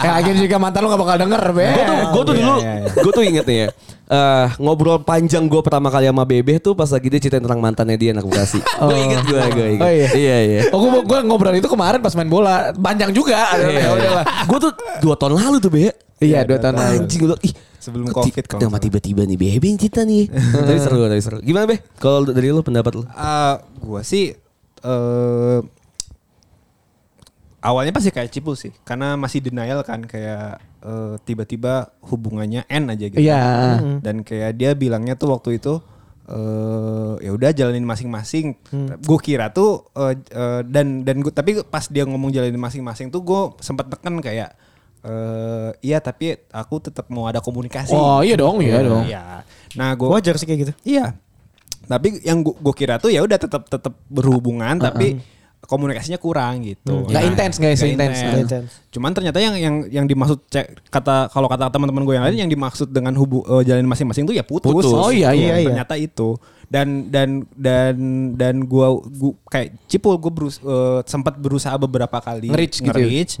Kayak 0.00 0.14
akhirnya 0.22 0.42
juga 0.42 0.56
mantan 0.56 0.80
lu 0.80 0.88
gak 0.88 0.96
bakal 0.98 1.16
denger 1.18 1.42
be. 1.52 1.64
gue 1.66 1.84
tuh 1.84 1.96
gue 2.08 2.22
tuh 2.22 2.34
Iya, 2.34 2.40
dulu 2.40 2.54
iya, 2.56 2.72
iya. 2.74 2.88
gue 2.94 3.12
tuh 3.12 3.22
inget 3.22 3.44
nih 3.44 3.58
ya. 3.58 3.68
eh, 4.06 4.46
ngobrol 4.56 5.02
panjang 5.02 5.44
gue 5.44 5.60
pertama 5.60 5.90
kali 5.90 6.06
sama 6.06 6.22
Bebe 6.22 6.56
tuh 6.56 6.72
pas 6.72 6.86
lagi 6.86 7.06
dia 7.06 7.18
ceritain 7.18 7.42
tentang 7.42 7.58
mantannya 7.58 7.94
dia 7.94 8.10
anak 8.10 8.24
Bekasi. 8.24 8.62
Gue 8.80 8.96
inget 8.96 9.20
gue, 9.22 9.40
gue 9.50 9.66
inget. 9.74 9.82
Oh, 9.82 9.90
iya. 9.90 10.08
iya 10.14 10.36
iya. 10.40 10.60
Oh 10.70 10.78
gue, 10.80 11.02
gue 11.02 11.18
ngobrol 11.22 11.52
itu 11.52 11.66
kemarin 11.66 11.98
pas 11.98 12.14
main 12.14 12.24
bola 12.26 12.70
Panjang 12.72 13.10
juga 13.10 13.34
Ya 13.76 13.88
udah 13.90 14.10
lah. 14.14 14.24
Gue 14.46 14.58
tuh 14.62 14.72
dua 15.02 15.14
tahun 15.14 15.36
lalu 15.36 15.56
tuh 15.58 15.68
Be. 15.68 15.90
Iya 16.16 16.40
dua 16.42 16.56
tahun 16.56 16.74
lalu 16.74 16.92
Anjing 16.96 17.20
gue 17.26 17.38
ih 17.42 17.52
Sebelum 17.86 18.10
kok 18.10 18.26
ti- 18.26 18.34
Covid 18.34 18.44
kalau 18.48 18.66
nggak 18.66 18.82
tiba-tiba 18.82 19.22
nih 19.22 19.38
Bebe 19.38 19.62
yang 19.64 19.78
cerita 19.78 20.02
nih. 20.02 20.26
tapi 20.66 20.78
seru, 20.78 21.00
tapi 21.04 21.22
seru. 21.22 21.38
Gimana 21.38 21.64
Be? 21.64 21.78
Kalau 21.94 22.26
dari 22.26 22.50
lu 22.50 22.60
pendapat 22.60 22.92
lu? 22.92 23.02
Eh, 23.06 23.54
gua 23.78 24.02
sih 24.02 24.34
eh 24.82 25.58
awalnya 27.60 27.90
pasti 27.90 28.10
kayak 28.10 28.30
cipul 28.30 28.54
sih 28.54 28.70
karena 28.82 29.14
masih 29.14 29.38
denial 29.40 29.82
kan 29.82 30.02
kayak 30.02 30.58
eh, 30.80 31.14
tiba-tiba 31.22 31.90
hubungannya 32.04 32.66
end 32.66 32.86
aja 32.88 33.06
gitu. 33.06 33.18
Iya 33.20 33.42
Dan 33.98 34.22
kayak 34.22 34.54
dia 34.54 34.74
bilangnya 34.74 35.14
tuh 35.14 35.30
waktu 35.32 35.58
itu 35.58 35.78
eh 36.26 37.14
ya 37.22 37.30
udah 37.30 37.50
jalanin 37.50 37.86
masing-masing. 37.86 38.58
Gue 38.98 39.18
kira 39.18 39.50
tuh 39.50 39.86
eh, 39.94 40.14
eh, 40.26 40.60
dan 40.66 41.02
dan 41.02 41.22
gua, 41.22 41.30
tapi 41.30 41.62
pas 41.62 41.86
dia 41.86 42.02
ngomong 42.02 42.30
jalanin 42.30 42.58
masing-masing 42.58 43.10
tuh 43.10 43.22
gue 43.22 43.40
sempat 43.60 43.86
tekan 43.86 44.18
kayak 44.18 44.54
eh 45.04 45.70
iya 45.84 45.98
tapi 46.00 46.38
aku 46.48 46.80
tetap 46.80 47.06
mau 47.12 47.28
ada 47.28 47.42
komunikasi. 47.42 47.92
Oh 47.92 48.24
iya 48.24 48.38
dong 48.38 48.62
iya 48.64 48.80
dong 48.80 49.04
Iya. 49.04 49.44
Nah, 49.76 49.92
gue 49.92 50.08
Wajar 50.08 50.40
sih 50.40 50.48
kayak 50.48 50.60
gitu. 50.64 50.72
Iya. 50.86 51.12
Tapi 51.86 52.18
yang 52.26 52.42
gua, 52.42 52.56
gua 52.58 52.74
kira 52.74 52.98
tuh 52.98 53.14
ya 53.14 53.22
udah 53.22 53.38
tetap 53.38 53.68
tetap 53.68 53.94
berhubungan 54.10 54.74
tapi 54.80 55.20
komunikasinya 55.66 56.18
kurang 56.18 56.62
gitu. 56.62 57.06
Intens, 57.10 57.58
nggak 57.58 57.74
nggak 57.74 57.90
intens. 57.94 58.16
Nggak 58.22 58.42
intens. 58.46 58.70
Cuman 58.94 59.10
ternyata 59.12 59.38
yang 59.42 59.54
yang 59.58 59.74
yang 59.90 60.06
dimaksud 60.06 60.46
cek 60.46 60.90
kata 60.90 61.26
kalau 61.30 61.50
kata 61.50 61.70
teman-teman 61.74 62.06
gue 62.06 62.14
yang 62.14 62.24
lain 62.26 62.38
yang 62.46 62.50
dimaksud 62.50 62.90
dengan 62.90 63.14
hubu 63.18 63.42
eh, 63.42 63.62
jalan 63.66 63.86
masing-masing 63.86 64.24
tuh 64.30 64.34
ya 64.34 64.46
putus. 64.46 64.70
Putus. 64.70 64.94
Oh, 64.94 65.10
iya, 65.10 65.34
iya, 65.34 65.58
iya. 65.58 65.68
Ternyata 65.74 65.98
itu. 65.98 66.38
Dan 66.66 67.10
dan 67.14 67.46
dan 67.54 67.94
dan 68.34 68.54
gua, 68.66 68.98
gua 68.98 69.34
kayak 69.46 69.74
cipul 69.86 70.18
gue 70.18 70.32
berus, 70.34 70.58
eh, 70.62 71.00
sempat 71.06 71.38
berusaha 71.38 71.74
beberapa 71.78 72.18
kali 72.18 72.50
Nge-reach 72.50 72.82
gitu. 72.82 72.86
nge-reach, 72.90 73.32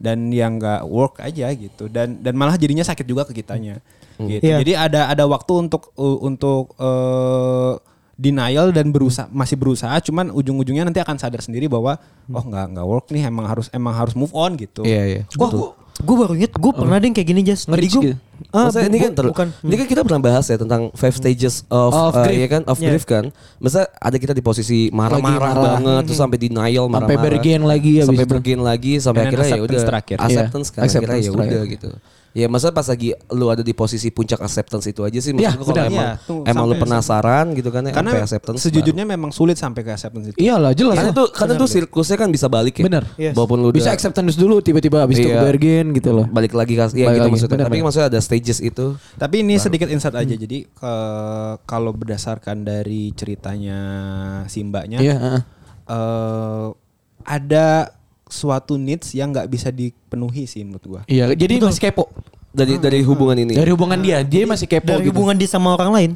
dan 0.00 0.32
yang 0.32 0.56
nggak 0.56 0.88
work 0.88 1.20
aja 1.20 1.52
gitu 1.52 1.92
dan 1.92 2.24
dan 2.24 2.32
malah 2.32 2.56
jadinya 2.56 2.80
sakit 2.80 3.04
juga 3.04 3.28
ke 3.28 3.36
kitanya 3.44 3.84
gitu. 4.16 4.42
Iya. 4.44 4.56
Jadi 4.64 4.72
ada 4.76 5.00
ada 5.12 5.24
waktu 5.28 5.68
untuk 5.68 5.92
uh, 5.96 6.18
untuk 6.24 6.76
eh, 6.76 7.72
denial 8.20 8.68
dan 8.76 8.92
berusaha 8.92 9.32
masih 9.32 9.56
berusaha 9.56 9.96
cuman 10.04 10.28
ujung-ujungnya 10.28 10.84
nanti 10.84 11.00
akan 11.00 11.16
sadar 11.16 11.40
sendiri 11.40 11.72
bahwa 11.72 11.96
oh 12.28 12.44
nggak 12.44 12.76
nggak 12.76 12.86
work 12.88 13.06
nih 13.16 13.32
emang 13.32 13.48
harus 13.48 13.72
emang 13.72 13.96
harus 13.96 14.12
move 14.12 14.32
on 14.36 14.60
gitu. 14.60 14.84
Iya 14.84 15.02
iya. 15.08 15.22
Wah, 15.40 15.48
gue 15.48 15.68
baru 16.00 16.32
inget, 16.32 16.52
gue 16.52 16.72
pernah 16.72 16.96
deh 16.96 17.10
kayak 17.10 17.28
gini 17.28 17.40
Jas. 17.42 17.64
Gua- 17.64 17.76
gitu. 17.76 18.16
Ah, 18.50 18.66
Maksudnya 18.66 18.88
ini 18.88 18.98
kan 18.98 19.12
bukan. 19.20 19.48
ini 19.60 19.74
kan 19.76 19.86
kita 19.86 20.00
pernah 20.00 20.20
bahas 20.22 20.44
ya 20.44 20.56
tentang 20.56 20.88
five 20.92 21.12
stages 21.12 21.62
of, 21.68 21.92
Of 21.92 22.14
uh, 22.14 22.24
grief. 22.24 22.40
ya 22.40 22.48
kan, 22.48 22.62
of 22.64 22.76
Yeah. 22.76 22.88
grief 22.88 23.04
kan. 23.04 23.24
Masa 23.56 23.84
ada 23.92 24.16
kita 24.16 24.32
di 24.32 24.40
posisi 24.40 24.88
marah-marah 24.88 25.52
marah. 25.52 25.64
banget, 25.76 26.02
terus 26.06 26.18
sampai 26.18 26.38
denial, 26.38 26.88
Sampai 26.88 26.94
marah-marah, 27.04 27.24
bergain 27.30 27.62
lagi 27.62 27.92
habis 27.96 28.08
sampai 28.08 28.24
itu. 28.24 28.32
bergain 28.32 28.60
lagi, 28.60 28.92
sampai 28.96 29.20
akhirnya 29.22 29.36
ya 29.36 29.52
acceptance 29.52 29.68
udah 29.76 29.82
terakhir. 29.86 30.16
acceptance 30.16 30.66
Iya, 30.66 30.72
kan, 30.72 30.80
akhirnya 30.80 30.96
acceptance 30.96 31.22
ya 31.22 31.30
udah 31.30 31.62
gitu. 31.68 31.90
Ya 32.30 32.46
masa 32.46 32.70
pas 32.70 32.86
lagi 32.86 33.10
lu 33.28 33.46
ada 33.46 33.58
di 33.58 33.72
posisi 33.72 34.06
puncak 34.08 34.38
acceptance 34.38 34.86
itu 34.86 35.02
aja 35.02 35.18
sih 35.18 35.30
maksud 35.30 35.42
Iya, 35.42 35.52
gua 35.52 35.66
kalau 35.66 35.82
emang, 35.84 36.06
Iya, 36.06 36.10
tuh, 36.22 36.40
emang 36.44 36.64
lu 36.64 36.70
sampai- 36.70 36.82
penasaran 36.86 37.46
gitu 37.52 37.68
kan 37.68 37.82
ya 37.82 37.90
Karena 37.90 38.10
sampai 38.12 38.22
acceptance. 38.22 38.58
sejujurnya 38.62 39.04
memang 39.04 39.30
sulit 39.30 39.56
sampai 39.56 39.80
ke 39.80 39.90
acceptance 39.90 40.26
itu. 40.30 40.38
Iyalah 40.38 40.70
jelas. 40.72 40.94
Karena 40.94 41.10
lah. 41.10 41.18
tuh 41.18 41.26
karena 41.28 41.52
tuh 41.56 41.68
siklusnya 41.68 42.16
kan 42.16 42.28
bisa 42.28 42.46
balik 42.46 42.74
ya. 42.76 42.84
Bener. 42.86 43.04
Yes. 43.16 43.34
Walaupun 43.34 43.58
lu 43.58 43.68
bisa 43.70 43.88
udah 43.88 43.94
acceptance 43.94 44.34
dulu 44.34 44.58
tiba-tiba 44.60 45.02
habis 45.02 45.18
itu 45.18 45.26
Iya. 45.26 45.42
ke 45.42 45.44
bargain 45.44 45.86
gitu 45.90 46.10
loh. 46.12 46.26
balik 46.30 46.52
lagi 46.52 46.72
ke 46.72 46.78
ya 46.78 46.86
Balik 46.86 46.94
gitu 46.94 47.02
lagi, 47.02 47.32
maksudnya. 47.32 47.50
benar, 47.52 47.66
Tapi 47.66 47.74
benar. 47.74 47.84
maksudnya 47.84 48.08
ada 48.08 48.20
stages 48.20 48.58
itu. 48.60 48.86
Tapi 49.16 49.36
ini 49.40 49.54
sedikit 49.56 49.88
insight 49.88 50.14
aja. 50.14 50.34
Jadi 50.36 50.58
eh, 50.62 51.52
kalau 51.64 51.90
berdasarkan 51.90 52.62
dari 52.62 53.10
ceritanya 53.10 53.78
si 54.46 54.62
mbaknya, 54.62 54.98
Iya, 54.98 55.16
heeh. 55.18 55.42
eh, 55.88 56.66
ada 57.20 57.66
suatu 58.30 58.74
needs 58.74 59.10
yang 59.12 59.28
nggak 59.28 59.46
bisa 59.46 59.68
dipenuhi 59.68 60.46
sih 60.46 60.62
menurut 60.62 60.84
gua. 60.86 61.00
Iya, 61.04 61.34
jadi 61.34 61.58
masih 61.58 61.82
kepo. 61.84 62.06
Dari 62.50 62.78
dari 62.78 62.98
hubungan 63.00 63.36
ini. 63.36 63.54
Dari 63.54 63.70
hubungan 63.70 63.94
dia, 63.96 64.22
dia 64.22 64.42
masih 64.42 64.66
kepo 64.66 64.90
Dari 64.90 65.06
gitu. 65.06 65.14
hubungan 65.14 65.34
dia 65.34 65.46
sama 65.46 65.70
orang 65.70 65.90
lain. 65.90 66.10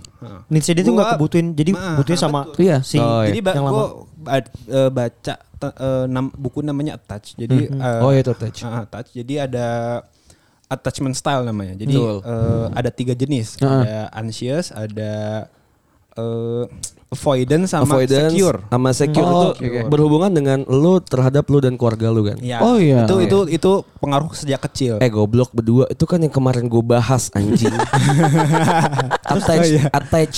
Nietzsche 0.48 0.72
dia 0.72 0.82
tuh 0.82 0.90
nggak 0.90 1.06
Gua- 1.06 1.14
kebutuhin. 1.14 1.46
Jadi 1.52 1.70
Ah, 1.74 1.94
butuhnya 1.94 2.16
ah, 2.16 2.24
sama 2.24 2.40
betul. 2.44 2.58
Iya. 2.58 2.76
si 2.80 2.96
Oh, 2.96 3.22
iya. 3.22 3.28
Jadi 3.30 3.38
ba- 3.40 3.54
yang 3.54 3.64
gua 3.64 3.70
lama. 3.70 3.86
ba- 4.16 4.34
eh, 4.72 4.90
baca 4.90 5.34
nam- 6.06 6.34
buku 6.34 6.58
namanya 6.60 6.92
Attach. 6.94 7.34
Jadi 7.34 7.70
eh, 7.70 8.00
Oh, 8.02 8.10
itu 8.10 8.30
Attach. 8.30 8.58
ah, 8.62 8.82
Attach. 8.82 9.08
Jadi 9.10 9.34
ada 9.38 9.66
attachment 10.66 11.14
style 11.14 11.44
namanya. 11.44 11.76
Jadi 11.76 11.94
Betul. 11.94 12.18
eh, 12.20 12.66
ada 12.72 12.90
tiga 12.90 13.14
jenis. 13.14 13.54
Ah. 13.58 13.82
Ada 13.82 13.96
anxious, 14.12 14.66
ada 14.70 15.12
eh, 16.14 16.64
avoidance 17.10 17.70
sama 17.70 17.86
Avoidance 17.86 18.34
secure. 18.34 18.58
sama 18.66 18.90
secure 18.90 19.22
Oh, 19.24 19.54
itu 19.54 19.70
oke. 19.70 19.80
berhubungan 19.86 20.34
dengan 20.34 20.66
lu 20.66 20.98
terhadap 20.98 21.46
lu 21.46 21.62
dan 21.62 21.78
keluarga 21.78 22.10
lu 22.10 22.26
kan. 22.26 22.34
Ya, 22.42 22.58
Oh, 22.58 22.74
iya. 22.74 23.06
Itu 23.06 23.14
Oh, 23.14 23.20
itu 23.22 23.38
itu 23.54 23.70
pengaruh 23.98 24.34
sejak 24.34 24.66
kecil. 24.66 24.98
Eh 24.98 25.06
goblok 25.06 25.54
berdua 25.54 25.86
itu 25.86 26.02
kan 26.04 26.18
yang 26.18 26.34
kemarin 26.34 26.66
gue 26.66 26.82
bahas 26.82 27.30
anjing. 27.30 27.70
attach, 29.24 29.66
iya. 29.70 29.86
attach. 29.90 30.36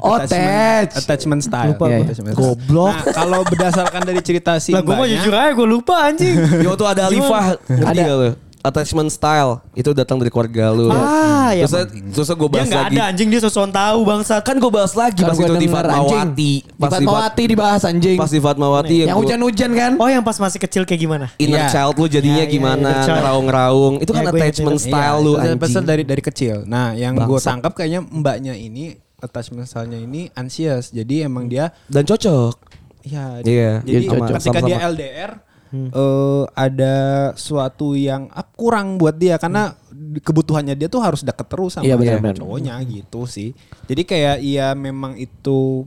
Oh, 0.00 0.16
attachment, 0.16 0.88
attach. 0.88 0.92
attachment 0.96 1.42
style. 1.44 1.76
Lupa 1.76 1.84
iya. 1.88 1.98
Attachment. 2.02 2.34
Goblok. 2.34 2.94
Nah, 2.94 3.04
kalau 3.12 3.40
berdasarkan 3.44 4.00
dari 4.02 4.20
cerita 4.24 4.56
si 4.56 4.72
Lah 4.72 4.80
gue 4.80 4.94
mau 4.94 5.04
jujur 5.04 5.32
aja 5.32 5.52
gue 5.52 5.68
lupa 5.68 6.08
anjing. 6.08 6.34
Yo 6.60 6.72
tuh 6.72 6.88
ada 6.88 7.06
Alifah, 7.06 7.60
Ada. 7.68 8.00
gak? 8.02 8.34
Attachment 8.64 9.12
style 9.12 9.60
itu 9.72 9.92
datang 9.92 10.16
dari 10.16 10.32
keluarga 10.32 10.72
lu. 10.72 10.88
Ah, 10.88 11.52
ya, 11.52 11.68
terus 11.68 11.84
terus 12.16 12.26
gue 12.26 12.48
Dia 12.48 12.54
bahas 12.56 12.66
nggak 12.66 12.80
lagi. 12.82 12.96
ada 12.96 13.02
anjing 13.06 13.28
dia 13.28 13.36
sosokan 13.38 13.68
tahu 13.68 13.98
bangsat. 14.02 14.40
Kan 14.40 14.56
gue 14.56 14.72
bahas 14.72 14.92
lagi 14.94 15.20
Kan 15.20 15.28
pas 15.28 15.36
itu 15.36 15.52
di 15.54 15.68
Fatmawati. 15.68 16.16
anjing. 16.16 16.24
Pas 16.24 16.32
di 16.32 16.56
Fat- 16.72 16.92
Fatmawati 16.96 17.42
dibahas 17.44 17.82
anjing. 17.84 18.16
Pas 18.16 18.32
di 18.32 18.40
Fatmawati 18.40 18.94
yang 18.98 19.08
gua- 19.10 19.20
hujan-hujan 19.20 19.70
kan? 19.70 19.92
Oh 19.94 20.08
yang 20.08 20.24
pas 20.24 20.32
masih 20.34 20.56
kecil 20.58 20.82
kayak 20.82 20.96
gimana? 20.98 21.26
inner 21.36 21.60
Iya. 21.60 21.68
child 21.68 21.94
lu 21.94 22.06
jadinya 22.06 22.40
Iya, 22.40 22.48
iya, 22.48 22.54
gimana 22.56 22.88
child. 23.04 23.16
ngeraung-ngeraung 23.20 23.94
itu 23.98 24.08
Iya, 24.08 24.16
kan 24.16 24.24
attachment 24.30 24.72
itu. 24.72 24.82
style 24.82 24.96
Iya, 25.14 25.20
lu 25.20 25.32
itu 25.34 25.44
pesan 25.54 25.60
anjing 25.74 25.84
dari 25.84 26.02
dari 26.02 26.22
kecil. 26.24 26.56
Nah, 26.64 26.88
yang 26.94 27.12
gue 27.14 27.28
Bangsat. 27.28 27.44
tangkap 27.46 27.72
kayaknya 27.74 28.00
mbaknya 28.02 28.54
ini 28.54 28.84
attachment 29.18 29.68
style-nya 29.68 29.98
ini 29.98 30.32
anxious. 30.32 30.88
Jadi 30.88 31.20
emang 31.20 31.44
dia 31.46 31.68
dan 31.86 32.02
cocok 32.02 32.56
ya 33.02 33.38
Iya, 33.38 33.84
jadi 33.84 34.04
sama- 34.06 34.32
ketika 34.32 34.60
dia 34.62 34.80
sama-sama. 34.80 35.52
LDR 35.74 35.90
eh, 35.90 36.42
ada 36.54 36.94
suatu 37.34 37.92
yang 37.92 38.26
kurang 38.54 38.96
buat 38.96 39.14
dia 39.14 39.34
karena 39.36 39.74
kebutuhannya 40.20 40.74
dia 40.74 40.86
tuh 40.86 41.02
harus 41.02 41.20
deket 41.20 41.46
terus 41.46 41.74
sama 41.74 41.84
Iya, 41.84 41.98
benar, 41.98 42.16
sama 42.16 42.24
benar. 42.30 42.36
cowoknya 42.38 42.74
gitu 42.86 43.26
sih. 43.26 43.50
Jadi 43.84 44.02
kayak 44.02 44.36
ya 44.40 44.72
memang 44.72 45.16
itu 45.16 45.86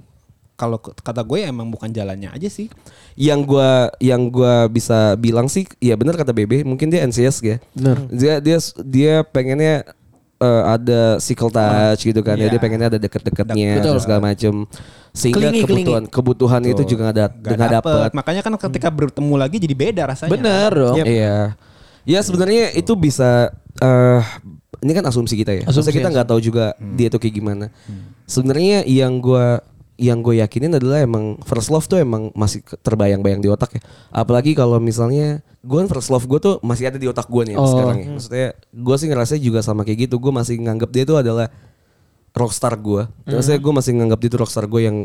kalau 0.58 0.82
kata 0.82 1.21
gue 1.21 1.45
ya 1.45 1.54
emang 1.54 1.69
bukan 1.69 1.93
jalannya 1.93 2.34
aja 2.34 2.50
sih. 2.50 2.67
yang 3.13 3.45
gua 3.45 3.89
yang 3.97 4.30
gua 4.30 4.65
bisa 4.65 5.17
bilang 5.17 5.45
sih 5.45 5.65
ya 5.78 5.97
benar 5.97 6.13
kata 6.13 6.34
Bebe 6.34 6.62
mungkin 6.62 6.89
dia 6.89 7.02
anxious 7.02 7.41
ya 7.41 7.58
Bener. 7.73 7.97
dia 8.13 8.38
dia 8.38 8.58
dia 8.82 9.13
pengennya 9.26 9.89
eh, 10.38 10.63
ada 10.63 11.17
physical 11.17 11.50
touch 11.50 12.02
gitu 12.04 12.21
kan 12.21 12.38
ya 12.38 12.45
Iya. 12.45 12.54
dia 12.54 12.62
pengennya 12.62 12.88
ada 12.93 13.00
deket-deketnya 13.02 13.82
Betul. 13.82 13.91
terus 13.97 14.04
segala 14.06 14.21
macem 14.23 14.54
sehingga 15.12 15.50
Kelingi, 15.50 15.62
kebutuhan 15.65 16.04
kebutuhan 16.06 16.62
itu 16.63 16.82
Tuh. 16.86 16.89
juga 16.93 17.04
ada 17.10 17.26
dapet. 17.34 17.58
dapet 17.58 18.10
Makanya 18.13 18.41
kan 18.45 18.54
ketika 18.69 18.89
bertemu 18.93 19.34
lagi 19.34 19.58
jadi 19.58 19.73
beda 19.73 20.04
rasanya. 20.06 20.30
Bener 20.30 20.71
dong. 20.71 20.95
Iya. 21.02 21.58
Ya 22.06 22.19
sebenarnya 22.21 22.71
itu 22.78 22.93
bisa 22.93 23.50
eh 23.82 24.21
ini 24.86 24.93
kan 24.93 25.04
asumsi 25.10 25.34
kita 25.34 25.58
ya. 25.58 25.65
Asumsi, 25.65 25.89
Maksudnya 25.89 25.95
kita 25.97 26.10
nggak 26.13 26.28
tahu 26.30 26.39
juga 26.39 26.78
dia 26.93 27.10
tuh 27.10 27.17
kayak 27.17 27.34
gimana. 27.34 27.65
Sebenarnya 28.30 28.86
yang 28.86 29.17
gua 29.17 29.65
yang 29.97 30.21
gue 30.21 30.38
yakinin 30.38 30.77
adalah 30.77 31.01
emang 31.01 31.41
first 31.41 31.73
love 31.73 31.86
tuh 31.86 31.97
emang 31.97 32.29
masih 32.31 32.62
terbayang-bayang 32.79 33.41
di 33.41 33.49
otak 33.49 33.77
ya. 33.77 33.81
Apalagi 34.10 34.53
kalau 34.53 34.77
misalnya 34.77 35.41
gue 35.60 35.77
kan 35.77 35.89
first 35.89 36.07
love 36.07 36.23
gue 36.23 36.38
tuh 36.38 36.55
masih 36.62 36.88
ada 36.88 37.01
di 37.01 37.10
otak 37.10 37.25
gue 37.25 37.43
nih 37.49 37.55
Oh. 37.57 37.65
sekarang 37.65 37.97
ya. 37.97 38.07
Maksudnya 38.13 38.47
gue 38.71 38.95
sih 38.95 39.07
ngerasa 39.10 39.33
juga 39.38 39.60
sama 39.60 39.81
kayak 39.81 40.05
gitu. 40.05 40.21
Gue 40.21 40.29
masih 40.29 40.62
nganggap 40.62 40.89
dia 40.89 41.03
tuh 41.03 41.17
adalah 41.17 41.49
rockstar 42.31 42.77
gue. 42.77 43.10
Maksudnya 43.25 43.57
gue 43.57 43.73
masih 43.73 43.91
nganggap 43.97 44.19
dia 44.21 44.29
tuh 44.29 44.39
rockstar 44.39 44.65
gue 44.65 44.81
yang 44.86 44.97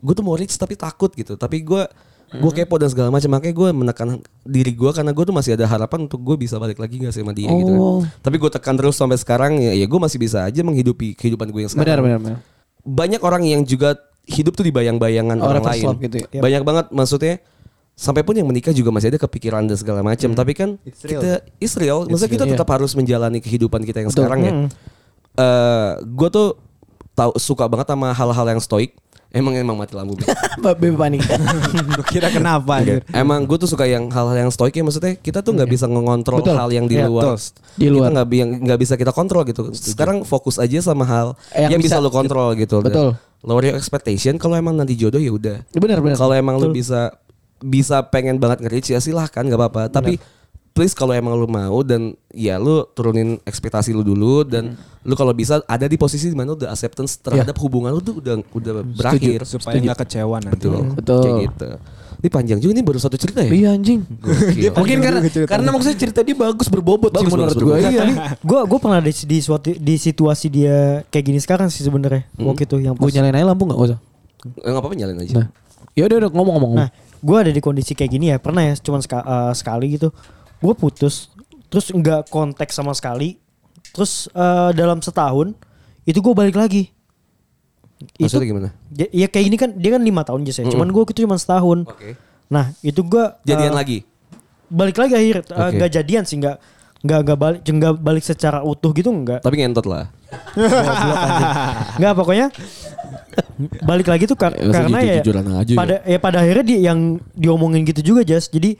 gue 0.00 0.14
tuh 0.14 0.24
mau 0.26 0.34
rich 0.34 0.54
tapi 0.54 0.74
takut 0.74 1.14
gitu. 1.14 1.38
Tapi 1.38 1.62
gue 1.62 1.82
gue 2.30 2.50
kepo 2.54 2.78
dan 2.78 2.86
segala 2.86 3.10
macam 3.10 3.26
makanya 3.30 3.54
gue 3.54 3.68
menekan 3.74 4.08
diri 4.42 4.70
gue 4.70 4.90
karena 4.90 5.10
gue 5.10 5.24
tuh 5.26 5.34
masih 5.34 5.58
ada 5.58 5.66
harapan 5.66 6.06
untuk 6.06 6.22
gue 6.22 6.38
bisa 6.38 6.58
balik 6.58 6.78
lagi 6.78 7.02
gak 7.02 7.10
sama 7.10 7.34
dia 7.34 7.50
gitu 7.50 7.70
kan. 7.70 7.82
Oh. 7.82 8.02
Tapi 8.22 8.36
gue 8.38 8.50
tekan 8.50 8.74
terus 8.78 8.94
sampai 8.94 9.18
sekarang 9.18 9.58
ya, 9.58 9.74
ya 9.74 9.86
gue 9.86 9.98
masih 9.98 10.18
bisa 10.18 10.46
aja 10.46 10.62
menghidupi 10.62 11.18
kehidupan 11.18 11.50
gue 11.50 11.66
yang 11.66 11.72
Benar, 11.74 11.86
sekarang. 11.86 12.04
benar, 12.06 12.18
benar. 12.22 12.38
Banyak 12.80 13.20
orang 13.22 13.42
yang 13.46 13.62
juga 13.62 13.98
hidup 14.24 14.52
tuh 14.52 14.62
di 14.62 14.70
bayang-bayangan 14.70 15.36
Orang 15.36 15.64
lain. 15.64 15.86
gitu 15.98 16.16
ya. 16.22 16.40
Banyak 16.40 16.62
banget 16.62 16.86
maksudnya 16.90 17.40
sampai 17.92 18.22
pun 18.22 18.32
yang 18.32 18.44
menikah 18.44 18.70
juga 18.70 18.88
masih 18.88 19.08
ada 19.08 19.18
kepikiran 19.18 19.64
dan 19.64 19.76
segala 19.76 20.00
macam. 20.00 20.30
Tapi 20.30 20.52
kan 20.52 20.76
It's 20.82 21.02
real. 21.02 21.20
kita 21.20 21.32
is 21.58 21.72
real. 21.74 22.04
Maksudnya 22.04 22.32
kita 22.32 22.44
real. 22.44 22.52
tetap 22.54 22.68
harus 22.70 22.92
menjalani 22.92 23.38
kehidupan 23.38 23.82
kita 23.82 24.00
yang 24.00 24.08
Betul. 24.08 24.24
sekarang 24.24 24.40
ya. 24.40 24.52
Eh, 25.32 25.90
gue 26.02 26.28
tuh 26.28 26.48
tahu 27.12 27.32
suka 27.36 27.64
banget 27.66 27.86
sama 27.88 28.10
hal-hal 28.10 28.46
yang 28.48 28.58
stoik. 28.58 28.96
Emang 29.30 29.54
emang 29.54 29.78
mati 29.78 29.94
lampu. 29.94 30.18
Bebe 30.58 30.90
panik. 30.92 31.22
Gue 31.22 32.02
kira 32.04 32.34
kenapa 32.34 32.82
anjir. 32.82 33.06
Emang 33.14 33.46
gue 33.46 33.54
tuh 33.56 33.70
suka 33.70 33.86
yang 33.86 34.10
hal-hal 34.10 34.34
yang 34.36 34.50
stoik 34.50 34.74
ya 34.74 34.82
maksudnya 34.82 35.14
kita 35.14 35.38
tuh 35.38 35.54
nggak 35.54 35.70
bisa 35.70 35.86
ngontrol 35.86 36.42
Betul. 36.42 36.58
hal 36.58 36.66
yang 36.74 36.90
di 36.90 36.98
Iya, 36.98 37.06
luar. 37.06 37.38
Di 37.78 37.86
Kita 37.86 38.10
luar. 38.10 38.26
yang 38.26 38.58
nggak 38.58 38.78
bisa 38.80 38.98
kita 38.98 39.14
kontrol 39.14 39.46
gitu. 39.46 39.70
Sekarang 39.70 40.26
fokus 40.26 40.58
aja 40.58 40.82
sama 40.82 41.06
hal 41.06 41.38
Yang 41.54 41.62
yang, 41.62 41.80
bisa, 41.80 41.94
bisa- 41.94 42.02
lo 42.02 42.10
kontrol 42.10 42.58
gitu. 42.58 42.82
Dan 42.82 42.90
Betul. 42.90 43.10
Lower 43.40 43.64
your 43.64 43.76
expectation. 43.76 44.36
Kalau 44.36 44.56
emang 44.56 44.76
nanti 44.76 44.92
jodoh 44.96 45.20
ya 45.20 45.32
udah. 45.32 45.64
Benar, 45.72 46.04
benar. 46.04 46.16
Kalau 46.20 46.34
emang 46.36 46.60
lu 46.60 46.76
bisa 46.76 47.14
bisa 47.60 48.00
pengen 48.08 48.40
banget 48.40 48.64
nge-reach 48.64 48.92
ya 48.92 49.00
silahkan 49.00 49.44
nggak 49.44 49.60
apa-apa. 49.60 49.82
Tapi 49.88 50.20
please 50.76 50.92
kalau 50.96 51.12
emang 51.12 51.36
lu 51.36 51.48
mau 51.48 51.80
dan 51.82 52.14
ya 52.32 52.56
lu 52.56 52.84
turunin 52.92 53.40
ekspektasi 53.44 53.92
lu 53.92 54.04
dulu 54.04 54.44
dan 54.44 54.76
lu 55.04 55.16
kalau 55.16 55.32
bisa 55.32 55.60
ada 55.64 55.84
di 55.88 55.96
posisi 55.96 56.28
di 56.28 56.36
mana 56.36 56.52
udah 56.56 56.72
acceptance 56.72 57.16
terhadap 57.20 57.56
hubungan 57.60 57.96
lu 57.96 58.00
tuh 58.04 58.20
udah 58.20 58.40
udah 58.52 58.72
berakhir. 58.84 59.44
supaya 59.48 59.76
nggak 59.80 59.98
kecewa 60.04 60.36
nanti. 60.40 60.56
Betul. 60.56 60.84
Betul. 60.96 61.22
Kayak 61.24 61.36
gitu. 61.48 61.70
Ini 62.20 62.28
panjang 62.28 62.58
juga 62.60 62.72
ini 62.76 62.84
baru 62.84 63.00
satu 63.00 63.16
cerita 63.16 63.40
ya? 63.40 63.48
Iya 63.48 63.68
anjing. 63.72 64.04
Gokil. 64.04 64.76
Mungkin 64.76 64.98
karena 65.00 65.20
karena 65.48 65.68
maksudnya 65.72 65.96
cerita 65.96 66.20
dia 66.20 66.36
bagus 66.36 66.68
berbobot 66.68 67.08
sih 67.10 67.24
Bagus, 67.24 67.32
menurut 67.32 67.56
bagus, 67.56 67.64
gue. 67.64 67.76
bagus. 67.80 67.92
Iya. 67.96 68.04
Gue 68.44 68.60
gue 68.70 68.78
pernah 68.78 69.00
di 69.00 69.12
di, 69.24 69.38
suatu, 69.40 69.68
di 69.72 69.94
situasi 69.96 70.46
dia 70.52 71.00
kayak 71.08 71.24
gini 71.24 71.38
sekarang 71.40 71.72
sih 71.72 71.80
sebenarnya 71.80 72.28
waktu 72.36 72.68
itu 72.68 72.76
yang 72.76 72.92
Gue 72.92 73.08
nyalain 73.08 73.32
aja 73.32 73.46
lampu 73.48 73.64
nggak 73.64 73.80
usah. 73.80 73.98
Eh, 74.44 74.68
nggak 74.68 74.80
apa-apa 74.84 74.94
nyalain 74.94 75.18
aja. 75.18 75.32
Nah, 75.32 75.46
ya 75.96 76.02
udah 76.04 76.16
udah 76.20 76.30
ngomong-ngomong. 76.30 76.72
Nah, 76.76 76.88
gue 77.16 77.36
ada 77.40 77.48
di 77.48 77.60
kondisi 77.60 77.96
kayak 77.96 78.10
gini 78.12 78.26
ya 78.28 78.36
pernah 78.36 78.68
ya, 78.68 78.76
cuman 78.76 79.00
seka- 79.00 79.24
eh, 79.24 79.52
sekali 79.56 79.96
gitu. 79.96 80.12
Gue 80.60 80.76
putus, 80.76 81.32
terus 81.72 81.88
nggak 81.88 82.28
kontak 82.28 82.68
sama 82.68 82.92
sekali. 82.92 83.40
Terus 83.96 84.28
eh, 84.28 84.70
dalam 84.76 85.00
setahun 85.00 85.56
itu 86.04 86.20
gue 86.20 86.34
balik 86.36 86.60
lagi. 86.60 86.92
Maksudnya 88.16 88.46
gimana? 88.48 88.68
Ya, 88.92 89.06
ya 89.12 89.26
kayak 89.28 89.44
gini 89.44 89.56
kan 89.56 89.70
dia 89.76 89.90
kan 89.92 90.02
lima 90.02 90.22
tahun 90.24 90.40
aja 90.42 90.64
ya. 90.64 90.72
Cuman 90.72 90.88
gue 90.88 91.02
itu 91.04 91.24
cuma 91.24 91.36
setahun. 91.36 91.84
Oke. 91.84 92.16
Nah 92.48 92.72
itu 92.80 93.00
gue 93.00 93.24
Jadian 93.44 93.76
lagi. 93.76 94.02
Balik 94.70 94.96
lagi 94.96 95.14
akhir 95.18 95.36
eh, 95.42 95.52
Oke. 95.52 95.76
nggak 95.76 95.90
jadian 95.90 96.24
sih 96.24 96.38
nggak 96.38 96.56
nggak 97.00 97.20
nggak 97.24 97.38
balik 97.38 97.60
nggak 97.64 97.94
balik 97.98 98.24
secara 98.24 98.62
utuh 98.62 98.92
gitu 98.92 99.10
nggak. 99.10 99.40
Tapi 99.42 99.54
ngentot 99.58 99.84
lah. 99.84 100.08
Nggak 101.98 102.12
pokoknya 102.14 102.46
balik 103.84 104.08
lagi 104.08 104.24
tuh 104.24 104.36
kar- 104.38 104.56
Ya, 104.56 104.72
karena 104.72 104.98
ya 105.00 105.04
jujur-jujuran 105.20 105.44
aja 105.54 105.72
ya? 105.72 105.78
pada 105.78 105.96
ya 106.04 106.18
pada 106.18 106.36
akhirnya 106.40 106.64
dia 106.64 106.78
yang 106.92 106.98
diomongin 107.34 107.84
gitu 107.84 108.14
juga 108.14 108.22
Jas. 108.24 108.48
Jadi 108.48 108.76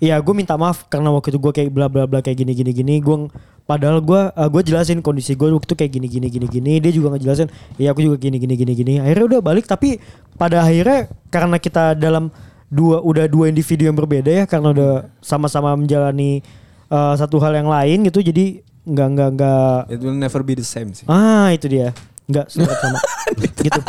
ya 0.00 0.16
gue 0.16 0.34
minta 0.34 0.56
maaf 0.56 0.86
karena 0.88 1.10
waktu 1.12 1.34
itu 1.34 1.38
gue 1.38 1.52
kayak 1.52 1.70
bla 1.72 1.86
bla 1.90 2.04
bla 2.06 2.20
kayak 2.20 2.38
gini 2.38 2.52
gini 2.52 2.70
gini. 2.72 2.94
Gue 3.00 3.28
padahal 3.70 4.02
gue 4.02 4.22
gue 4.34 4.62
jelasin 4.66 4.98
kondisi 4.98 5.38
gue 5.38 5.46
waktu 5.46 5.62
itu 5.70 5.76
kayak 5.78 5.92
gini 5.94 6.06
gini 6.10 6.26
gini 6.26 6.46
gini. 6.50 6.72
Dia 6.82 6.90
juga 6.90 7.14
ngejelasin 7.14 7.46
ya 7.78 7.94
aku 7.94 8.02
juga 8.02 8.18
gini 8.18 8.42
gini 8.42 8.58
gini 8.58 8.72
gini. 8.74 8.92
Akhirnya 8.98 9.38
udah 9.38 9.40
balik 9.46 9.70
tapi 9.70 10.02
pada 10.34 10.66
akhirnya 10.66 11.06
karena 11.30 11.62
kita 11.62 11.94
dalam 11.94 12.34
dua 12.66 12.98
udah 12.98 13.30
dua 13.30 13.46
individu 13.46 13.86
yang 13.86 13.94
berbeda 13.94 14.42
ya 14.42 14.44
karena 14.50 14.74
udah 14.74 14.92
sama-sama 15.22 15.78
menjalani 15.78 16.42
eh, 16.90 17.14
satu 17.14 17.38
hal 17.38 17.54
yang 17.54 17.70
lain 17.70 18.10
gitu. 18.10 18.26
Jadi 18.26 18.66
nggak 18.90 19.08
nggak 19.14 19.28
nggak 19.38 19.76
It 19.94 20.02
will 20.02 20.18
never 20.18 20.42
be 20.42 20.58
the 20.58 20.66
same 20.66 20.90
sih. 20.90 21.06
Ah 21.06 21.54
itu 21.54 21.70
dia. 21.70 21.94
Enggak 22.26 22.50
sama 22.52 22.74
sama. 22.74 22.98
gitu. 23.38 23.80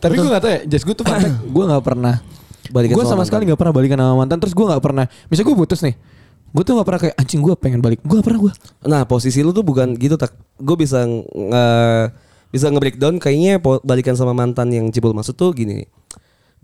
Tapi 0.00 0.12
gue 0.16 0.28
gak 0.32 0.40
tau 0.40 0.50
ya, 0.52 0.60
Jas 0.64 0.82
gue 0.84 0.96
tuh 0.96 1.04
gue 1.04 1.64
gak 1.68 1.84
pernah 1.84 2.22
Balikan 2.72 2.94
Gue 2.96 3.04
sama 3.04 3.20
sama 3.20 3.24
sekali 3.28 3.42
gak 3.50 3.60
pernah 3.60 3.74
balikan 3.74 3.98
sama 3.98 4.14
mantan 4.24 4.38
Terus 4.42 4.54
gue 4.56 4.66
gak 4.66 4.82
pernah 4.82 5.04
Misalnya 5.28 5.48
gue 5.52 5.56
putus 5.58 5.80
nih 5.84 5.94
Gue 6.56 6.64
tuh 6.64 6.80
gak 6.80 6.88
pernah 6.88 7.00
kayak 7.04 7.16
anjing 7.20 7.44
gue 7.44 7.52
pengen 7.60 7.84
balik. 7.84 8.00
Gue 8.00 8.16
gak 8.16 8.32
pernah 8.32 8.40
gue. 8.48 8.52
Nah 8.88 9.04
posisi 9.04 9.44
lu 9.44 9.52
tuh 9.52 9.60
bukan 9.60 9.92
gitu 10.00 10.16
tak. 10.16 10.32
Gue 10.56 10.72
bisa 10.80 11.04
nge 11.04 11.66
bisa 12.48 12.72
nge-breakdown 12.72 13.20
kayaknya 13.20 13.60
balikan 13.60 14.16
sama 14.16 14.32
mantan 14.32 14.72
yang 14.72 14.88
cibul 14.88 15.12
maksud 15.12 15.36
tuh 15.36 15.52
gini. 15.52 15.84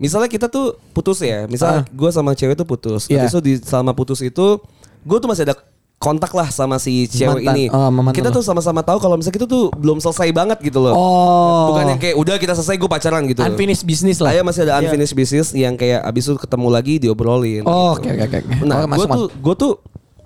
Misalnya 0.01 0.33
kita 0.33 0.49
tuh 0.49 0.81
putus 0.97 1.21
ya. 1.21 1.45
Misalnya 1.45 1.85
gue 1.85 2.09
sama 2.09 2.33
cewek 2.33 2.57
tuh 2.57 2.65
putus. 2.65 3.05
Iya. 3.05 3.21
Habis 3.21 3.37
itu 3.37 3.41
di 3.45 3.53
selama 3.61 3.93
putus 3.93 4.25
itu 4.25 4.57
gue 5.05 5.17
tuh 5.21 5.29
masih 5.29 5.45
ada 5.45 5.55
kontak 6.03 6.27
lah 6.29 6.51
sama 6.51 6.75
si 6.75 7.07
cewek 7.07 7.39
Mantan. 7.39 7.55
ini. 7.55 7.65
Oh, 7.67 7.87
mantan 7.87 8.11
kita 8.11 8.27
tuh 8.27 8.43
sama-sama 8.43 8.83
tahu 8.83 8.99
kalau 8.99 9.15
misalnya 9.15 9.39
kita 9.39 9.47
tuh 9.47 9.71
belum 9.71 9.97
selesai 9.97 10.27
banget 10.29 10.59
gitu 10.59 10.77
loh. 10.77 10.91
Oh. 10.91 11.71
Bukan 11.71 11.85
yang 11.87 11.97
kayak 11.97 12.15
udah 12.15 12.35
kita 12.35 12.53
selesai 12.53 12.75
gue 12.75 12.89
pacaran 12.89 13.23
gitu. 13.23 13.39
Unfinished 13.39 13.81
business 13.81 14.19
lah. 14.19 14.29
Saya 14.29 14.43
masih 14.43 14.61
ada 14.63 14.73
unfinished 14.77 15.15
business 15.15 15.47
yang 15.53 15.73
kayak 15.73 16.03
abis 16.03 16.27
itu 16.27 16.35
ketemu 16.35 16.67
lagi 16.67 16.93
diobrolin. 16.99 17.63
Oh, 17.63 17.95
gitu. 17.95 18.11
oke 18.11 18.19
oke 18.19 18.37
oke. 18.37 18.39
Nah, 18.61 18.83
Oh, 18.83 18.87
gue 18.91 19.07
tuh, 19.07 19.25
gue 19.33 19.55
tuh, 19.55 19.71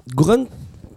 gue 0.09 0.25
kan, 0.25 0.39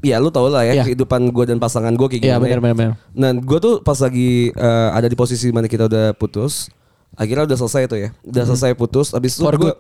ya 0.00 0.16
lu 0.16 0.28
tau 0.28 0.48
lah 0.48 0.64
ya 0.64 0.72
Iya. 0.72 0.84
kehidupan 0.86 1.28
gue 1.28 1.44
dan 1.46 1.58
pasangan 1.58 1.92
gue 1.92 2.08
kayak 2.08 2.22
Iya, 2.22 2.34
gimana. 2.34 2.40
benar, 2.40 2.56
ya. 2.56 2.62
benar, 2.62 2.74
benar. 2.74 2.92
Nah, 3.12 3.30
gue 3.36 3.58
tuh 3.60 3.74
pas 3.80 3.98
lagi 4.00 4.30
eh, 4.48 4.88
ada 4.90 5.04
di 5.04 5.14
posisi 5.14 5.52
mana 5.52 5.66
kita 5.66 5.84
udah 5.84 6.14
putus, 6.14 6.72
akhirnya 7.12 7.44
udah 7.44 7.58
selesai 7.58 7.82
tuh 7.84 7.98
ya, 7.98 8.08
udah 8.22 8.44
selesai 8.46 8.72
putus. 8.72 9.12
Abis 9.12 9.36
itu 9.36 9.44
Hmm. 9.44 9.60
Gue 9.60 9.74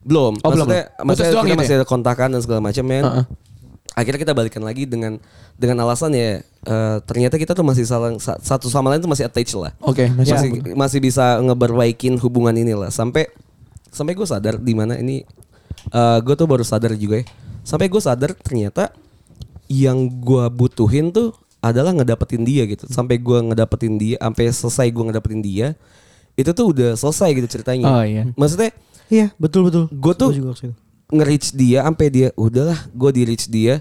belum, 0.00 0.32
Oh, 0.38 0.52
maksudnya, 0.52 0.92
belum. 0.92 1.06
maksudnya 1.08 1.32
kita 1.32 1.42
gitu 1.42 1.56
masih 1.58 1.74
ya? 1.74 1.78
ada 1.80 1.86
kontakan 1.86 2.28
dan 2.30 2.40
segala 2.40 2.60
macam 2.60 2.84
men. 2.84 3.02
Heeh. 3.02 3.24
Akhirnya 3.94 4.20
kita 4.20 4.34
balikan 4.34 4.60
lagi 4.60 4.84
dengan 4.84 5.16
dengan 5.54 5.82
alasan 5.82 6.10
ya 6.12 6.42
eh, 6.42 6.96
ternyata 7.02 7.34
kita 7.34 7.52
tuh 7.52 7.62
masih 7.62 7.82
saling 7.82 8.18
sa- 8.18 8.36
satu 8.36 8.66
sama 8.66 8.90
lain 8.90 8.98
tuh 8.98 9.08
masih 9.08 9.22
attached 9.24 9.54
lah 9.54 9.70
Oke, 9.80 10.10
masih- 10.10 10.34
masih 10.34 10.50
masih 10.74 10.98
bisa 11.00 11.38
ngeberbaikin 11.38 12.18
hubungan 12.18 12.52
ini 12.52 12.74
lah 12.74 12.90
sampai 12.90 13.30
sampai 13.88 14.12
gue 14.12 14.26
sadar 14.26 14.58
di 14.58 14.74
mana 14.74 14.96
ini 14.96 15.22
gue 15.94 16.34
tuh 16.34 16.44
baru 16.44 16.62
sadar 16.62 16.90
juga 16.94 17.22
ya 17.22 17.26
sampai 17.62 17.86
gue 17.86 18.02
sadar 18.02 18.34
ternyata 18.34 18.90
yang 19.66 19.96
gue 20.20 20.44
butuhin 20.50 21.08
tuh 21.08 21.30
adalah 21.60 21.92
ngedapetin 21.92 22.42
dia 22.42 22.66
gitu 22.66 22.84
sampai 22.86 23.16
gue 23.16 23.38
ngedapetin 23.42 23.94
dia 23.94 24.16
sampai 24.18 24.50
selesai 24.50 24.90
gue 24.90 25.04
ngedapetin 25.06 25.40
dia 25.40 25.66
itu 26.34 26.50
tuh 26.50 26.74
udah 26.74 26.92
selesai 26.92 27.30
gitu 27.32 27.46
ceritanya 27.48 27.86
Oh, 27.88 28.02
iya. 28.02 28.26
maksudnya 28.34 28.74
Iya, 29.04 29.36
betul 29.36 29.68
betul. 29.68 29.84
Gua 29.92 30.16
tuh- 30.16 30.32
Gua 30.32 30.34
juga 30.34 30.48
maksudnya. 30.50 30.74
Nge-reach 31.14 31.48
dia 31.52 31.80
sampai 31.80 32.06
dia 32.08 32.28
udahlah 32.34 32.76
gue 32.90 33.10
di 33.10 33.22
reach 33.24 33.46
dia 33.46 33.78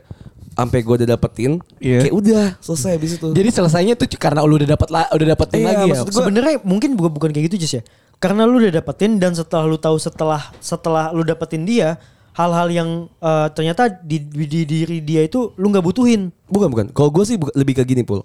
sampai 0.53 0.79
gue 0.79 0.95
udah 0.95 1.09
dapetin 1.09 1.57
Iya. 1.77 2.05
kayak 2.05 2.13
udah 2.13 2.43
selesai 2.59 2.91
habis 2.93 3.17
itu 3.17 3.27
Jadi 3.31 3.49
selesainya 3.49 3.93
tuh 3.95 4.05
karena 4.13 4.41
lu 4.41 4.55
udah 4.55 4.69
dapat 4.69 4.87
udah 4.87 5.27
dapetin 5.27 5.59
Iya, 5.59 5.67
lagi 5.67 5.85
ya. 5.87 5.95
gua- 5.99 6.13
Sebenarnya 6.13 6.55
mungkin 6.61 6.89
bukan 6.93 7.11
bukan 7.11 7.29
kayak 7.29 7.45
gitu 7.49 7.57
Jess 7.59 7.73
ya. 7.73 7.83
Karena 8.15 8.45
lu 8.45 8.55
udah 8.55 8.69
dapetin 8.71 9.17
dan 9.17 9.33
setelah 9.33 9.65
lu 9.65 9.75
tahu 9.75 9.97
setelah 9.97 10.53
setelah 10.59 11.09
lu 11.09 11.21
dapetin 11.21 11.65
dia 11.65 11.97
hal-hal 12.31 12.67
yang 12.67 12.89
eh, 13.19 13.47
ternyata 13.51 13.89
di, 13.89 14.21
di, 14.21 14.45
di 14.45 14.61
diri 14.63 14.97
dia 14.99 15.21
itu 15.21 15.51
lu 15.53 15.67
nggak 15.67 15.83
butuhin. 15.83 16.29
Bukan 16.47 16.69
bukan. 16.69 16.85
Kalau 16.89 17.09
gue 17.09 17.23
sih 17.23 17.35
buka- 17.35 17.53
lebih 17.53 17.73
ke 17.73 17.83
gini 17.83 18.01
pul. 18.01 18.21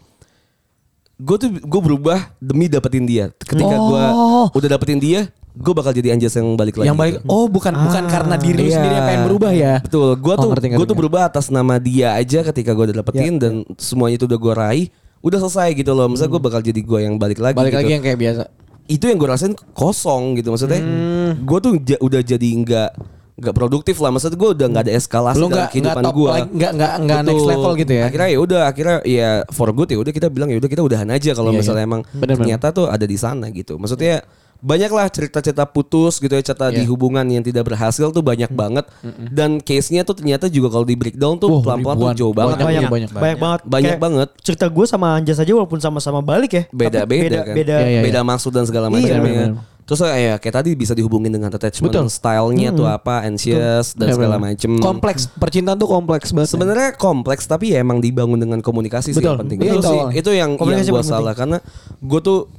Gue 1.18 1.34
tuh 1.36 1.50
gue 1.50 1.80
berubah 1.82 2.30
demi 2.38 2.68
dapetin 2.68 3.02
dia. 3.02 3.32
Ketika 3.34 3.74
gue 3.74 4.04
Oh. 4.06 4.46
udah 4.52 4.68
dapetin 4.70 4.96
dia, 4.96 5.26
gue 5.58 5.72
bakal 5.72 5.90
jadi 5.90 6.08
anjas 6.12 6.32
yang 6.32 6.54
balik 6.54 6.74
lagi. 6.74 6.86
Yang 6.86 6.98
baik. 6.98 7.14
gitu. 7.16 7.26
Oh, 7.26 7.46
bukan 7.46 7.74
bukan 7.74 8.04
karena 8.06 8.34
diri 8.36 8.64
Iya. 8.64 8.74
sendiri 8.74 8.94
yang 8.94 9.06
pengen 9.06 9.24
berubah 9.26 9.50
ya. 9.52 9.74
Betul. 9.80 10.08
Gue 10.16 10.32
Oh, 10.32 10.38
tuh 10.38 10.48
ngerti, 10.48 10.66
gue 10.66 10.72
tuh 10.72 10.80
ngerti. 10.80 10.94
berubah 10.96 11.22
atas 11.24 11.46
nama 11.48 11.74
dia 11.76 12.14
aja 12.14 12.40
ketika 12.44 12.70
gue 12.70 12.84
udah 12.86 12.96
dapetin 12.96 13.34
dan 13.36 13.52
semuanya 13.74 14.16
itu 14.16 14.24
udah 14.24 14.38
gue 14.38 14.54
raih. 14.54 14.86
Udah 15.18 15.38
selesai 15.40 15.74
gitu 15.74 15.92
loh. 15.92 16.06
Misalnya 16.06 16.30
gue 16.30 16.42
bakal 16.42 16.60
jadi 16.62 16.78
gue 16.78 16.98
yang 17.00 17.14
balik 17.16 17.38
lagi. 17.38 17.52
Balik 17.52 17.72
gitu. 17.72 17.80
lagi 17.80 17.92
yang 17.92 18.02
kayak 18.02 18.18
biasa. 18.18 18.42
itu 18.86 19.04
yang 19.04 19.18
gue 19.18 19.28
rasain 19.28 19.52
kosong 19.74 20.32
gitu 20.34 20.48
maksudnya. 20.48 20.78
Hmm. 20.78 21.44
Gue 21.44 21.58
tuh 21.58 21.76
ja- 21.78 21.98
udah 21.98 22.22
jadi 22.22 22.48
nggak 22.56 22.90
nggak 23.36 23.54
produktif 23.54 23.98
lah. 23.98 24.08
Maksudnya 24.08 24.34
gue 24.34 24.50
udah 24.50 24.66
nggak 24.66 24.82
ada 24.82 24.94
eskalasi 24.94 25.36
Lu 25.36 25.46
dalam 25.46 25.68
kehidupan 25.68 26.02
gue. 26.08 26.30
like, 26.32 26.50
nggak 26.50 26.72
nggak 26.72 26.92
nggak 26.98 27.20
next 27.22 27.44
level 27.44 27.72
gitu 27.74 27.92
ya. 27.92 28.02
Akhirnya 28.06 28.28
ya 28.28 28.38
udah 28.40 28.60
akhirnya 28.64 28.96
ya 29.04 29.30
for 29.48 29.68
good 29.70 29.86
ya 29.86 29.98
udah 29.98 30.08
kita 30.10 30.26
bilang 30.26 30.48
ya 30.48 30.56
udah 30.56 30.66
kita 30.66 30.80
udahan 30.80 31.04
aja 31.06 31.30
kalau 31.32 31.50
Iya, 31.50 31.58
misalnya 31.58 31.82
iya. 31.82 31.90
emang 31.90 32.00
Bener, 32.08 32.16
bener. 32.16 32.36
ternyata 32.38 32.66
tuh 32.72 32.86
ada 32.86 33.04
di 33.04 33.14
sana 33.14 33.46
gitu. 33.50 33.76
Maksudnya 33.76 34.24
lah 34.60 35.06
cerita-cerita 35.06 35.64
putus 35.64 36.18
gitu 36.18 36.30
ya 36.30 36.42
cerita 36.42 36.66
di 36.68 36.82
Iya. 36.82 36.88
hubungan 36.88 37.22
yang 37.24 37.40
tidak 37.40 37.62
berhasil 37.64 38.08
tuh 38.08 38.20
banyak 38.20 38.50
banget 38.50 38.90
dan 39.28 39.58
case-nya 39.58 40.02
tuh 40.02 40.14
ternyata 40.14 40.46
juga 40.46 40.66
kalau 40.68 40.82
di 40.82 40.94
breakdown 40.94 41.36
tuh 41.36 41.46
Wah, 41.48 41.62
pelan-pelan 41.62 41.96
tuh 41.96 42.08
jauh 42.18 42.34
banget 42.34 42.56
Banyak, 42.56 42.66
banyak, 42.66 42.82
iya, 42.82 42.88
banyak. 42.88 43.10
banyak 43.12 43.38
banget. 43.38 43.60
banyak 43.62 43.86
Kayak 43.88 44.02
banget 44.02 44.28
Cerita 44.40 44.66
gue 44.66 44.84
sama 44.84 45.14
Anjas 45.14 45.38
aja 45.38 45.52
walaupun 45.52 45.78
sama-sama 45.78 46.18
balik 46.18 46.50
ya. 46.52 46.62
beda 46.68 47.02
tapi 47.02 47.16
beda, 47.22 47.40
kan 47.44 47.54
Beda. 47.54 47.76
Iya, 47.76 47.88
iya, 47.88 48.00
beda 48.02 48.20
maksud 48.20 48.50
dan 48.50 48.64
segala 48.64 48.86
macam 48.88 48.98
Iya, 49.00 49.14
ya. 49.14 49.20
benar-benar. 49.20 49.78
terus 49.80 50.00
ya 50.04 50.36
kayak 50.36 50.54
tadi 50.54 50.70
bisa 50.74 50.92
dihubungin 50.92 51.30
dengan 51.30 51.48
attachment 51.48 51.88
Betul. 51.88 52.12
stylenya 52.12 52.76
tuh 52.76 52.84
apa 52.84 53.24
anxious 53.24 53.94
dan 53.94 54.10
Iya, 54.10 54.14
segala 54.18 54.36
macam 54.36 54.70
Kompleks 54.76 55.32
percintaan 55.32 55.78
tuh 55.78 55.88
kompleks 55.88 56.28
banget. 56.28 56.50
Sebenarnya 56.50 56.92
kompleks 56.92 57.46
tapi 57.46 57.72
ya 57.72 57.80
emang 57.80 57.96
dibangun 57.96 58.36
dengan 58.36 58.58
komunikasi 58.58 59.10
sih 59.10 59.16
Betul. 59.16 59.32
yang 59.32 59.40
penting. 59.40 59.58
Iya, 59.58 59.70
itu 59.70 59.78
itu 59.78 59.88
sih 59.88 60.00
itu 60.18 60.30
yang 60.34 60.50
gue 60.58 61.00
salah 61.00 61.32
karena 61.32 61.62
gue 61.96 62.20
tuh 62.20 62.52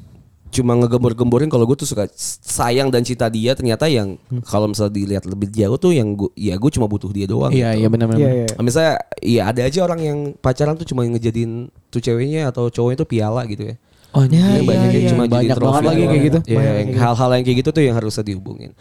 cuma 0.49 0.73
ngegembor-gemborin 0.75 1.45
kalau 1.45 1.63
gue 1.63 1.77
tuh 1.77 1.85
suka 1.85 2.09
sayang 2.41 2.89
dan 2.89 3.01
cinta 3.01 3.27
dia 3.27 3.53
ternyata 3.53 3.85
yang 3.85 4.17
Hmm. 4.27 4.41
kalau 4.41 4.65
misalnya 4.65 4.91
dilihat 4.91 5.23
lebih 5.23 5.49
jauh 5.49 5.77
tuh 5.77 5.91
yang 5.91 6.13
gue 6.13 6.29
ya 6.33 6.55
gue 6.55 6.69
cuma 6.69 6.85
butuh 6.85 7.09
dia 7.09 7.25
doang. 7.25 7.53
Iya, 7.53 7.73
gitu. 7.73 7.79
iya 7.79 7.87
benar 7.87 8.05
benar. 8.07 8.19
Iya, 8.19 8.29
iya. 8.33 8.47
Misalnya 8.57 8.93
ya 9.19 9.41
ada 9.45 9.61
aja 9.61 9.79
orang 9.81 9.99
yang 9.99 10.17
pacaran 10.35 10.73
tuh 10.73 10.85
cuma 10.85 11.05
ngejadiin 11.05 11.51
tuh 11.87 11.99
ceweknya 11.99 12.49
atau 12.49 12.67
cowoknya 12.67 12.97
tuh 12.97 13.07
piala 13.07 13.45
gitu 13.45 13.69
ya. 13.69 13.75
Oh, 14.09 14.25
Iya, 14.25 14.57
iya, 14.57 14.61
banyak 14.65 14.89
yang 14.89 15.03
iya. 15.05 15.09
cuma 15.13 15.23
jadi 15.23 15.33
banyak 15.37 15.53
trofi 15.53 15.69
banget 15.69 15.85
lagi 15.85 16.01
kayak 16.01 16.23
gitu. 16.25 16.39
Ya, 16.39 16.43
Banyak 16.49 16.65
yang 16.65 16.73
kayak 16.73 16.89
gitu. 16.89 17.01
hal-hal 17.05 17.29
yang 17.29 17.43
kayak 17.45 17.57
gitu 17.61 17.69
tuh 17.69 17.83
yang 17.85 17.95
harusnya 17.95 18.23
dihubungin. 18.25 18.71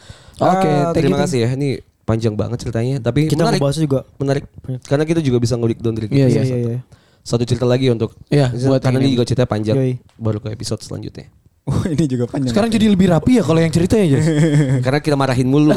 Oke, 0.40 0.40
Ah, 0.40 0.88
thank 0.88 0.94
terima 0.96 1.16
you. 1.16 1.22
kasih 1.22 1.38
ya. 1.44 1.48
Ini 1.52 1.68
panjang 2.02 2.32
banget 2.32 2.58
ceritanya, 2.64 2.96
tapi 2.98 3.28
Kita 3.28 3.44
menarik. 3.44 3.60
juga. 3.76 4.08
Menarik. 4.16 4.44
Karena 4.82 5.04
kita 5.04 5.20
juga 5.20 5.36
bisa 5.36 5.54
ngulik 5.54 5.84
down 5.84 5.92
kita. 5.92 6.08
Iya, 6.08 6.26
Iya 6.26 6.28
iya. 6.32 6.42
iya 6.42 6.56
iya. 6.56 6.80
Satu 7.20 7.44
cerita 7.44 7.68
lagi 7.68 7.92
untuk 7.92 8.16
Iya, 8.32 8.48
buat 8.56 8.80
karena 8.80 9.04
ini 9.04 9.12
juga 9.12 9.28
ceritanya 9.28 9.50
panjang. 9.52 9.76
Yoi. 9.76 9.92
Baru 10.16 10.40
ke 10.40 10.48
episode 10.48 10.80
selanjutnya. 10.80 11.28
Oh 11.68 11.84
ini 11.84 12.04
juga 12.08 12.24
panjang. 12.24 12.48
Sekarang 12.48 12.72
jadi 12.72 12.88
lebih 12.88 13.12
rapi 13.12 13.36
ya 13.36 13.42
kalau 13.44 13.60
yang 13.60 13.68
cerita 13.68 14.00
ya, 14.00 14.16
karena 14.84 15.04
kita 15.04 15.20
marahin 15.20 15.44
mulu. 15.44 15.76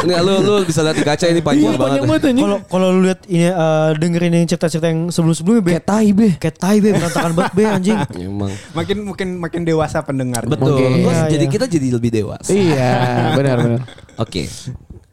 ini 0.00 0.12
lu 0.24 0.34
lu 0.40 0.54
bisa 0.64 0.80
lihat 0.80 0.96
di 0.96 1.04
kaca 1.04 1.28
ini 1.28 1.44
panjang 1.44 1.76
Wah, 1.76 1.92
banget. 1.92 2.00
banyak 2.00 2.08
banget. 2.08 2.40
Kalau 2.40 2.58
kalau 2.64 2.86
lu 2.88 3.00
lihat 3.04 3.20
ini 3.28 3.52
eh, 3.52 3.90
dengerin 3.94 4.32
yang 4.32 4.48
cerita-cerita 4.48 4.86
yang 4.88 5.12
sebelum-sebelumnya 5.12 5.60
be. 5.60 5.70
Kayak 5.76 5.84
tai 5.84 6.08
be. 6.10 6.28
Kayak 6.40 6.56
tai 6.56 6.76
be 6.80 6.88
berantakan 6.90 7.32
banget 7.36 7.52
be 7.52 7.62
anjing. 7.68 7.98
Emang. 8.24 8.52
makin 8.72 8.96
mungkin 9.04 9.28
makin 9.36 9.60
dewasa 9.62 10.00
pendengarnya. 10.00 10.56
Betul. 10.56 10.72
Terus 10.72 11.04
Iya, 11.04 11.28
jadi 11.28 11.44
iya. 11.44 11.52
kita 11.52 11.64
jadi 11.68 11.88
lebih 11.92 12.10
dewasa. 12.10 12.48
Iya, 12.48 12.92
benar 13.36 13.56
benar. 13.60 13.80
Oke. 14.16 14.48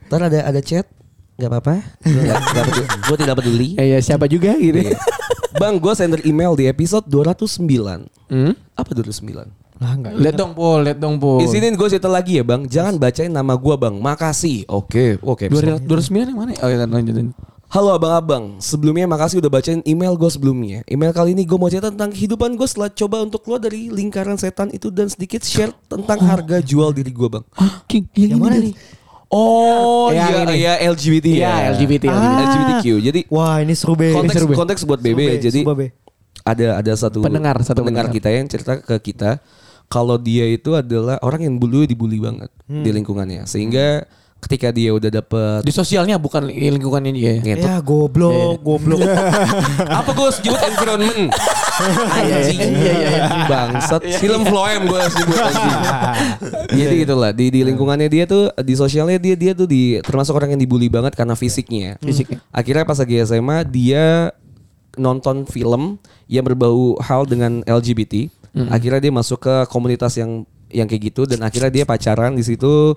Ntar 0.07 0.22
ada 0.32 0.39
ada 0.47 0.62
chat. 0.64 0.88
Gak 1.41 1.49
apa-apa. 1.49 1.75
Gue 3.09 3.17
tidak 3.17 3.35
peduli. 3.41 3.73
Eh, 3.81 3.97
ya 3.97 3.99
siapa 4.05 4.29
juga 4.29 4.53
gitu. 4.61 4.77
Iya. 4.77 4.93
Bang, 5.57 5.81
gue 5.81 5.93
sender 5.97 6.21
email 6.21 6.53
di 6.53 6.69
episode 6.69 7.09
209. 7.09 8.05
Hmm? 8.29 8.53
Apa 8.77 8.91
209? 8.93 9.49
Lah 9.81 9.97
enggak. 9.97 10.13
Lihat 10.21 10.35
dong, 10.37 10.53
Pol, 10.53 10.85
lihat 10.85 11.01
dong, 11.01 11.17
Pol. 11.17 11.41
Izinin 11.41 11.73
gue 11.73 11.87
cerita 11.89 12.05
lagi 12.05 12.37
ya 12.37 12.45
bang. 12.45 12.69
Jangan 12.69 13.01
bacain 13.01 13.33
nama 13.33 13.57
gue 13.57 13.75
bang. 13.81 13.97
Makasih. 13.97 14.69
Oke. 14.69 15.17
Oke. 15.25 15.49
Dua 15.49 15.81
ratus 15.81 16.13
sembilan 16.13 16.25
yang 16.29 16.37
mana? 16.37 16.51
Oh, 16.61 16.69
ya, 16.69 16.85
lanjutin. 16.85 17.33
Halo 17.71 17.95
abang-abang, 17.95 18.59
sebelumnya 18.59 19.07
makasih 19.07 19.39
udah 19.39 19.47
bacain 19.47 19.79
email 19.87 20.19
gue 20.19 20.27
sebelumnya. 20.27 20.83
Email 20.91 21.15
kali 21.15 21.31
ini 21.31 21.47
gue 21.47 21.55
mau 21.55 21.71
cerita 21.71 21.87
tentang 21.87 22.11
kehidupan 22.11 22.59
gue 22.59 22.67
setelah 22.67 22.91
coba 22.91 23.23
untuk 23.23 23.47
keluar 23.47 23.63
dari 23.63 23.87
lingkaran 23.87 24.35
setan 24.35 24.75
itu 24.75 24.91
dan 24.91 25.07
sedikit 25.07 25.39
share 25.39 25.71
tentang 25.87 26.19
harga 26.19 26.59
jual 26.59 26.91
diri 26.91 27.15
gue 27.15 27.29
bang. 27.31 27.45
Ah, 27.55 27.79
King, 27.87 28.11
yang, 28.11 28.35
Yang 28.35 28.41
mana 28.43 28.55
nih? 28.59 28.73
Oh 29.32 30.11
iya, 30.11 30.43
ini. 30.43 30.53
iya 30.59 30.73
LGBT 30.84 31.25
Iya, 31.32 31.47
ya. 31.47 31.67
LGBT. 31.73 32.03
Ah. 32.05 32.43
LGBTQ. 32.43 32.86
Jadi 33.01 33.19
Wah 33.27 33.57
ini 33.57 33.73
seru 33.73 33.95
be. 33.95 34.11
konteks 34.11 34.27
Ini 34.27 34.38
seru 34.38 34.47
be. 34.47 34.55
konteks 34.55 34.82
buat 34.84 34.99
BB 34.99 35.19
ya. 35.19 35.36
Jadi 35.41 35.59
be. 35.63 35.88
ada 36.41 36.67
ada 36.77 36.91
satu 36.93 37.21
Pendengar, 37.21 37.55
satu 37.61 37.79
pendengar. 37.79 38.09
kita 38.09 38.27
yang 38.27 38.45
cerita 38.45 38.75
ke 38.75 38.91
kita 39.01 39.39
kalau 39.88 40.15
dia 40.15 40.43
itu 40.45 40.73
adalah 40.73 41.15
orang 41.21 41.43
yang 41.43 41.55
dulu 41.55 41.84
dibully 41.84 42.17
banget 42.17 42.51
Hmm. 42.65 42.82
di 42.82 42.89
lingkungannya 42.89 43.43
sehingga 43.45 44.03
ketika 44.41 44.73
dia 44.73 44.89
udah 44.89 45.09
dapet 45.13 45.61
Di 45.61 45.69
sosialnya 45.69 46.17
bukan 46.17 46.49
lingkungannya 46.49 47.13
dia. 47.13 47.33
ngetot 47.39 47.61
Ya 47.61 47.77
goblok, 47.79 48.57
goblok. 48.65 49.05
apa 50.01 50.09
gue 50.09 50.29
sebut 50.33 50.57
environment? 50.57 51.29
Anjing. 52.17 52.59
bangsat. 53.45 54.01
Film 54.17 54.41
floem 54.49 54.89
gue 54.89 55.01
sebut 55.13 55.37
anjing. 55.37 55.79
Jadi 56.81 56.95
itulah 57.05 57.31
di 57.31 57.53
di 57.53 57.61
lingkungannya 57.61 58.09
dia 58.09 58.25
tuh 58.25 58.49
di 58.59 58.73
sosialnya 58.73 59.21
dia 59.21 59.37
dia 59.37 59.53
tuh 59.53 59.69
di 59.69 60.01
termasuk 60.01 60.33
orang 60.33 60.57
yang 60.57 60.61
dibully 60.61 60.89
banget 60.89 61.13
karena 61.13 61.37
fisiknya. 61.37 62.01
Fisiknya. 62.01 62.41
akhirnya 62.49 62.83
pas 62.83 62.97
lagi 62.97 63.15
SMA 63.23 63.57
dia 63.69 64.33
nonton 64.97 65.47
film 65.47 66.01
yang 66.27 66.43
berbau 66.43 66.97
hal 66.99 67.23
dengan 67.29 67.63
LGBT 67.63 68.27
akhirnya 68.67 68.99
dia 68.99 69.13
masuk 69.15 69.47
ke 69.47 69.55
komunitas 69.71 70.19
yang 70.19 70.43
yang 70.71 70.87
kayak 70.87 71.11
gitu 71.11 71.23
dan 71.27 71.43
akhirnya 71.43 71.71
dia 71.71 71.85
pacaran 71.87 72.35
di 72.35 72.43
situ 72.43 72.95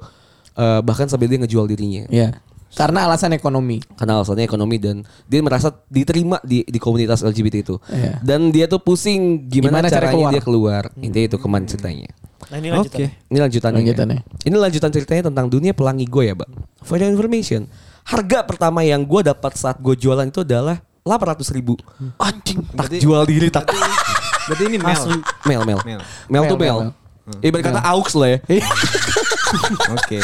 eh, 0.55 0.81
bahkan 0.81 1.07
sampai 1.07 1.27
dia 1.27 1.39
ngejual 1.39 1.67
dirinya 1.67 2.07
Iya. 2.09 2.39
Karena 2.75 3.07
alasan 3.07 3.31
ekonomi. 3.31 3.79
karena 3.95 4.19
alasannya 4.19 4.43
ekonomi 4.43 4.77
dan 4.77 4.97
dia 5.25 5.39
merasa 5.39 5.71
diterima 5.87 6.43
di 6.43 6.63
di 6.65 6.77
komunitas 6.77 7.23
LGBT 7.23 7.55
itu 7.63 7.77
Iya. 7.87 8.19
dan 8.21 8.51
dia 8.51 8.67
tuh 8.67 8.79
pusing 8.79 9.47
gimana, 9.47 9.79
Gimana 9.79 9.87
cara 9.87 9.95
caranya 10.05 10.13
keluar? 10.13 10.33
dia 10.33 10.43
keluar 10.43 10.83
intinya 10.99 11.27
itu 11.29 11.39
kemarin 11.39 11.67
ceritanya 11.67 12.11
Nah 12.45 12.59
ini 12.59 12.69
lanjutan. 12.69 12.99
Oke. 12.99 13.07
ini 13.25 13.39
lanjutannya 13.39 13.79
Lanjutannya. 13.81 14.19
ini 14.43 14.57
lanjutan 14.59 14.91
ceritanya 14.91 15.23
tentang 15.25 15.47
dunia 15.47 15.71
pelangi 15.71 16.05
gue 16.05 16.25
ya 16.25 16.35
bang 16.35 16.51
for 16.81 16.97
your 16.97 17.09
information 17.09 17.71
Harga 18.05 18.45
pertama 18.45 18.83
yang 18.83 19.01
gue 19.01 19.25
dapat 19.25 19.55
saat 19.55 19.79
gue 19.79 19.95
jualan 19.95 20.27
itu 20.27 20.43
adalah 20.43 20.77
800 21.01 21.41
ribu. 21.51 21.73
Anjing. 22.19 22.61
Tak 22.67 22.93
jual 22.95 23.25
diri 23.25 23.49
tak. 23.49 23.65
Berarti 24.45 24.65
ini 24.67 24.77
Mel. 24.77 25.05
Mel, 25.43 25.63
Mel. 25.65 25.81
Mel. 25.81 26.01
Mel 26.29 26.43
tuh 26.45 26.57
Mel, 26.57 26.77
Mel. 26.81 26.91
Ibarat 27.41 27.73
kata 27.73 27.81
aux 27.89 28.13
lah 28.21 28.29
ya. 28.37 28.39
Oke. 29.97 30.21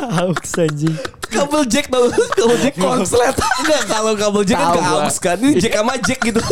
Aux 0.00 0.32
anjing. 0.60 0.96
Kabel 1.34 1.66
jack 1.66 1.90
tau 1.90 2.06
Kabel 2.14 2.58
jack 2.62 2.78
konslet 2.78 3.34
Enggak 3.34 3.82
kalau 3.90 4.14
kabel 4.14 4.46
jack 4.46 4.54
kan 4.54 4.70
ke 4.70 4.80
aux 4.86 5.16
kan 5.18 5.34
Ini 5.34 5.58
jack 5.58 5.82
sama 5.82 5.98
jack 5.98 6.22
gitu 6.22 6.38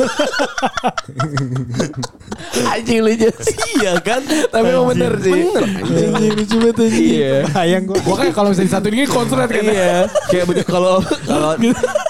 Anjing 2.72 2.98
lu 3.06 3.14
Jas. 3.14 3.46
Iya 3.78 4.02
kan 4.02 4.26
Tapi 4.26 4.74
emang 4.74 4.90
bener 4.90 5.14
sih. 5.22 5.38
Bener 5.38 6.18
Anjing 6.18 6.34
lucu 6.34 6.56
banget 6.58 6.82
anjing. 6.82 7.14
Iya 7.14 7.46
Bayang 7.54 7.86
gue. 7.86 7.94
Makanya 8.02 8.34
kalau 8.34 8.50
misalnya 8.50 8.74
satu 8.74 8.90
ini 8.90 9.06
konslet 9.06 9.46
kan. 9.46 9.62
Iya 9.62 10.10
Kayak 10.34 10.44
bener 10.50 10.66
kalau 10.66 10.98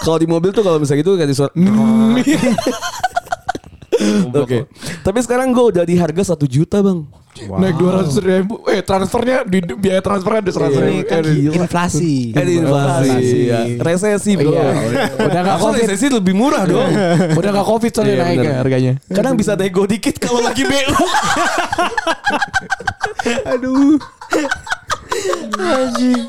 Kalau 0.00 0.16
di 0.16 0.24
mobil 0.24 0.48
tuh 0.56 0.64
kalau 0.64 0.80
misalnya 0.80 1.04
gitu 1.04 1.20
kayak 1.20 1.28
di 1.28 1.36
suara 1.36 1.52
Oke 4.42 4.66
Tapi 5.00 5.18
sekarang 5.20 5.50
gue 5.50 5.64
udah 5.72 5.84
di 5.84 5.94
harga 5.94 6.34
1 6.34 6.42
juta 6.46 6.80
bang 6.80 7.00
Naik 7.32 7.80
dua 7.80 7.90
ratus 7.96 8.20
ribu. 8.20 8.60
Eh 8.68 8.84
transfernya 8.84 9.40
di 9.48 9.64
biaya 9.64 10.04
transfernya 10.04 10.44
ada 10.44 10.52
seratus 10.52 10.76
Ini 10.76 10.84
ribu. 11.00 11.08
kan 11.08 11.24
inflasi. 11.56 12.28
Eh 12.30 12.44
di 12.44 12.54
inflasi 12.60 13.16
ya. 13.48 13.60
Resesi 13.80 14.36
bro 14.36 14.52
Iya. 14.52 14.68
Udah 15.16 15.40
nggak 15.40 15.56
Aku 15.56 15.64
covid. 15.66 15.80
resesi 15.80 16.06
lebih 16.12 16.34
murah 16.36 16.68
dong 16.68 16.92
Udah 17.32 17.50
gak 17.50 17.64
covid 17.66 17.88
soalnya 17.88 18.14
Iya, 18.14 18.22
naik 18.22 18.36
ya 18.38 18.52
harganya. 18.60 18.92
Kadang 19.08 19.34
bisa 19.34 19.56
nego 19.56 19.88
dikit 19.88 20.20
kalau 20.20 20.44
lagi 20.44 20.60
BU 20.60 20.92
Aduh. 23.48 23.96
Anjing. 25.56 26.28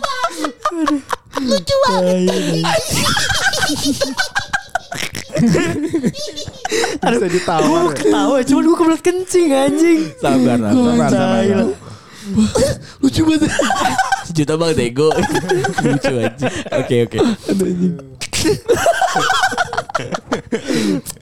Lucu 1.36 1.76
banget. 1.84 2.64
Bisa 7.04 7.28
ditawar. 7.30 7.68
Gue 7.68 7.94
ketawa 7.96 8.38
cuman 8.44 8.64
gue 8.66 8.78
kebelet 8.78 9.02
kencing 9.02 9.50
anjing. 9.52 10.00
Sabar 10.18 10.58
Gue 10.60 10.84
sabar, 10.94 11.10
sabar. 11.10 11.66
Lucu 13.04 13.22
banget. 13.28 13.52
Sejuta 14.24 14.56
bang 14.56 14.72
nego 14.74 15.12
Lucu 15.84 16.14
aja 16.24 16.48
Oke 16.80 16.96
oke 17.04 17.18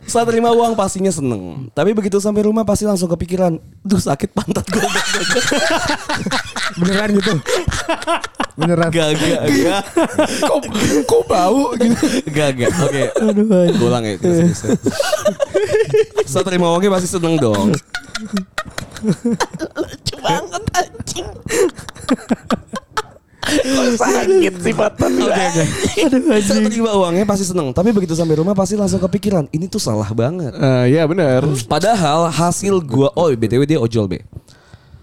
Saat 0.05 0.29
terima 0.29 0.53
uang 0.53 0.77
pastinya 0.77 1.09
seneng 1.09 1.73
Tapi 1.73 1.97
begitu 1.97 2.21
sampai 2.21 2.45
rumah 2.45 2.61
pasti 2.61 2.85
langsung 2.85 3.09
kepikiran 3.09 3.57
Duh 3.81 3.97
sakit 3.97 4.31
pantat 4.31 4.65
gue 4.69 4.85
Beneran 6.79 7.17
gitu. 7.17 7.33
Beneran. 8.53 8.89
Gak 8.89 9.09
gak 9.15 9.41
gak 9.47 9.81
kok 10.41 10.59
kok 11.03 11.21
bau 11.25 11.71
gitu. 11.73 12.05
Gak 12.29 12.49
gak 12.55 12.69
Oke 12.81 13.03
Aduh 13.17 13.45
anjing. 13.49 13.75
Gue 13.75 13.87
ulang 13.87 14.03
ya. 14.03 14.15
Saat 16.23 16.45
terima 16.45 16.69
uangnya 16.69 16.91
pasti 16.91 17.07
seneng 17.07 17.35
dong 17.35 17.71
Lucu 19.73 20.15
banget 20.19 20.63
anjing. 20.73 21.27
Kok 23.41 23.85
sakit 23.97 24.53
sih 24.59 24.71
pantat 24.71 25.11
Oke 25.11 25.31
oke 25.33 25.63
Aduh 26.05 26.21
Saat 26.37 26.51
anjing. 26.53 26.65
terima 26.69 26.91
uangnya 26.93 27.25
pasti 27.25 27.43
seneng 27.43 27.71
Tapi 27.71 27.89
begitu 27.89 28.13
sampai 28.13 28.35
rumah 28.35 28.53
pasti 28.53 28.75
langsung 28.75 29.01
kepikiran 29.01 29.49
Ini 29.49 29.65
tuh 29.65 29.79
salah 29.79 30.07
banget 30.09 30.53
Eh, 30.53 30.85
Iya 30.91 31.03
benar. 31.05 31.43
Padahal 31.65 32.29
hasil 32.29 32.79
gua 32.81 33.09
Oh 33.13 33.27
BTW 33.29 33.65
dia 33.65 33.77
ojol 33.77 34.07
be 34.07 34.19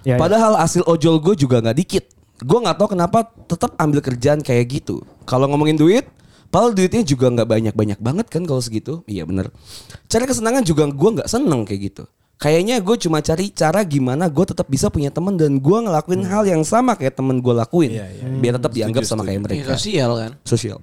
Ya, 0.00 0.14
ya. 0.14 0.16
Padahal 0.16 0.56
hasil 0.56 0.86
ojol 0.86 1.18
gue 1.18 1.34
juga 1.36 1.58
nggak 1.58 1.76
dikit. 1.76 2.04
Gue 2.38 2.58
nggak 2.62 2.76
tahu 2.78 2.88
kenapa 2.94 3.18
tetap 3.46 3.74
ambil 3.76 3.98
kerjaan 3.98 4.40
kayak 4.40 4.66
gitu. 4.70 5.02
Kalau 5.26 5.50
ngomongin 5.50 5.74
duit, 5.74 6.06
padahal 6.48 6.70
duitnya 6.70 7.02
juga 7.02 7.26
nggak 7.28 7.48
banyak-banyak 7.48 7.98
banget 7.98 8.26
kan 8.30 8.46
kalau 8.46 8.62
segitu. 8.62 9.02
Iya 9.04 9.26
bener. 9.26 9.50
Cari 10.06 10.24
kesenangan 10.24 10.62
juga 10.62 10.86
gue 10.86 11.10
nggak 11.18 11.28
seneng 11.28 11.66
kayak 11.66 11.80
gitu. 11.92 12.04
Kayaknya 12.38 12.78
gue 12.78 12.96
cuma 13.02 13.18
cari 13.18 13.50
cara 13.50 13.82
gimana 13.82 14.30
gue 14.30 14.44
tetap 14.46 14.70
bisa 14.70 14.86
punya 14.86 15.10
teman 15.10 15.34
dan 15.34 15.58
gue 15.58 15.78
ngelakuin 15.82 16.22
hal 16.22 16.46
yang 16.46 16.62
sama 16.62 16.94
kayak 16.94 17.18
temen 17.18 17.42
gue 17.42 17.50
lakuin, 17.50 17.98
biar 18.38 18.62
tetap 18.62 18.70
dianggap 18.70 19.02
sama 19.02 19.26
kayak 19.26 19.42
mereka. 19.42 19.74
sosial 19.74 20.14
kan. 20.14 20.30
Sosial. 20.46 20.78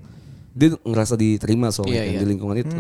Dia 0.52 0.76
ngerasa 0.84 1.16
diterima 1.16 1.72
soalnya 1.72 2.00
Iya, 2.00 2.04
kan 2.04 2.12
iya. 2.12 2.20
di 2.20 2.28
lingkungan 2.28 2.56
itu. 2.60 2.76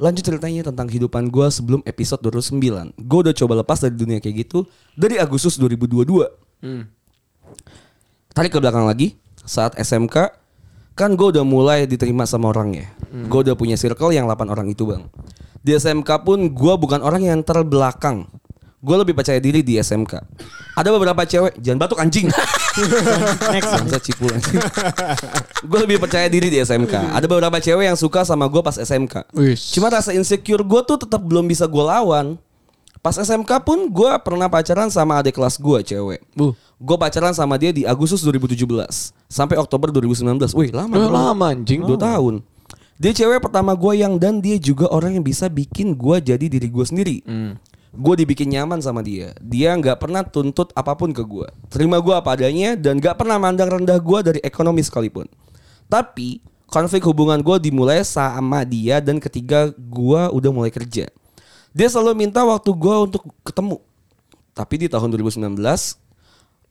Lanjut 0.00 0.24
ceritanya 0.24 0.64
tentang 0.64 0.88
kehidupan 0.88 1.28
gue 1.28 1.46
sebelum 1.48 1.80
episode 1.84 2.24
29. 2.24 2.96
Gue 2.96 3.18
udah 3.20 3.36
coba 3.36 3.52
lepas 3.60 3.84
dari 3.84 3.96
dunia 3.96 4.16
kayak 4.16 4.48
gitu 4.48 4.64
dari 4.96 5.20
Agustus 5.20 5.60
2022. 5.60 6.08
Tarik 8.36 8.52
ke 8.52 8.60
belakang 8.60 8.84
lagi 8.84 9.16
saat 9.48 9.72
SMK 9.80 10.28
kan 10.92 11.16
gue 11.16 11.32
udah 11.32 11.40
mulai 11.40 11.88
diterima 11.88 12.28
sama 12.28 12.52
orangnya. 12.52 12.84
Gue 13.32 13.40
udah 13.40 13.56
punya 13.56 13.80
circle 13.80 14.12
yang 14.12 14.28
8 14.28 14.52
orang 14.52 14.68
itu 14.68 14.84
bang. 14.84 15.08
Di 15.64 15.72
SMK 15.72 16.20
pun 16.20 16.52
gue 16.52 16.74
bukan 16.76 17.00
orang 17.00 17.24
yang 17.24 17.40
terbelakang. 17.40 18.28
Gue 18.84 18.96
lebih 19.00 19.16
percaya 19.16 19.40
diri 19.40 19.64
di 19.64 19.80
SMK. 19.80 20.20
Ada 20.76 20.92
beberapa 20.92 21.24
cewek, 21.24 21.56
jangan 21.64 21.80
batuk 21.80 21.96
anjing. 21.96 22.28
Next. 23.56 23.72
Bangsa 23.72 23.98
cipul 24.04 24.28
anjing. 24.36 24.60
gue 25.64 25.78
lebih 25.88 25.96
percaya 25.96 26.28
diri 26.28 26.52
di 26.52 26.60
SMK. 26.60 27.16
Ada 27.16 27.24
beberapa 27.24 27.56
cewek 27.56 27.88
yang 27.88 27.96
suka 27.96 28.28
sama 28.28 28.52
gue 28.52 28.60
pas 28.60 28.76
SMK. 28.76 29.32
Wis. 29.32 29.72
Cuma 29.72 29.88
rasa 29.88 30.12
insecure 30.12 30.60
gue 30.60 30.80
tuh 30.84 31.00
tetap 31.00 31.24
belum 31.24 31.48
bisa 31.48 31.64
gue 31.64 31.80
lawan. 31.80 32.36
Pas 33.04 33.14
SMK 33.14 33.50
pun 33.62 33.86
gue 33.88 34.10
pernah 34.24 34.50
pacaran 34.50 34.90
sama 34.90 35.20
adik 35.20 35.36
kelas 35.36 35.60
gue 35.60 35.78
cewek. 35.94 36.20
Bu. 36.34 36.56
Gue 36.76 36.96
pacaran 37.00 37.32
sama 37.32 37.56
dia 37.56 37.72
di 37.72 37.88
Agustus 37.88 38.20
2017 38.20 38.68
sampai 39.30 39.56
Oktober 39.56 39.88
2019. 39.94 40.52
Wih 40.52 40.70
lama. 40.74 40.94
Eh, 40.96 41.08
lama 41.08 41.46
anjing. 41.48 41.80
Dua 41.86 41.96
tahun. 41.96 42.44
Dia 42.96 43.12
cewek 43.12 43.44
pertama 43.44 43.76
gue 43.76 44.00
yang 44.00 44.16
dan 44.16 44.40
dia 44.40 44.56
juga 44.56 44.88
orang 44.88 45.20
yang 45.20 45.24
bisa 45.24 45.52
bikin 45.52 45.92
gue 45.92 46.16
jadi 46.20 46.46
diri 46.48 46.68
gue 46.68 46.84
sendiri. 46.84 47.16
Gue 47.96 48.14
dibikin 48.16 48.52
nyaman 48.52 48.80
sama 48.84 49.00
dia. 49.00 49.32
Dia 49.40 49.72
nggak 49.76 50.00
pernah 50.00 50.24
tuntut 50.24 50.72
apa 50.76 50.92
pun 50.96 51.12
ke 51.12 51.24
gue. 51.24 51.48
Terima 51.72 52.00
gue 52.00 52.12
apa 52.12 52.36
adanya 52.36 52.76
dan 52.76 53.00
nggak 53.00 53.16
pernah 53.16 53.40
mandang 53.40 53.68
rendah 53.72 54.00
gue 54.00 54.18
dari 54.20 54.40
ekonomi 54.44 54.84
sekalipun. 54.84 55.28
Tapi 55.88 56.40
konflik 56.68 57.04
hubungan 57.08 57.40
gue 57.40 57.56
dimulai 57.68 58.04
sama 58.04 58.64
dia 58.68 59.00
dan 59.00 59.16
ketika 59.16 59.72
gue 59.76 60.20
udah 60.32 60.50
mulai 60.52 60.72
kerja. 60.72 61.08
Dia 61.76 61.92
selalu 61.92 62.24
minta 62.24 62.40
waktu 62.40 62.72
gue 62.72 62.96
untuk 63.04 63.28
ketemu. 63.44 63.84
Tapi 64.56 64.80
di 64.80 64.86
tahun 64.88 65.12
2019 65.12 65.60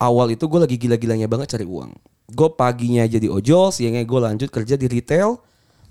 awal 0.02 0.28
itu 0.34 0.50
gue 0.50 0.60
lagi 0.66 0.82
gila-gilanya 0.82 1.30
banget 1.30 1.54
cari 1.54 1.62
uang. 1.62 1.94
Gue 2.34 2.50
paginya 2.50 3.06
jadi 3.06 3.30
ojol, 3.30 3.70
siangnya 3.70 4.02
gue 4.02 4.18
lanjut 4.18 4.50
kerja 4.50 4.74
di 4.74 4.90
retail 4.90 5.38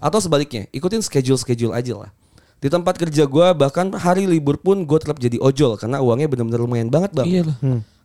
atau 0.02 0.18
sebaliknya 0.18 0.66
ikutin 0.74 0.98
schedule-schedule 0.98 1.70
aja 1.70 1.94
lah. 1.94 2.10
Di 2.58 2.66
tempat 2.66 2.98
kerja 2.98 3.30
gue 3.30 3.46
bahkan 3.54 3.86
hari 3.94 4.26
libur 4.26 4.58
pun 4.58 4.82
gue 4.82 4.98
tetap 4.98 5.22
jadi 5.22 5.38
ojol 5.38 5.78
karena 5.78 6.02
uangnya 6.02 6.26
benar-benar 6.26 6.58
lumayan 6.66 6.90
banget 6.90 7.14
bang. 7.14 7.26
Iya 7.30 7.42
lah. 7.54 7.56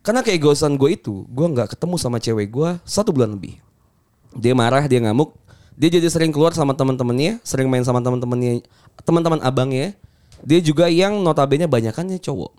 Karena 0.06 0.22
keegoisan 0.22 0.78
gue 0.78 0.94
itu, 0.94 1.26
gue 1.26 1.48
nggak 1.58 1.74
ketemu 1.74 1.96
sama 1.98 2.22
cewek 2.22 2.54
gue 2.54 2.70
satu 2.86 3.10
bulan 3.10 3.34
lebih. 3.34 3.58
Dia 4.38 4.54
marah, 4.54 4.86
dia 4.86 5.02
ngamuk, 5.02 5.34
dia 5.74 5.90
jadi 5.90 6.06
sering 6.06 6.30
keluar 6.30 6.54
sama 6.54 6.78
teman-temannya, 6.78 7.42
sering 7.42 7.66
main 7.66 7.82
sama 7.82 7.98
teman-temannya, 7.98 8.62
teman-teman 9.02 9.42
abangnya. 9.42 9.98
Dia 10.44 10.60
juga 10.64 10.88
yang 10.88 11.20
notabene 11.20 11.68
banyakannya 11.68 12.20
cowok. 12.20 12.52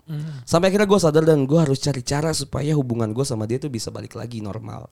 Sampai 0.45 0.69
akhirnya 0.69 0.87
gue 0.89 0.99
sadar 1.01 1.23
dan 1.25 1.45
gue 1.45 1.59
harus 1.59 1.81
cari 1.81 2.01
cara 2.05 2.31
supaya 2.31 2.73
hubungan 2.77 3.09
gue 3.13 3.25
sama 3.25 3.49
dia 3.49 3.57
tuh 3.57 3.73
bisa 3.73 3.89
balik 3.89 4.13
lagi 4.13 4.41
normal. 4.41 4.89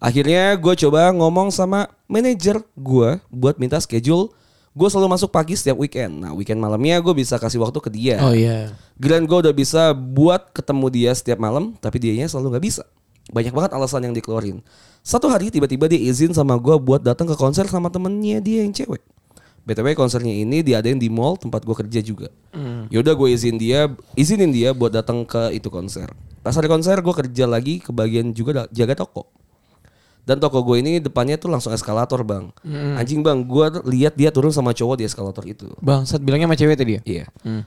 Akhirnya 0.00 0.56
gue 0.56 0.74
coba 0.86 1.12
ngomong 1.12 1.52
sama 1.52 1.92
manajer 2.08 2.64
gue 2.72 3.20
buat 3.28 3.60
minta 3.60 3.76
schedule. 3.78 4.32
Gue 4.72 4.86
selalu 4.86 5.12
masuk 5.18 5.28
pagi 5.34 5.58
setiap 5.58 5.76
weekend. 5.76 6.24
Nah 6.24 6.32
weekend 6.32 6.56
malamnya 6.56 7.02
gue 7.04 7.12
bisa 7.12 7.36
kasih 7.36 7.60
waktu 7.60 7.78
ke 7.84 7.90
dia. 7.92 8.16
Oh 8.22 8.32
iya. 8.32 8.72
Giliran 8.96 9.28
gue 9.28 9.38
udah 9.44 9.54
bisa 9.54 9.92
buat 9.92 10.56
ketemu 10.56 10.86
dia 10.88 11.10
setiap 11.12 11.36
malam, 11.36 11.76
tapi 11.82 12.00
dianya 12.00 12.30
selalu 12.30 12.56
nggak 12.56 12.64
bisa. 12.64 12.82
Banyak 13.30 13.52
banget 13.52 13.70
alasan 13.76 14.08
yang 14.08 14.14
dikeluarin. 14.16 14.64
Satu 15.04 15.28
hari 15.28 15.52
tiba-tiba 15.52 15.84
dia 15.84 16.00
izin 16.00 16.32
sama 16.32 16.56
gue 16.56 16.76
buat 16.80 17.04
datang 17.04 17.28
ke 17.28 17.36
konser 17.36 17.68
sama 17.68 17.92
temennya 17.92 18.40
dia 18.40 18.64
yang 18.64 18.72
cewek. 18.72 19.04
Btw 19.62 19.92
konsernya 19.92 20.32
ini 20.32 20.64
diadain 20.64 20.96
di 20.96 21.08
mall 21.08 21.36
tempat 21.36 21.62
gue 21.62 21.76
kerja 21.76 22.00
juga. 22.00 22.28
Yaudah 22.90 23.14
gue 23.14 23.28
izin 23.30 23.56
dia, 23.56 23.86
izinin 24.14 24.50
dia 24.50 24.74
buat 24.74 24.90
datang 24.90 25.22
ke 25.22 25.54
itu 25.54 25.70
konser. 25.70 26.10
Pas 26.40 26.56
hari 26.56 26.66
konser 26.66 26.98
gue 26.98 27.14
kerja 27.14 27.44
lagi 27.44 27.78
ke 27.78 27.92
bagian 27.92 28.32
juga 28.32 28.66
jaga 28.72 28.96
toko. 28.96 29.28
Dan 30.20 30.36
toko 30.36 30.62
gue 30.62 30.78
ini 30.84 31.00
depannya 31.00 31.40
tuh 31.40 31.48
langsung 31.50 31.72
eskalator 31.72 32.20
bang. 32.22 32.52
Anjing 32.94 33.24
bang, 33.24 33.40
gue 33.40 33.66
lihat 33.88 34.14
dia 34.14 34.28
turun 34.30 34.52
sama 34.52 34.76
cowok 34.76 35.00
di 35.00 35.04
eskalator 35.08 35.42
itu. 35.48 35.72
Bangsat 35.80 36.20
bilangnya 36.22 36.46
sama 36.46 36.56
cewek 36.60 36.76
tadi 36.76 36.92
ya? 36.92 37.00
Iya. 37.02 37.24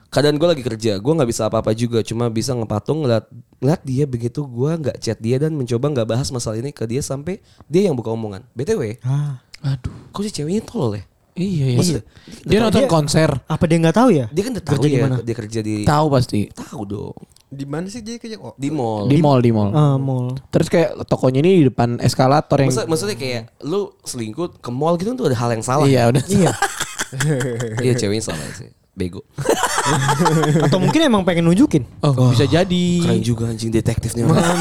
Keadaan 0.08 0.38
gue 0.38 0.48
lagi 0.48 0.62
kerja, 0.64 0.96
gue 0.96 1.12
nggak 1.12 1.28
bisa 1.28 1.50
apa-apa 1.50 1.74
juga, 1.76 2.00
cuma 2.06 2.30
bisa 2.30 2.54
ngepatung 2.54 3.04
ngeliat, 3.04 3.26
ngeliat 3.58 3.80
dia 3.84 4.04
begitu 4.06 4.46
gue 4.46 4.70
nggak 4.80 4.96
chat 5.02 5.18
dia 5.20 5.36
dan 5.42 5.52
mencoba 5.52 5.92
nggak 5.92 6.08
bahas 6.08 6.30
masalah 6.30 6.56
ini 6.56 6.70
ke 6.70 6.86
dia 6.88 7.02
sampai 7.02 7.42
dia 7.68 7.84
yang 7.90 7.98
buka 7.98 8.08
omongan. 8.14 8.46
btw, 8.56 8.96
Ah. 9.02 9.42
Aduh. 9.64 9.92
kok 10.12 10.22
si 10.22 10.30
ceweknya 10.32 10.60
tolol 10.64 11.00
ya? 11.00 11.04
Iya 11.34 11.66
iya. 11.66 11.78
Maksudnya, 11.78 12.02
Dia 12.46 12.58
nonton 12.62 12.82
Dia- 12.82 12.90
konser. 12.90 13.30
Apa 13.44 13.64
dia 13.66 13.78
nggak 13.78 13.96
tahu 13.96 14.08
ya? 14.08 14.26
Dia 14.30 14.42
kan 14.42 14.52
udah 14.54 14.64
tahu 14.64 14.74
Kerja 14.76 14.86
di 14.86 14.94
ya, 14.94 15.02
mana? 15.02 15.16
dia 15.18 15.34
kerja 15.34 15.60
di 15.60 15.74
Tahu 15.82 16.06
pasti. 16.08 16.40
tahu 16.48 16.80
dong. 16.86 17.16
Di 17.50 17.66
mana 17.66 17.86
sih 17.86 18.02
jadi 18.02 18.18
kayak 18.18 18.38
oh, 18.38 18.54
di 18.54 18.70
mall. 18.70 19.06
Di 19.06 19.18
mall, 19.18 19.38
di 19.38 19.50
mall. 19.50 19.70
Ah, 19.70 19.94
mall. 19.94 20.34
Terus 20.48 20.66
kayak 20.68 20.94
tokonya 21.04 21.38
ini 21.40 21.62
di 21.62 21.64
depan 21.66 21.98
eskalator 21.98 22.58
yang 22.58 22.70
Maksud- 22.70 22.86
maksudnya 22.86 23.14
kayak 23.14 23.50
lu 23.60 23.94
selingkuh 24.00 24.58
ke 24.58 24.70
mall 24.70 24.94
gitu 24.94 25.10
tuh 25.12 25.26
ada 25.26 25.34
hal 25.34 25.50
yang 25.50 25.62
salah. 25.62 25.86
Iya, 25.86 26.10
udah. 26.10 26.22
Iya. 26.24 26.50
Iya 27.78 27.94
ceweknya 27.94 28.26
salah 28.26 28.42
sih. 28.52 28.70
Bego. 28.94 29.26
Atau 30.70 30.78
mungkin 30.78 31.02
emang 31.02 31.26
pengen 31.26 31.50
nunjukin. 31.50 31.82
Oh, 31.98 32.30
bisa 32.30 32.46
jadi. 32.46 32.86
Keren 33.02 33.26
juga 33.26 33.50
anjing 33.50 33.74
detektif 33.74 34.14
nih 34.14 34.22
orang. 34.22 34.58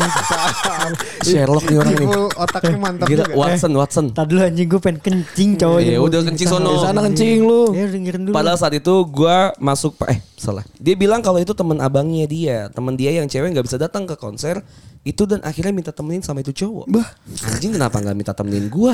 Sherlock 1.30 1.70
nih 1.70 1.78
orang 1.78 1.94
nih. 1.94 2.08
Full 2.10 2.28
otaknya 2.34 2.78
mantap 2.82 3.06
Gila, 3.06 3.24
juga. 3.30 3.34
Watson, 3.38 3.72
Watson. 3.78 4.06
Tadi 4.10 4.28
dulu 4.34 4.42
anjing 4.42 4.68
gue 4.68 4.82
pengen 4.82 5.00
kencing 5.06 5.50
cowok. 5.62 5.80
Iya, 5.86 5.98
udah 6.02 6.20
kencing 6.26 6.48
sono. 6.50 6.70
Di 6.74 6.80
sana 6.82 7.00
kencing 7.06 7.46
lu. 7.46 7.62
Ya 7.78 7.86
dengerin 7.86 8.22
dulu. 8.26 8.34
Padahal 8.34 8.58
saat 8.58 8.74
itu 8.74 8.94
gue 9.06 9.38
masuk 9.62 9.94
eh 10.10 10.18
salah. 10.34 10.66
Dia 10.82 10.98
bilang 10.98 11.22
kalau 11.22 11.38
itu 11.38 11.54
teman 11.54 11.78
abangnya 11.78 12.26
dia, 12.26 12.58
teman 12.74 12.98
dia 12.98 13.14
yang 13.14 13.30
cewek 13.30 13.54
nggak 13.54 13.70
bisa 13.70 13.78
datang 13.78 14.10
ke 14.10 14.18
konser 14.18 14.66
itu 15.06 15.30
dan 15.30 15.46
akhirnya 15.46 15.76
minta 15.76 15.92
temenin 15.94 16.26
sama 16.26 16.42
itu 16.42 16.52
cowok. 16.52 16.90
Anjing 17.54 17.78
kenapa 17.78 18.02
nggak 18.02 18.18
minta 18.18 18.34
temenin 18.34 18.66
gue? 18.66 18.94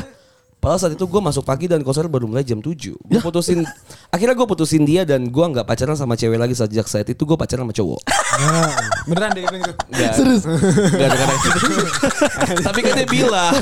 Padahal 0.60 0.76
saat 0.76 0.91
itu 0.91 1.07
gue 1.07 1.22
masuk 1.24 1.47
pagi 1.47 1.72
dan 1.72 1.80
konser 1.88 2.12
baru 2.12 2.28
mulai 2.28 2.43
jam 2.43 2.60
7 2.60 2.76
Gue 2.91 3.20
putusin 3.24 3.64
Akhirnya 4.12 4.36
gue 4.36 4.43
putusin 4.43 4.84
dia 4.84 5.07
Dan 5.07 5.32
gue 5.32 5.45
nggak 5.55 5.64
pacaran 5.64 5.95
sama 5.95 6.20
cewek 6.20 6.36
lagi 6.36 6.51
Sejak 6.51 6.84
saat 6.91 7.07
itu 7.07 7.24
gue 7.24 7.38
pacaran 7.39 7.64
sama 7.64 7.72
cowok. 7.72 7.99
Beneran 9.07 9.30
deh 9.39 9.43
gitu. 9.47 9.72
Gak, 9.95 10.12
Serius? 10.20 10.43
Gak 10.43 11.07
ada 11.07 11.16
kata 11.16 11.34
Tapi 12.60 12.80
kan 12.84 12.93
dia 12.99 13.07
bilang. 13.07 13.53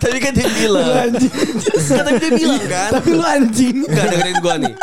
Tapi 0.00 0.16
kan 0.24 0.32
dia 0.32 0.48
bilang. 0.56 1.12
Tapi 1.84 2.12
dia 2.16 2.32
bilang 2.32 2.64
kan. 2.64 2.90
Tapi 2.96 3.08
lu 3.12 3.24
anjing. 3.24 3.76
Gak 3.84 4.06
dengerin 4.08 4.36
gue 4.40 4.54
nih 4.64 4.74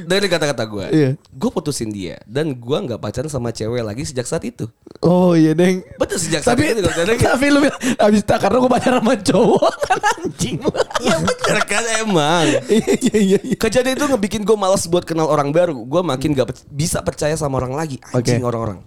Dengerin 0.00 0.30
kata-kata 0.30 0.62
gue 0.64 0.86
Iya. 0.88 1.10
Gue 1.30 1.50
putusin 1.50 1.88
dia 1.88 2.18
Dan 2.22 2.54
gue 2.54 2.76
gak 2.84 2.96
pacaran 2.96 3.26
sama 3.26 3.50
cewek 3.50 3.80
lagi 3.80 4.02
sejak 4.02 4.24
saat 4.24 4.42
itu 4.42 4.68
Oh 5.00 5.32
iya, 5.32 5.52
Deng. 5.52 5.80
Betul 5.96 6.16
sejak 6.16 6.40
saat 6.40 6.54
Tapi 6.54 6.70
itu 6.70 6.80
gak 6.80 6.92
pacaran 6.92 7.16
tapi 7.16 7.46
lu 7.46 7.58
bilang 7.60 7.78
abis 7.98 8.22
tak 8.22 8.38
karena 8.40 8.56
gue 8.58 8.70
pacaran 8.70 9.00
sama 9.00 9.14
cowok 9.16 9.74
kan 9.86 9.98
anjing. 10.16 10.56
Iya 10.98 11.16
bener 11.18 11.58
kan 11.64 11.84
emang 11.98 12.44
Iya 12.68 12.92
iya 13.00 13.16
iya. 13.16 13.38
iya. 13.40 13.56
Kejadian 13.56 13.94
itu 13.94 14.06
ngebikin 14.06 14.42
gue 14.42 14.54
malas 14.54 14.84
buat 14.84 15.02
kenal 15.02 15.26
orang 15.26 15.50
baru 15.50 15.76
Gue 15.80 16.00
makin 16.00 16.32
gak 16.32 16.48
pe- 16.48 16.64
bisa 16.68 17.00
percaya 17.00 17.34
sama 17.34 17.56
orang 17.56 17.72
lagi 17.72 17.96
Anjing 18.10 18.40
Oke. 18.40 18.48
orang-orang 18.48 18.80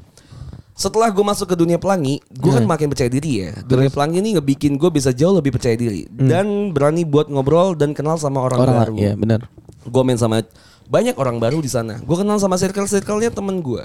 setelah 0.74 1.06
gue 1.08 1.22
masuk 1.22 1.45
ke 1.45 1.56
dunia 1.56 1.78
pelangi, 1.78 2.18
gue 2.26 2.49
kan 2.49 2.66
makin 2.66 2.89
percaya 2.89 3.06
diri 3.06 3.45
ya. 3.45 3.54
Dunia 3.62 3.93
pelangi 3.93 4.18
ini 4.20 4.34
ngebikin 4.34 4.74
gue 4.74 4.89
bisa 4.89 5.14
jauh 5.14 5.38
lebih 5.38 5.54
percaya 5.54 5.78
diri 5.78 6.10
dan 6.10 6.74
berani 6.74 7.06
buat 7.06 7.30
ngobrol 7.30 7.78
dan 7.78 7.93
kenal 7.93 8.18
sama 8.18 8.41
orang, 8.41 8.58
Orang 8.60 8.76
baru. 8.82 8.93
Iya 8.97 9.14
benar. 9.14 9.45
gue 9.84 10.01
main 10.01 10.18
sama 10.18 10.41
banyak 10.88 11.16
orang 11.16 11.38
baru 11.40 11.60
di 11.64 11.70
sana. 11.72 12.00
Gue 12.02 12.20
kenal 12.20 12.40
sama 12.40 12.60
circle-circle-nya 12.60 13.32
temen 13.32 13.60
gue. 13.60 13.84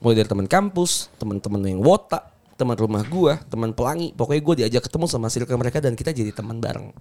Mulai 0.00 0.24
dari 0.24 0.28
teman 0.28 0.48
kampus, 0.48 1.12
teman-teman 1.20 1.60
yang 1.66 1.80
wota, 1.84 2.24
teman 2.56 2.76
rumah 2.76 3.04
gue, 3.04 3.36
teman 3.48 3.72
pelangi. 3.76 4.12
Pokoknya 4.16 4.42
gue 4.42 4.54
diajak 4.64 4.88
ketemu 4.88 5.06
sama 5.08 5.28
circle 5.28 5.60
mereka 5.60 5.78
dan 5.80 5.96
kita 5.96 6.10
jadi 6.12 6.32
teman 6.32 6.60
bareng. 6.60 6.92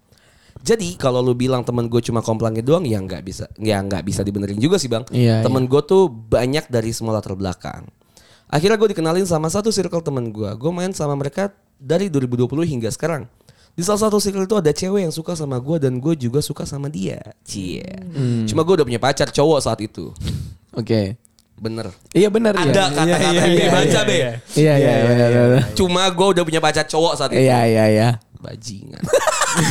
Jadi 0.60 1.00
kalau 1.00 1.24
lu 1.24 1.32
bilang 1.32 1.64
temen 1.64 1.88
gue 1.88 2.02
cuma 2.04 2.20
komplangnya 2.20 2.60
doang 2.60 2.84
ya 2.84 3.00
nggak 3.00 3.24
bisa, 3.24 3.48
ya 3.56 3.80
nggak 3.80 4.04
bisa 4.04 4.28
dibenerin 4.28 4.60
juga 4.60 4.76
sih 4.76 4.92
bang. 4.92 5.08
Iya, 5.08 5.40
temen 5.40 5.72
gue 5.72 5.82
tuh 5.88 6.12
banyak 6.12 6.68
dari 6.68 6.92
semua 6.92 7.16
latar 7.16 7.32
belakang. 7.40 7.88
Akhirnya 8.50 8.76
gue 8.76 8.92
dikenalin 8.92 9.30
sama 9.30 9.48
satu 9.48 9.72
circle 9.72 10.04
temen 10.04 10.34
gue. 10.36 10.50
Gue 10.60 10.72
main 10.74 10.92
sama 10.92 11.16
mereka 11.16 11.54
dari 11.80 12.12
2020 12.12 12.50
hingga 12.66 12.90
sekarang. 12.92 13.30
Di 13.80 13.88
salah 13.88 14.12
satu 14.12 14.20
circle 14.20 14.44
itu 14.44 14.60
ada 14.60 14.76
cewek 14.76 15.08
yang 15.08 15.14
suka 15.16 15.40
sama 15.40 15.56
gue 15.56 15.80
dan 15.80 16.04
gue 16.04 16.12
juga 16.20 16.44
suka 16.44 16.68
sama 16.68 16.92
dia. 16.92 17.16
Cie. 17.48 17.80
Hmm. 18.12 18.44
Cuma 18.44 18.68
gue 18.68 18.76
udah 18.76 18.84
punya 18.84 19.00
pacar 19.00 19.32
cowok 19.32 19.64
saat 19.64 19.80
itu. 19.80 20.12
Oke. 20.76 21.16
Bener. 21.56 21.88
Iya 22.12 22.28
benar 22.28 22.60
ya. 22.60 22.68
Ada 22.68 22.84
kata-kata 22.92 23.32
yang 23.40 23.56
dibaca 23.56 24.00
be. 24.04 24.16
Iya 24.20 24.28
iya 24.60 24.74
iya. 24.76 24.96
iya, 25.16 25.28
iya. 25.32 25.64
Cuma 25.80 26.04
gue 26.12 26.28
udah 26.36 26.44
punya 26.44 26.60
pacar 26.60 26.84
cowok 26.92 27.14
saat 27.16 27.32
itu. 27.32 27.40
Iya 27.40 27.60
iya 27.72 27.86
iya. 27.88 28.10
Bajingan. 28.44 29.00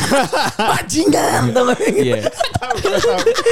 Bajingan 0.73 1.41
teman. 1.53 1.77
Iya. 1.93 2.21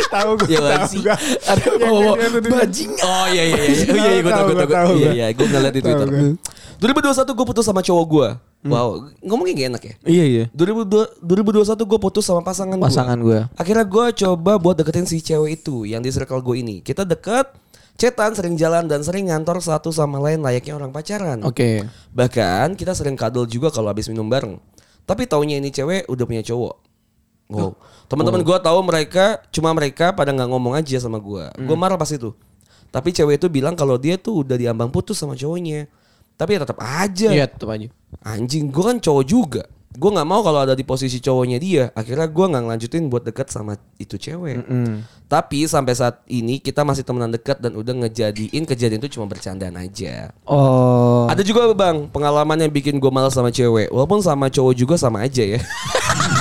Tahu 0.09 0.31
gue. 0.41 0.49
Iya 0.49 0.59
tahu 0.59 0.69
gak 0.73 0.89
sih? 0.89 1.01
gua. 1.05 1.15
Ada 1.45 1.65
bawa 1.77 2.11
dia 2.17 2.27
tuh 2.33 2.41
dia- 2.41 2.53
bajingan. 2.57 3.05
Oh 3.05 3.25
iya 3.29 3.43
iya 3.45 3.57
iya. 3.61 3.77
Oh, 3.85 3.93
iya 3.93 4.09
iya 4.09 4.21
gue 4.25 4.31
tau 4.33 4.41
Tahu, 4.41 4.49
gue 4.49 4.57
tau. 4.57 4.65
gua 4.65 4.77
tahu, 4.81 4.93
Iya 4.97 5.11
iya 5.13 5.27
gue 5.33 5.45
ngeliat 5.45 5.73
di 5.77 5.81
Twitter. 5.85 6.07
Tahu, 6.09 6.29
2021 6.77 7.37
gue 7.37 7.45
putus 7.45 7.65
sama 7.65 7.81
cowok 7.85 8.05
gue. 8.09 8.29
Wow, 8.65 9.13
ngomongnya 9.21 9.53
gak 9.53 9.69
enak 9.69 9.83
ya. 9.85 9.93
Iya 10.03 10.25
iya. 10.25 10.45
2002 10.51 11.21
2021 11.21 11.77
gue 11.77 11.99
putus 12.01 12.25
sama 12.25 12.41
pasangan 12.41 12.73
gue. 12.73 12.87
Pasangan 12.89 13.19
gue. 13.21 13.39
Akhirnya 13.53 13.85
gue 13.85 14.05
coba 14.25 14.57
buat 14.57 14.75
deketin 14.75 15.05
si 15.05 15.21
cewek 15.21 15.61
itu 15.61 15.85
yang 15.85 16.01
di 16.01 16.09
circle 16.09 16.41
gue 16.41 16.65
ini. 16.65 16.81
Kita 16.81 17.05
deket, 17.05 17.53
cetan, 17.95 18.33
sering 18.33 18.57
jalan 18.57 18.89
dan 18.89 19.05
sering 19.05 19.29
ngantor 19.29 19.61
satu 19.61 19.93
sama 19.93 20.17
lain 20.17 20.41
layaknya 20.41 20.73
orang 20.73 20.89
pacaran. 20.89 21.45
Oke. 21.45 21.85
Bahkan 22.11 22.73
kita 22.73 22.97
sering 22.97 23.13
kadal 23.13 23.45
juga 23.45 23.69
kalau 23.69 23.93
habis 23.93 24.09
minum 24.09 24.25
bareng. 24.25 24.57
Tapi 25.07 25.29
taunya 25.29 25.61
ini 25.61 25.71
cewek 25.71 26.09
udah 26.09 26.25
punya 26.25 26.43
cowok. 26.43 26.75
Wow. 27.47 27.79
Teman-teman 28.11 28.43
gue 28.43 28.57
tahu 28.59 28.79
mereka 28.83 29.39
cuma 29.55 29.71
mereka 29.71 30.11
pada 30.11 30.35
nggak 30.35 30.49
ngomong 30.51 30.75
aja 30.75 30.99
sama 30.99 31.21
gue. 31.21 31.47
Gue 31.63 31.77
marah 31.79 31.95
pas 31.95 32.09
itu. 32.11 32.35
Tapi 32.91 33.11
cewek 33.11 33.39
itu 33.39 33.47
bilang 33.47 33.75
kalau 33.75 33.95
dia 33.95 34.17
tuh 34.17 34.43
udah 34.43 34.57
diambang 34.57 34.91
putus 34.91 35.19
sama 35.19 35.35
cowoknya. 35.35 35.87
Tapi 36.37 36.49
ya 36.53 36.59
tetap 36.61 36.77
aja. 36.79 37.29
Iya 37.33 37.45
tetap 37.49 37.73
aja. 37.73 37.89
Anjing, 38.21 38.69
gue 38.69 38.83
kan 38.85 39.01
cowok 39.01 39.25
juga. 39.25 39.63
Gue 39.97 40.13
nggak 40.13 40.29
mau 40.29 40.45
kalau 40.45 40.61
ada 40.61 40.77
di 40.77 40.85
posisi 40.85 41.17
cowoknya 41.17 41.57
dia. 41.57 41.83
Akhirnya 41.97 42.29
gue 42.29 42.45
nggak 42.45 42.63
ngelanjutin 42.69 43.09
buat 43.09 43.25
deket 43.25 43.49
sama 43.49 43.81
itu 43.97 44.13
cewek. 44.21 44.61
Tapi 45.25 45.65
sampai 45.65 45.97
saat 45.97 46.21
ini 46.29 46.61
kita 46.61 46.85
masih 46.85 47.01
temenan 47.01 47.33
dekat 47.33 47.57
dan 47.57 47.73
udah 47.73 48.05
ngejadiin 48.05 48.69
kejadian 48.69 49.01
itu 49.01 49.17
cuma 49.17 49.25
bercandaan 49.25 49.73
aja. 49.81 50.29
Oh. 50.45 51.25
Ada 51.25 51.41
juga 51.41 51.73
bang 51.73 52.05
pengalaman 52.13 52.61
yang 52.61 52.69
bikin 52.69 53.01
gue 53.01 53.09
malas 53.09 53.33
sama 53.33 53.49
cewek. 53.49 53.89
Walaupun 53.89 54.21
sama 54.21 54.53
cowok 54.53 54.73
juga 54.77 54.95
sama 55.01 55.25
aja 55.25 55.41
ya. 55.41 55.57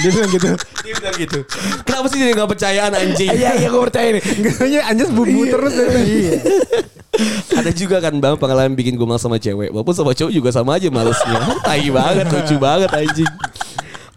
Dia 0.00 0.10
bilang 0.10 0.30
gitu. 0.32 0.50
Dia 0.56 0.94
bilang 0.96 1.16
gitu. 1.20 1.38
Kenapa 1.84 2.06
sih 2.08 2.18
jadi 2.18 2.32
nggak 2.32 2.50
percayaan 2.56 2.92
anjing? 2.96 3.30
Iya 3.36 3.50
iya 3.60 3.68
gue 3.68 3.82
percaya 3.84 4.08
nih. 4.16 4.22
Kayaknya 4.24 4.80
Anjas 4.88 5.10
bubu 5.12 5.40
terus. 5.46 5.72
Iya. 5.76 6.32
Ada 7.60 7.70
juga 7.76 7.96
kan 8.00 8.16
bang 8.16 8.36
pengalaman 8.40 8.72
bikin 8.72 8.96
gue 8.96 9.04
malas 9.04 9.20
sama 9.20 9.36
cewek. 9.36 9.68
Walaupun 9.70 9.92
sama 9.92 10.16
cowok 10.16 10.32
juga 10.32 10.48
sama 10.50 10.80
aja 10.80 10.88
malesnya. 10.88 11.36
Tai 11.60 11.86
banget, 11.92 12.26
lucu 12.32 12.56
banget 12.56 12.90
anjing. 12.96 13.32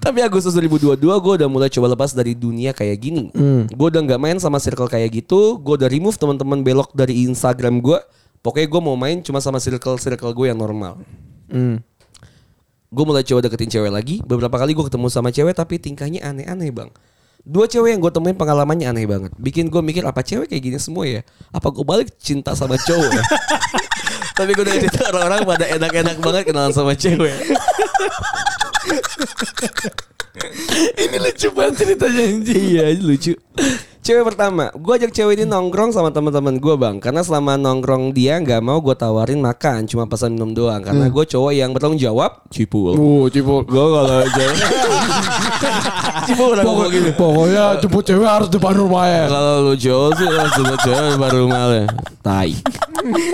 Tapi 0.03 0.19
Agustus 0.19 0.51
2022 0.59 0.99
gue 0.99 1.33
udah 1.39 1.47
mulai 1.47 1.71
coba 1.71 1.95
lepas 1.95 2.11
dari 2.11 2.35
dunia 2.35 2.75
kayak 2.75 2.97
gini. 2.99 3.31
Gue 3.71 3.87
udah 3.91 4.01
nggak 4.03 4.19
main 4.19 4.37
sama 4.39 4.59
circle 4.59 4.87
kayak 4.87 5.11
gitu. 5.23 5.59
Gue 5.59 5.79
udah 5.79 5.87
remove 5.91 6.15
teman-teman 6.15 6.59
belok 6.63 6.91
dari 6.95 7.27
Instagram 7.27 7.79
gue. 7.83 7.99
Pokoknya 8.43 8.67
gue 8.67 8.81
mau 8.83 8.99
main 8.99 9.23
cuma 9.23 9.39
sama 9.39 9.63
circle-circle 9.63 10.31
gue 10.35 10.51
yang 10.51 10.59
normal. 10.59 10.99
Hmm. 11.47 11.79
Gue 12.93 13.05
mulai 13.09 13.25
coba 13.25 13.41
deketin 13.41 13.73
cewek 13.73 13.89
lagi. 13.89 14.21
Beberapa 14.21 14.53
kali 14.53 14.77
gue 14.77 14.85
ketemu 14.85 15.09
sama 15.09 15.33
cewek 15.33 15.57
tapi 15.57 15.81
tingkahnya 15.81 16.21
aneh-aneh 16.21 16.69
bang. 16.69 16.93
Dua 17.41 17.65
cewek 17.65 17.97
yang 17.97 17.99
gue 18.05 18.13
temuin 18.13 18.37
pengalamannya 18.37 18.85
aneh 18.93 19.09
banget. 19.09 19.33
Bikin 19.41 19.73
gue 19.73 19.81
mikir 19.81 20.05
apa 20.05 20.21
cewek 20.21 20.45
kayak 20.45 20.61
gini 20.61 20.77
semua 20.77 21.09
ya? 21.09 21.25
Apa 21.49 21.73
gue 21.73 21.81
balik 21.81 22.13
cinta 22.21 22.53
sama 22.53 22.77
cowok 22.77 23.09
ya? 23.09 23.23
tapi 24.37 24.53
gue 24.53 24.61
udah 24.61 24.77
cerita 24.77 25.09
orang-orang 25.09 25.41
pada 25.41 25.65
enak-enak 25.73 26.17
banget 26.21 26.43
kenalan 26.53 26.69
sama 26.69 26.93
cewek. 26.93 27.33
Ini 30.93 31.17
lucu 31.17 31.47
banget 31.53 31.73
ceritanya 31.81 32.21
anjing. 32.29 32.61
iya 32.61 32.85
lucu. 32.97 33.33
Cewek 34.03 34.35
pertama, 34.35 34.67
gue 34.75 34.93
ajak 34.99 35.15
cewek 35.15 35.39
ini 35.39 35.47
nongkrong 35.47 35.95
sama 35.95 36.11
teman-teman 36.11 36.59
gue 36.59 36.75
bang, 36.75 36.99
karena 36.99 37.23
selama 37.23 37.55
nongkrong 37.55 38.11
dia 38.11 38.35
nggak 38.35 38.59
mau 38.59 38.83
gue 38.83 38.91
tawarin 38.99 39.39
makan, 39.39 39.87
cuma 39.87 40.03
pesan 40.11 40.35
minum 40.35 40.51
doang, 40.51 40.83
karena 40.83 41.07
gue 41.07 41.23
cowok 41.23 41.55
yang 41.55 41.71
bertanggung 41.71 42.03
jawab. 42.03 42.43
Cipul. 42.51 42.99
Oh, 42.99 43.31
cipul. 43.31 43.63
Gue 43.63 43.79
kalau 43.79 44.27
jawab. 44.27 44.57
Cipul 46.27 46.51
ngomong 46.59 46.91
gitu. 46.91 47.09
Pokoknya 47.15 47.79
jemput 47.79 48.03
cewek 48.03 48.27
harus 48.27 48.51
depan 48.51 48.75
rumahnya. 48.75 49.31
Kalau 49.31 49.71
lu 49.71 49.73
jauh 49.79 50.11
sih 50.19 50.27
langsung 50.27 50.67
aja 50.67 51.15
baru 51.15 51.47
malah. 51.47 51.87
Tai. 52.19 52.51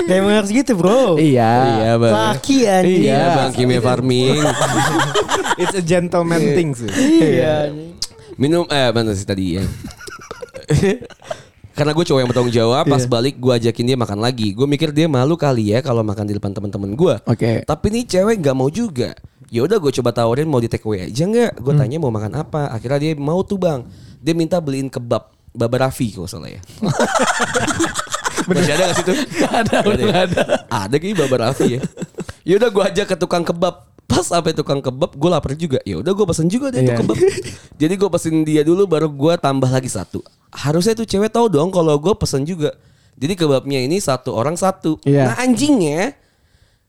Ya 0.06 0.14
emang 0.22 0.38
harus 0.38 0.54
gitu 0.54 0.78
bro. 0.78 1.18
Iya. 1.18 1.54
Iya 1.82 1.92
bang. 1.98 2.14
Laki 2.14 2.58
anjing. 2.70 3.02
Iya 3.10 3.22
bang 3.34 3.50
kimia 3.58 3.82
farming. 3.82 4.38
It's 5.58 5.74
a 5.74 5.82
gentleman 5.82 6.42
thing 6.54 6.78
sih. 6.78 6.90
Iya. 6.94 7.74
Minum 8.38 8.70
eh 8.72 8.90
mana 8.94 9.12
sih 9.18 9.26
tadi 9.28 9.60
ya? 9.60 9.66
Karena 11.78 11.96
gue 11.96 12.04
cowok 12.04 12.20
yang 12.20 12.28
bertanggung 12.28 12.52
jawab, 12.52 12.84
pas 12.92 13.04
balik 13.08 13.40
gue 13.40 13.54
ajakin 13.56 13.86
dia 13.88 13.96
makan 13.96 14.20
lagi. 14.20 14.52
Gue 14.52 14.68
mikir 14.68 14.92
dia 14.92 15.08
malu 15.08 15.40
kali 15.40 15.72
ya 15.72 15.80
kalau 15.80 16.04
makan 16.04 16.28
di 16.28 16.36
depan 16.36 16.52
teman-teman 16.52 16.92
gue. 16.92 17.16
Oke. 17.24 17.64
Tapi 17.64 17.86
nih 17.88 18.04
cewek 18.04 18.44
nggak 18.44 18.56
mau 18.58 18.68
juga. 18.68 19.16
Ya 19.48 19.64
udah 19.64 19.80
gue 19.80 19.92
coba 19.96 20.12
tawarin 20.12 20.46
mau 20.46 20.60
di 20.60 20.68
take 20.68 20.84
away 20.84 21.08
aja 21.08 21.24
nggak? 21.24 21.64
Gue 21.64 21.74
tanya 21.80 21.98
mau 21.98 22.12
makan 22.12 22.36
apa. 22.36 22.68
Akhirnya 22.70 23.00
dia 23.00 23.14
mau 23.16 23.40
tuh 23.48 23.56
bang. 23.56 23.88
Dia 24.20 24.36
minta 24.36 24.60
beliin 24.60 24.92
kebab. 24.92 25.32
Baba 25.50 25.88
Raffi 25.88 26.14
kalau 26.14 26.28
salah 26.30 26.52
ya. 26.52 26.62
Masih 28.50 28.72
ada 28.76 28.84
gak 28.90 28.96
sih 29.02 29.06
tuh? 29.06 29.18
ada, 29.50 29.76
Gak 29.82 29.90
udah 29.90 30.06
ya? 30.06 30.16
ada. 30.30 30.42
Ada 30.70 30.96
kayaknya 31.02 31.18
Baba 31.26 31.36
Raffi 31.48 31.68
ya. 31.78 31.82
Yaudah 32.46 32.70
gue 32.70 32.84
ajak 32.94 33.06
ke 33.10 33.16
tukang 33.18 33.42
kebab. 33.42 33.89
Pas 34.10 34.26
sampai 34.26 34.58
tukang 34.58 34.82
kebab 34.82 35.14
gue 35.14 35.30
lapar 35.30 35.54
juga. 35.54 35.78
Ya 35.86 36.02
udah 36.02 36.12
gue 36.18 36.26
pesen 36.26 36.50
juga 36.50 36.74
deh 36.74 36.82
Iya. 36.82 36.98
kebab. 36.98 37.14
Jadi 37.82 37.94
gue 37.94 38.10
pesen 38.10 38.42
dia 38.42 38.66
dulu 38.66 38.90
baru 38.90 39.06
gue 39.06 39.34
tambah 39.38 39.70
lagi 39.70 39.88
satu. 39.88 40.26
Harusnya 40.50 40.98
tuh 40.98 41.06
cewek 41.06 41.30
tahu 41.30 41.46
dong 41.48 41.70
kalau 41.70 41.94
gue 42.02 42.14
pesen 42.18 42.42
juga. 42.42 42.74
Jadi 43.20 43.38
kebabnya 43.38 43.80
ini 43.86 44.02
satu 44.02 44.34
orang 44.34 44.58
satu. 44.58 44.98
Iya. 45.06 45.30
Nah 45.30 45.36
anjingnya 45.38 46.18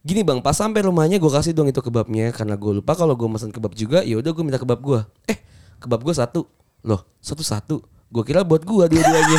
Gini 0.00 0.24
bang, 0.24 0.40
pas 0.40 0.56
sampai 0.56 0.80
rumahnya 0.80 1.20
gue 1.20 1.28
kasih 1.28 1.52
dong 1.52 1.68
itu 1.68 1.76
kebabnya 1.84 2.32
karena 2.32 2.56
gue 2.56 2.80
lupa 2.80 2.96
kalau 2.96 3.12
gue 3.12 3.28
pesan 3.36 3.52
kebab 3.52 3.76
juga, 3.76 4.00
ya 4.00 4.16
udah 4.16 4.32
gue 4.32 4.44
minta 4.48 4.56
kebab 4.56 4.80
gue. 4.80 5.00
Eh, 5.28 5.36
kebab 5.76 6.00
gue 6.00 6.14
satu, 6.16 6.48
loh 6.80 7.04
satu 7.20 7.44
satu. 7.44 7.76
Gue 8.10 8.26
kira 8.26 8.42
buat 8.42 8.66
gue 8.66 8.84
dua-duanya. 8.90 9.38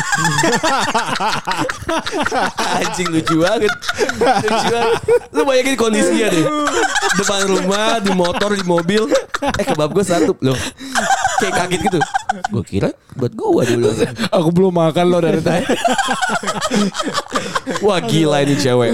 Anjing 2.80 3.12
lucu 3.12 3.44
banget. 3.44 3.68
Lucu 4.16 4.66
banget. 4.72 5.00
Lu 5.28 5.44
bayangin 5.44 5.76
kondisinya 5.76 6.32
deh. 6.32 6.44
Depan 7.20 7.52
rumah, 7.52 8.00
di 8.00 8.16
motor, 8.16 8.56
di 8.56 8.64
mobil. 8.64 9.12
Eh 9.60 9.64
kebab 9.68 9.92
gue 9.92 10.00
satu. 10.00 10.32
Loh. 10.40 10.56
Kayak 11.36 11.54
kaget 11.60 11.80
gitu. 11.84 11.98
Gue 12.48 12.64
kira 12.64 12.88
buat 13.12 13.36
gue 13.36 13.62
dulu. 13.76 13.92
Aku 14.32 14.48
belum 14.48 14.72
makan 14.72 15.04
lo 15.04 15.20
dari 15.20 15.44
tadi. 15.44 15.68
Wah 17.84 18.00
gila 18.00 18.40
ini 18.40 18.56
cewek. 18.56 18.88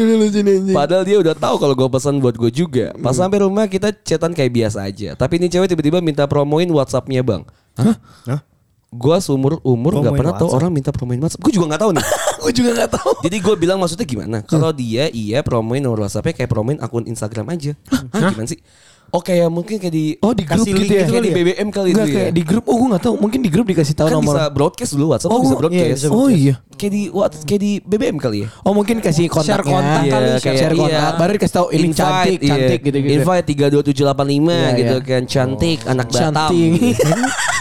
Padahal 0.74 1.06
dia 1.06 1.22
udah 1.22 1.38
tahu 1.38 1.54
kalau 1.54 1.78
gue 1.78 1.86
pesan 1.86 2.18
buat 2.18 2.34
gue 2.34 2.50
juga. 2.50 2.98
Pas 2.98 3.14
sampai 3.14 3.46
rumah 3.46 3.70
kita 3.70 3.94
chatan 4.02 4.34
kayak 4.34 4.50
biasa 4.50 4.90
aja. 4.90 5.14
Tapi 5.14 5.38
ini 5.38 5.46
cewek 5.46 5.70
tiba-tiba 5.70 6.02
minta 6.02 6.26
promoin 6.26 6.66
WhatsAppnya 6.66 7.22
bang. 7.22 7.46
Hah? 7.78 7.94
Hah? 8.26 8.42
Gue 8.88 9.16
seumur 9.18 9.60
umur 9.62 10.00
nggak 10.00 10.16
pernah 10.16 10.32
tahu 10.32 10.48
WhatsApp? 10.48 10.58
orang 10.58 10.70
minta 10.72 10.90
promoin 10.90 11.20
WhatsApp. 11.20 11.42
Gue 11.42 11.52
juga 11.52 11.66
nggak 11.68 11.82
tahu 11.82 11.90
nih. 11.92 12.04
Gue 12.38 12.52
juga 12.54 12.70
gak 12.72 12.90
tahu. 12.94 13.10
Jadi 13.20 13.36
gue 13.36 13.54
bilang 13.58 13.76
maksudnya 13.76 14.06
gimana? 14.06 14.38
Kalau 14.42 14.70
dia 14.70 15.10
iya 15.10 15.42
promoin 15.42 15.76
nomor 15.78 16.06
WhatsAppnya 16.06 16.32
kayak 16.34 16.48
promoin 16.48 16.78
akun 16.78 17.04
Instagram 17.04 17.50
aja. 17.50 17.74
Hah, 17.84 18.00
gimana 18.30 18.46
sih? 18.46 18.62
Oke 19.08 19.32
ya 19.32 19.48
mungkin 19.48 19.76
kayak 19.76 19.90
di 19.90 20.20
Oh 20.20 20.32
di 20.32 20.44
grup 20.44 20.62
gitu 20.62 20.84
ya? 20.84 21.02
gitu 21.02 21.10
kayak 21.10 21.24
di 21.24 21.32
ya? 21.32 21.36
BBM 21.36 21.68
kali 21.68 21.88
Enggak 21.90 22.06
itu 22.06 22.14
kayak 22.14 22.28
ya. 22.28 22.32
di 22.32 22.42
grup. 22.44 22.64
Oh 22.64 22.76
gue 22.78 22.88
gak 22.92 23.02
tahu. 23.02 23.14
Mungkin 23.18 23.40
di 23.40 23.50
grup 23.50 23.66
dikasih 23.66 23.94
tahu 23.94 24.06
kan 24.06 24.14
nomor. 24.16 24.32
bisa 24.32 24.42
broadcast 24.48 24.92
dulu 24.94 25.04
WhatsApp 25.10 25.30
Oh, 25.30 25.38
bisa 25.38 25.48
iya, 25.48 25.58
broadcast. 25.58 25.92
bisa 25.98 26.08
Oh 26.08 26.28
iya. 26.30 26.54
Kayak 26.70 26.92
di 26.94 27.02
what 27.10 27.32
kayak 27.42 27.60
di 27.60 27.72
BBM 27.82 28.16
kali 28.16 28.38
ya. 28.44 28.48
Oh 28.62 28.72
mungkin 28.72 28.96
kasih 29.00 29.26
kontaknya. 29.26 29.48
Share 29.50 29.64
kontak 29.66 30.00
Iya, 30.00 30.12
kali, 30.12 30.24
kayak 30.24 30.40
kayak 30.40 30.56
share 30.56 30.76
kontak. 30.76 30.94
iya. 30.94 31.18
Baru 31.18 31.30
dikasih 31.34 31.54
tahu 31.54 31.66
ini 31.68 31.80
Invite, 31.82 31.98
cantik, 31.98 32.38
iya. 32.38 32.48
cantik 32.48 32.80
gitu-gitu. 32.86 33.12
Invite 33.18 33.44
32785 33.44 33.98
Iya, 34.46 34.70
gitu 34.76 34.94
iya. 34.94 35.04
kan 35.04 35.22
cantik 35.26 35.78
anak 35.84 36.06
Batam. 36.08 36.50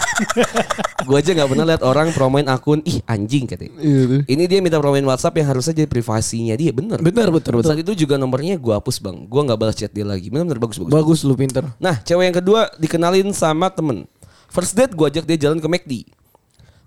Gue 1.06 1.16
aja 1.18 1.30
nggak 1.32 1.48
pernah 1.48 1.66
lihat 1.66 1.82
orang 1.86 2.10
promoin 2.12 2.46
akun 2.50 2.82
ih 2.82 2.98
anjing 3.06 3.46
katanya. 3.46 3.78
Iya 3.78 4.02
tuh. 4.04 4.20
Ini 4.26 4.42
dia 4.50 4.58
minta 4.58 4.78
promoin 4.82 5.04
WhatsApp 5.06 5.38
yang 5.38 5.48
harusnya 5.54 5.74
jadi 5.84 5.88
privasinya 5.88 6.54
dia 6.58 6.70
bener. 6.74 6.98
Benar, 6.98 7.30
betul, 7.30 7.62
betul. 7.62 7.70
Saat 7.70 7.80
itu 7.82 8.06
juga 8.06 8.18
nomornya 8.18 8.58
gue 8.58 8.74
hapus 8.74 8.98
bang. 8.98 9.16
Gue 9.26 9.40
nggak 9.46 9.58
balas 9.58 9.76
chat 9.78 9.90
dia 9.94 10.04
lagi. 10.04 10.28
Bener-bener 10.28 10.58
bagus 10.58 10.78
bagus. 10.82 10.92
Bagus 10.92 11.18
lu 11.22 11.34
pinter. 11.38 11.64
Nah 11.78 12.02
cewek 12.02 12.24
yang 12.30 12.36
kedua 12.36 12.60
dikenalin 12.76 13.30
sama 13.30 13.70
temen. 13.70 14.04
First 14.50 14.74
date 14.74 14.92
gue 14.96 15.06
ajak 15.06 15.24
dia 15.28 15.38
jalan 15.48 15.62
ke 15.62 15.68
McD. 15.68 15.92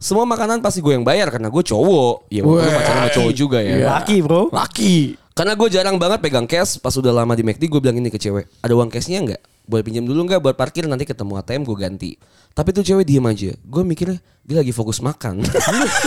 Semua 0.02 0.26
makanan 0.26 0.66
pasti 0.66 0.82
gue 0.82 0.98
yang 0.98 1.06
bayar 1.06 1.30
karena 1.30 1.54
gue 1.54 1.64
cowok. 1.64 2.26
Ya 2.34 2.42
walaupun 2.42 2.68
Weh. 2.68 2.74
pacaran 2.74 3.00
sama 3.06 3.10
cowok 3.14 3.34
juga 3.38 3.58
ya. 3.62 3.76
Laki 4.02 4.18
bro. 4.26 4.50
Laki. 4.50 5.14
Karena 5.32 5.54
gue 5.56 5.68
jarang 5.72 5.96
banget 5.96 6.20
pegang 6.20 6.50
cash 6.50 6.82
pas 6.82 6.92
udah 6.92 7.14
lama 7.14 7.38
di 7.38 7.46
McD 7.46 7.70
gue 7.70 7.80
bilang 7.80 8.02
ini 8.02 8.10
ke 8.10 8.18
cewek. 8.18 8.50
Ada 8.66 8.74
uang 8.74 8.90
cashnya 8.90 9.22
nggak? 9.24 9.42
Boleh 9.64 9.84
pinjam 9.84 10.04
dulu 10.04 10.26
nggak 10.26 10.40
buat 10.40 10.56
parkir 10.56 10.84
nanti 10.84 11.04
ketemu 11.04 11.38
ATM 11.38 11.62
gue 11.64 11.78
ganti. 11.78 12.12
Tapi 12.52 12.70
tuh 12.72 12.84
cewek 12.84 13.06
diem 13.06 13.24
aja. 13.24 13.56
Gue 13.62 13.82
mikirnya 13.82 14.20
dia 14.42 14.58
lagi 14.58 14.70
fokus 14.70 15.00
makan. 15.00 15.40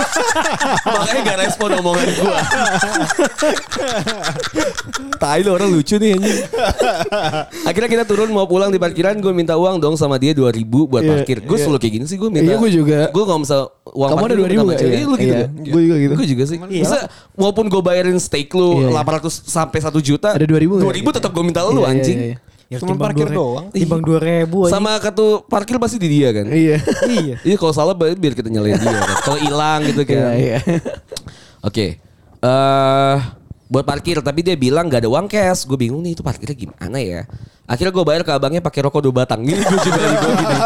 Makanya 0.87 1.21
gak 1.25 1.39
respon 1.41 1.73
omongan 1.75 2.09
gue. 2.11 2.35
Tai 5.17 5.41
lu 5.41 5.51
orang 5.51 5.71
lucu 5.71 5.97
nih 5.97 6.13
anjing. 6.13 6.39
Akhirnya 7.65 7.89
kita 7.89 8.05
turun 8.05 8.29
mau 8.29 8.45
pulang 8.45 8.69
di 8.69 8.77
parkiran 8.77 9.17
gue 9.17 9.33
minta 9.33 9.55
uang 9.55 9.79
dong 9.79 9.95
sama 9.95 10.19
dia 10.19 10.33
2000 10.33 10.61
buat 10.67 11.01
Iya, 11.01 11.11
parkir. 11.15 11.37
Gue 11.41 11.57
selalu 11.57 11.79
kayak 11.79 11.95
gini 11.95 12.05
sih 12.05 12.17
gue 12.17 12.29
minta. 12.29 12.51
Iya, 12.51 12.57
gue 12.59 12.71
juga. 12.71 12.99
Gue 13.09 13.23
gak 13.23 13.39
bisa 13.41 13.57
uang 13.87 14.11
Kamu 14.11 14.19
ada 14.19 14.35
parkir 14.35 14.45
2000 14.45 14.53
sama 14.53 14.65
nggak? 14.67 14.79
cewek. 14.79 14.91
Iya. 14.91 14.99
Iya, 14.99 15.05
lu 15.05 15.15
gitu 15.15 15.25
Iya. 15.25 15.39
gak? 15.39 15.49
Gue 15.65 15.81
juga 15.81 15.97
gitu. 15.97 16.13
Gue 16.15 16.27
juga 16.29 16.45
sih. 16.45 16.57
Iya. 16.61 16.83
Bisa 16.83 16.99
walaupun 17.35 17.65
gue 17.69 17.81
bayarin 17.81 18.19
steak 18.19 18.49
lu 18.53 18.69
Iya. 18.85 19.01
800 19.01 19.33
sampai 19.33 19.79
1 19.81 20.01
juta. 20.03 20.29
Ada 20.35 20.45
2000 20.45 20.77
nggak? 20.77 20.85
2000 20.85 21.17
tetap 21.17 21.31
gue 21.33 21.45
minta 21.47 21.61
lu 21.65 21.73
Iya, 21.73 21.81
iya, 21.81 21.89
anjing. 21.89 22.19
Iya. 22.67 22.75
Ya, 22.75 22.79
Cuma 22.79 22.97
parkir 22.97 23.27
re- 23.27 23.35
doang. 23.35 23.67
Timbang 23.71 24.01
dua 24.01 24.19
ribu 24.19 24.65
aja. 24.65 24.75
Sama 24.75 24.97
kartu 24.97 25.45
parkir 25.45 25.77
pasti 25.77 25.97
di 25.97 26.09
dia 26.11 26.29
kan. 26.31 26.47
Iya. 26.47 26.77
iya. 27.07 27.37
Iya 27.47 27.57
kalau 27.57 27.71
salah 27.71 27.93
biar 27.93 28.15
biar 28.15 28.33
kita 28.33 28.49
nyalain 28.49 28.75
dia 28.75 28.91
kan. 28.91 29.17
Kalau 29.23 29.39
hilang 29.39 29.81
gitu 29.85 30.01
Iya, 30.03 30.09
kan. 30.09 30.33
iya. 30.35 30.59
Oke. 31.61 31.87
Eh 32.41 33.17
buat 33.69 33.85
parkir 33.85 34.21
tapi 34.21 34.45
dia 34.45 34.55
bilang 34.55 34.87
gak 34.87 35.05
ada 35.05 35.11
uang 35.11 35.27
cash. 35.27 35.65
Gue 35.65 35.79
bingung 35.81 36.05
nih 36.05 36.17
itu 36.17 36.23
parkirnya 36.23 36.57
gimana 36.57 36.99
ya. 37.01 37.25
Akhirnya 37.65 37.97
gue 37.97 38.05
bayar 38.05 38.23
ke 38.29 38.33
abangnya 38.37 38.61
pakai 38.61 38.85
rokok 38.85 39.01
dua 39.09 39.25
batang. 39.25 39.41
Ini 39.41 39.57
gue 39.57 39.81
juga 39.81 40.01
gini. 40.05 40.57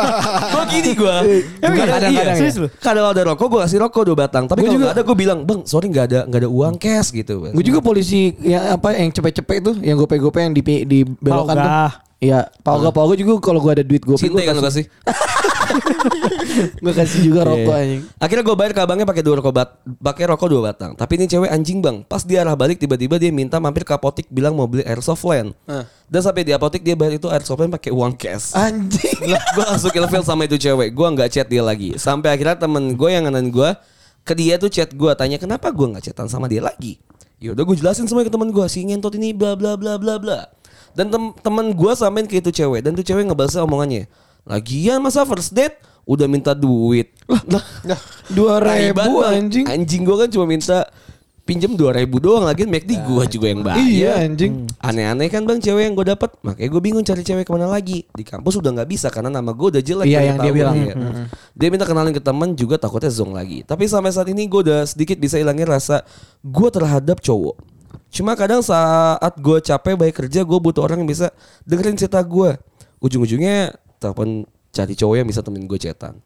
Gue 0.50 0.64
gini 0.66 0.90
gue. 0.98 1.16
Iya? 1.62 1.68
kadang-kadang 1.70 2.10
iya, 2.10 2.22
ya? 2.26 2.34
serius 2.34 2.56
lu. 2.58 2.68
Kadang 2.82 3.06
ada 3.14 3.22
rokok 3.22 3.46
gue 3.46 3.60
kasih 3.62 3.78
rokok 3.86 4.02
dua 4.02 4.16
batang. 4.18 4.44
Tapi 4.50 4.66
kalau 4.66 4.72
juga- 4.74 4.82
nggak 4.90 4.94
ada 4.98 5.02
gue 5.06 5.16
bilang 5.16 5.38
bang 5.46 5.60
sorry 5.62 5.86
nggak 5.86 6.06
ada 6.10 6.20
nggak 6.26 6.40
ada 6.42 6.50
uang 6.50 6.74
cash 6.74 7.08
gitu. 7.14 7.54
Gue 7.54 7.64
juga 7.64 7.78
polisi 7.78 8.34
yang 8.42 8.74
apa 8.74 8.98
yang 8.98 9.14
cepet-cepet 9.14 9.58
tuh, 9.62 9.76
yang 9.78 9.94
gope-gope 9.94 10.42
yang 10.42 10.50
di 10.50 10.62
di 10.82 10.98
belokan 11.06 11.54
tuh. 11.54 11.72
Iya, 12.18 12.50
pauga 12.66 12.90
pauga 12.90 13.14
juga 13.14 13.38
kalau 13.38 13.62
gue 13.62 13.78
ada 13.78 13.84
duit 13.86 14.02
gue 14.02 14.18
Cinta 14.18 14.42
kan 14.42 14.58
lu 14.58 14.62
kasih. 14.66 14.90
gue 16.84 16.92
kasih 16.92 17.20
juga 17.22 17.46
rokok 17.46 17.68
Iya. 17.68 17.82
anjing. 17.84 18.02
Akhirnya 18.18 18.44
gue 18.44 18.56
bayar 18.56 18.72
ke 18.74 18.80
abangnya 18.80 19.06
pakai 19.06 19.22
dua 19.22 19.34
rokok 19.40 19.52
bat, 19.52 19.68
pakai 20.00 20.24
rokok 20.28 20.48
dua 20.48 20.62
batang. 20.72 20.92
Tapi 20.94 21.12
ini 21.20 21.26
cewek 21.26 21.50
anjing 21.50 21.78
bang. 21.78 22.02
Pas 22.04 22.22
dia 22.22 22.42
arah 22.42 22.54
balik 22.54 22.78
tiba-tiba 22.78 23.16
dia 23.16 23.30
minta 23.30 23.58
mampir 23.58 23.84
ke 23.84 23.92
apotik 23.92 24.26
bilang 24.28 24.56
mau 24.56 24.66
beli 24.66 24.82
airsoft 24.84 25.22
land. 25.24 25.52
Dan 26.08 26.20
sampai 26.20 26.42
di 26.42 26.52
apotik 26.56 26.80
dia 26.80 26.96
bayar 26.96 27.20
itu 27.20 27.28
airsoft 27.28 27.60
land 27.60 27.72
pakai 27.72 27.92
uang 27.92 28.16
cash. 28.16 28.56
Anjing. 28.56 29.18
gue 29.56 29.64
langsung 29.64 29.92
ilfeel 29.92 30.24
sama 30.24 30.44
itu 30.44 30.56
cewek. 30.56 30.92
Gue 30.92 31.06
nggak 31.12 31.28
chat 31.30 31.46
dia 31.46 31.60
lagi. 31.60 31.94
Sampai 31.96 32.32
akhirnya 32.32 32.56
temen 32.56 32.96
gue 32.96 33.08
yang 33.12 33.28
nganan 33.28 33.52
gue 33.52 33.70
ke 34.24 34.32
dia 34.36 34.60
tuh 34.60 34.68
chat 34.68 34.92
gue 34.92 35.10
tanya 35.16 35.40
kenapa 35.40 35.72
gue 35.72 35.86
nggak 35.88 36.12
chatan 36.12 36.28
sama 36.28 36.48
dia 36.48 36.60
lagi. 36.60 37.00
Ya 37.38 37.54
udah 37.54 37.62
gue 37.62 37.76
jelasin 37.78 38.04
semua 38.10 38.26
ke 38.26 38.32
temen 38.32 38.50
gue 38.50 38.66
si 38.66 38.82
ngentot 38.82 39.14
ini 39.14 39.30
bla 39.30 39.54
bla 39.54 39.78
bla 39.78 39.94
bla 39.94 40.18
bla. 40.18 40.40
Dan 40.96 41.12
tem 41.12 41.30
temen 41.38 41.70
gue 41.70 41.92
sampein 41.94 42.26
ke 42.26 42.42
itu 42.42 42.50
cewek 42.50 42.82
dan 42.82 42.96
tuh 42.96 43.06
cewek 43.06 43.22
ngebalasnya 43.28 43.62
omongannya. 43.62 44.10
Lagian 44.48 44.98
masa 44.98 45.22
first 45.22 45.52
date 45.52 45.76
udah 46.02 46.24
minta 46.24 46.56
duit. 46.56 47.12
Lah, 47.28 47.44
Dua 48.26 48.56
Tai 48.58 48.80
ribu 48.80 49.20
anjing. 49.20 49.68
Anjing 49.68 50.02
gue 50.02 50.16
kan 50.16 50.28
cuma 50.28 50.48
minta 50.48 50.88
pinjem 51.44 51.72
dua 51.72 51.96
ribu 51.96 52.20
doang 52.20 52.44
lagi 52.44 52.68
McD 52.68 53.08
gue 53.08 53.24
juga 53.28 53.46
yang 53.48 53.60
bayar. 53.60 53.80
Iya 53.80 54.12
anjing. 54.20 54.68
Aneh-aneh 54.80 55.28
kan 55.28 55.44
bang 55.44 55.56
cewek 55.56 55.80
yang 55.80 55.92
gue 55.92 56.06
dapat 56.06 56.32
Makanya 56.40 56.68
gue 56.68 56.80
bingung 56.80 57.00
cari 57.02 57.20
cewek 57.20 57.44
ke 57.44 57.50
mana 57.50 57.66
lagi 57.66 58.04
Di 58.08 58.20
kampus 58.22 58.56
udah 58.56 58.70
nggak 58.70 58.88
bisa 58.88 59.08
Karena 59.08 59.26
nama 59.28 59.50
gue 59.50 59.68
udah 59.74 59.82
jelek 59.82 60.06
Iya, 60.06 60.20
yang 60.22 60.36
dia 60.38 60.52
bilang. 60.54 60.76
ya. 60.78 60.94
Dia 61.52 61.68
minta 61.68 61.82
kenalin 61.82 62.12
ke 62.12 62.22
teman 62.22 62.52
Juga 62.52 62.78
takutnya 62.78 63.10
zong 63.10 63.34
lagi 63.34 63.64
Tapi 63.64 63.84
sampai 63.84 64.12
saat 64.12 64.28
ini 64.28 64.46
gue 64.46 64.60
udah 64.62 64.86
sedikit 64.86 65.16
bisa 65.16 65.34
hilangin 65.34 65.66
rasa 65.66 66.06
Gue 66.40 66.70
terhadap 66.70 67.18
cowok 67.18 67.58
Cuma 68.08 68.38
kadang 68.38 68.62
saat 68.62 69.34
gue 69.34 69.58
capek 69.58 69.98
baik 69.98 70.14
kerja 70.14 70.46
Gue 70.46 70.58
butuh 70.60 70.84
orang 70.84 71.02
yang 71.02 71.10
bisa 71.10 71.34
dengerin 71.64 71.98
cerita 71.98 72.22
gue 72.22 72.54
Ujung-ujungnya 73.00 73.74
Telepon 73.98 74.46
cari 74.70 74.94
cowok 74.94 75.16
yang 75.18 75.28
bisa 75.28 75.42
temenin 75.42 75.66
gue 75.66 75.78
chatan 75.78 76.22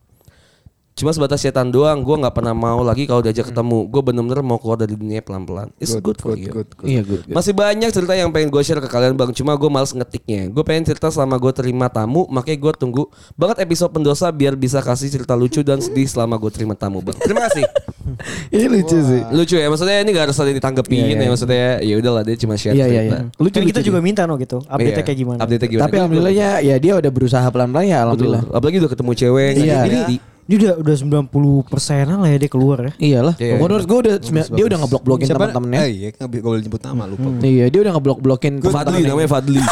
Cuma 0.93 1.09
sebatas 1.09 1.41
chatan 1.41 1.69
doang, 1.69 1.99
gue 1.99 2.17
nggak 2.17 2.33
pernah 2.33 2.53
mau 2.53 2.81
lagi 2.81 3.05
kalau 3.05 3.19
diajak 3.19 3.49
ketemu. 3.49 3.89
Gue 3.89 4.03
bener-bener 4.03 4.41
mau 4.41 4.57
keluar 4.57 4.77
dari 4.77 4.93
dunia 4.93 5.19
pelan-pelan. 5.19 5.73
It's 5.77 5.97
good, 5.97 6.21
for 6.21 6.37
you. 6.37 6.53
Iya 6.85 7.01
good. 7.01 7.25
good. 7.25 7.33
Masih 7.33 7.51
banyak 7.51 7.89
cerita 7.89 8.13
yang 8.13 8.29
pengen 8.29 8.49
gue 8.49 8.61
share 8.61 8.77
ke 8.77 8.87
kalian 8.87 9.15
bang 9.15 9.33
Cuma 9.33 9.55
gue 9.55 9.67
males 9.67 9.91
ngetiknya 9.91 10.49
Gue 10.49 10.61
pengen 10.63 10.85
cerita 10.85 11.09
selama 11.09 11.37
gue 11.37 11.53
terima 11.53 11.87
tamu 11.87 12.29
Makanya 12.29 12.59
gue 12.59 12.73
tunggu 12.75 13.03
banget 13.33 13.61
episode 13.61 13.89
pendosa 13.91 14.29
Biar 14.29 14.53
bisa 14.53 14.79
kasih 14.79 15.09
cerita 15.09 15.33
lucu 15.33 15.61
dan 15.61 15.79
sedih 15.79 16.05
selama 16.05 16.37
gue 16.37 16.51
terima 16.51 16.75
tamu 16.75 17.01
bang 17.01 17.17
Terima 17.17 17.47
kasih 17.47 17.65
Ini 18.55 18.67
lucu 18.67 18.99
sih. 18.99 19.21
Lucu 19.31 19.57
ya 19.57 19.67
maksudnya 19.67 19.97
ini 20.01 20.11
gak 20.11 20.25
harus 20.29 20.39
ada 20.39 20.51
ditanggepin 20.51 20.99
Iya, 20.99 21.07
iya, 21.09 21.17
ya 21.19 21.29
Maksudnya 21.31 21.65
ya 21.81 21.95
udahlah 21.97 22.23
dia 22.23 22.37
cuma 22.37 22.55
share 22.55 22.75
Iya 22.75 22.87
iya 22.87 23.01
cerita 23.03 23.17
iya. 23.17 23.41
Lucu 23.41 23.57
Kan 23.57 23.65
kita 23.65 23.81
lucu 23.81 23.89
juga 23.89 23.99
sih. 23.99 24.05
minta 24.05 24.23
no 24.27 24.35
gitu. 24.37 24.59
Update-nya 24.63 24.93
Iya. 24.95 25.07
kayak 25.07 25.19
gimana. 25.19 25.39
Update-nya 25.41 25.69
gimana 25.71 25.85
Tapi 25.85 25.95
alhamdulillahnya 25.97 26.49
ya 26.61 26.77
dia 26.77 26.93
udah 26.95 27.11
berusaha 27.11 27.47
pelan-pelan 27.49 27.85
ya 27.85 27.89
Betul 27.89 28.03
alhamdulillah. 28.05 28.43
Apalagi 28.51 28.77
udah 28.83 28.91
ketemu 28.91 29.13
cewek 29.15 29.51
Iya. 29.57 29.79
Ini, 29.83 29.99
jadi. 30.03 30.17
Ini 30.43 30.59
udah 30.59 30.75
udah 30.83 30.95
90 31.31 31.71
persenan 31.71 32.19
lah 32.19 32.27
ya 32.27 32.39
dia 32.43 32.51
keluar 32.51 32.79
ya. 32.83 32.93
Iyalah. 32.99 33.35
Iya, 33.39 33.47
iya. 33.47 33.63
Menurut 33.63 33.85
gue 33.87 33.99
udah 34.03 34.15
dia 34.51 34.65
udah 34.67 34.79
ngeblok-blokin 34.83 35.27
teman-temannya. 35.31 35.81
Eh, 35.87 35.91
iya, 35.95 36.09
nggak 36.11 36.29
boleh 36.43 36.61
nyebut 36.67 36.83
nama 36.83 37.05
lupa. 37.07 37.23
gua. 37.23 37.47
Iya, 37.47 37.65
dia 37.71 37.81
udah 37.87 37.93
ngeblok-blokin 37.95 38.53
Fadli 38.59 38.67
teman-temannya. 38.67 39.07
namanya 39.07 39.31
Fadli 39.31 39.61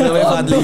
Namanya 0.00 0.26
Fadli 0.32 0.58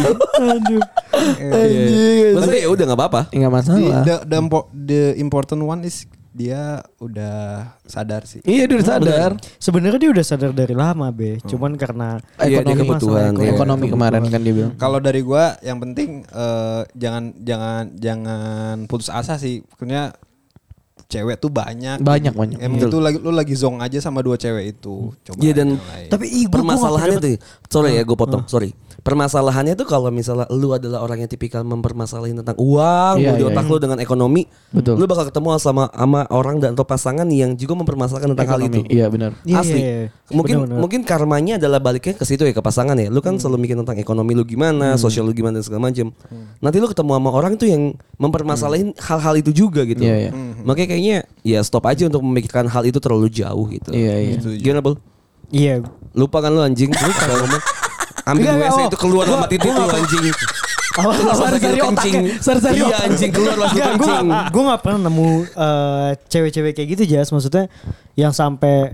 Anjing. 1.52 2.32
Maksudnya 2.34 2.60
ya 2.60 2.68
udah 2.72 2.84
gak 2.88 2.98
apa-apa 2.98 3.20
Enggak 3.32 3.52
masalah. 3.52 4.02
the, 4.04 4.16
the, 4.24 4.38
the 4.72 5.02
important 5.20 5.60
one 5.62 5.84
is 5.84 6.08
dia 6.32 6.80
udah 6.96 7.76
sadar 7.84 8.24
sih. 8.24 8.40
Iya 8.48 8.64
dia 8.64 8.76
udah 8.80 8.88
sadar. 8.88 9.30
Sebenarnya 9.60 10.00
dia 10.00 10.10
udah 10.10 10.24
sadar 10.24 10.50
dari 10.56 10.72
lama 10.72 11.12
be. 11.12 11.38
Cuman 11.44 11.76
karena 11.76 12.18
Iya, 12.40 12.64
dia 12.64 12.72
Ekonomi 12.72 12.80
kebutuhan, 12.88 13.30
masalah 13.36 13.44
iya. 13.44 13.52
Ekonomi 13.52 13.86
kemarin 13.92 14.22
kan 14.32 14.40
dia 14.40 14.54
bilang. 14.56 14.72
Kalau 14.80 14.98
dari 14.98 15.20
gua 15.20 15.44
yang 15.60 15.78
penting 15.78 16.24
eh, 16.24 16.82
jangan 16.96 17.24
jangan 17.44 17.84
jangan 18.00 18.76
putus 18.88 19.12
asa 19.12 19.36
sih. 19.36 19.60
Pokoknya 19.60 20.16
cewek 21.12 21.36
tuh 21.36 21.52
banyak. 21.52 22.00
Banyak, 22.00 22.32
banyak. 22.32 22.58
Emang 22.64 22.80
itu 22.80 22.96
lagi 22.96 23.18
lu 23.20 23.28
lagi 23.28 23.52
zong 23.52 23.84
aja 23.84 24.00
sama 24.00 24.24
dua 24.24 24.40
cewek 24.40 24.80
itu. 24.80 25.12
Coba. 25.12 25.36
Iya 25.36 25.52
dan. 25.52 25.76
Tapi 26.08 26.24
ih, 26.32 26.48
permasalahannya 26.48 27.18
tuh, 27.20 27.36
sorry 27.68 28.00
ya 28.00 28.02
gue 28.08 28.16
potong, 28.16 28.48
sorry. 28.48 28.72
Permasalahannya 29.02 29.74
tuh 29.74 29.82
kalau 29.82 30.14
misalnya 30.14 30.46
lu 30.54 30.70
adalah 30.70 31.02
orang 31.02 31.26
yang 31.26 31.30
tipikal 31.30 31.66
mempermasalahin 31.66 32.38
tentang 32.38 32.54
uang, 32.54 33.14
mau 33.18 33.34
di 33.34 33.42
iya, 33.42 33.50
otak 33.50 33.66
lu 33.66 33.82
dengan 33.82 33.98
ekonomi, 33.98 34.46
Betul. 34.70 34.94
lu 34.94 35.10
bakal 35.10 35.26
ketemu 35.26 35.58
sama 35.58 35.90
sama 35.90 36.22
orang 36.30 36.62
dan 36.62 36.78
atau 36.78 36.86
pasangan 36.86 37.26
yang 37.26 37.58
juga 37.58 37.74
mempermasalahkan 37.82 38.30
tentang 38.30 38.46
hal 38.46 38.60
itu. 38.62 38.78
Ekonomi. 38.78 38.94
Iya 38.94 39.06
benar. 39.10 39.30
Iya, 39.42 39.58
Asli. 39.58 39.80
iya, 39.82 39.90
iya. 40.06 40.08
Mungkin 40.30 40.54
Benar-benar. 40.54 40.78
mungkin 40.86 41.00
karmanya 41.02 41.54
adalah 41.58 41.82
baliknya 41.82 42.14
ke 42.14 42.22
situ 42.22 42.46
ya 42.46 42.54
ke 42.54 42.62
pasangan 42.62 42.94
ya. 42.94 43.10
Lu 43.10 43.18
kan 43.18 43.34
selalu 43.42 43.66
mikir 43.66 43.76
tentang 43.82 43.98
ekonomi 43.98 44.38
lu 44.38 44.46
gimana, 44.46 44.94
sosial 44.94 45.26
lu 45.26 45.34
gimana 45.34 45.58
dan 45.58 45.66
segala 45.66 45.90
macam. 45.90 46.14
Nanti 46.62 46.76
lu 46.78 46.86
ketemu 46.86 47.10
sama 47.18 47.30
orang 47.34 47.52
tuh 47.58 47.66
yang 47.66 47.82
mempermasalahin 48.22 48.94
hal-hal 49.02 49.34
itu 49.34 49.50
juga 49.50 49.82
gitu. 49.82 49.98
Iya, 49.98 50.30
iya. 50.30 50.32
Makanya 50.62 50.94
kayaknya 51.02 51.18
ya 51.42 51.58
stop 51.66 51.84
aja 51.90 52.06
untuk 52.06 52.22
memikirkan 52.22 52.70
hal 52.70 52.86
itu 52.86 53.02
terlalu 53.02 53.26
jauh 53.26 53.66
gitu. 53.66 53.90
Iya 53.90 54.14
iya. 54.22 54.36
Gimana, 54.38 54.80
Bul? 54.80 54.94
Iya. 55.50 55.82
Lupa 56.14 56.38
kan 56.38 56.54
lu 56.54 56.62
anjing? 56.62 56.94
Lupa 56.94 57.24
ngomong. 57.26 57.62
Ambil 58.22 58.54
WC 58.54 58.62
enggak, 58.70 58.90
itu 58.94 58.98
keluar 59.02 59.24
sama 59.26 59.46
titik 59.50 59.66
lu 59.66 59.82
anjing. 59.82 60.30
Lagi 60.92 61.24
Sari-sari 61.24 61.80
otaknya, 61.80 62.20
sari-sari 62.38 62.76
Iya 62.84 62.96
anjing 63.08 63.32
keluar 63.32 63.56
gue 63.56 63.68
kencing. 63.72 64.28
gue 64.52 64.62
gak 64.68 64.80
pernah 64.84 64.98
nemu 65.08 65.30
eh, 65.48 66.10
cewek-cewek 66.28 66.72
kayak 66.76 66.88
gitu 66.92 67.02
Jas 67.16 67.32
maksudnya 67.32 67.64
yang 68.12 68.36
sampai 68.36 68.92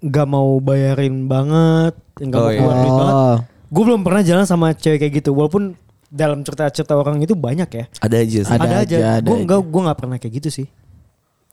gak 0.00 0.24
mau 0.24 0.56
bayarin 0.58 1.28
banget, 1.28 1.92
yang 2.16 2.28
gak 2.32 2.40
Oh, 2.40 2.44
mau 2.44 2.50
iya. 2.50 2.58
keluar 2.64 2.76
duit 2.80 2.94
banget. 2.96 3.14
Oh. 3.14 3.36
Gue 3.68 3.82
belum 3.84 4.00
pernah 4.00 4.22
jalan 4.24 4.44
sama 4.48 4.72
cewek 4.72 5.04
kayak 5.04 5.20
gitu, 5.20 5.36
walaupun 5.36 5.76
dalam 6.08 6.40
cerita-cerita 6.40 6.96
orang 6.96 7.20
itu 7.20 7.36
banyak 7.36 7.68
ya. 7.68 7.84
Ada 8.00 8.16
aja 8.24 8.40
sih. 8.40 8.52
Ada 8.52 8.64
Ada, 8.64 8.76
aja, 8.80 8.96
aja. 8.96 9.20
Gue 9.20 9.36
aja. 9.36 9.42
enggak, 9.44 9.60
gue 9.68 9.80
gak 9.84 9.98
pernah 10.00 10.16
kayak 10.16 10.32
gitu 10.40 10.48
sih. 10.48 10.66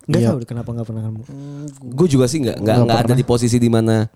Enggak 0.10 0.22
Iya. 0.22 0.30
tahu 0.34 0.38
deh 0.42 0.48
kenapa 0.50 0.70
gak 0.74 0.88
pernah 0.90 1.04
kamu. 1.06 1.22
Gue 1.94 2.08
juga 2.10 2.26
sih 2.26 2.40
nggak 2.42 2.58
nggak 2.58 2.76
Nggak 2.76 2.88
nggak 2.90 3.00
ada 3.06 3.14
di 3.14 3.26
posisi 3.26 3.58
di 3.58 3.70
mana 3.70 4.10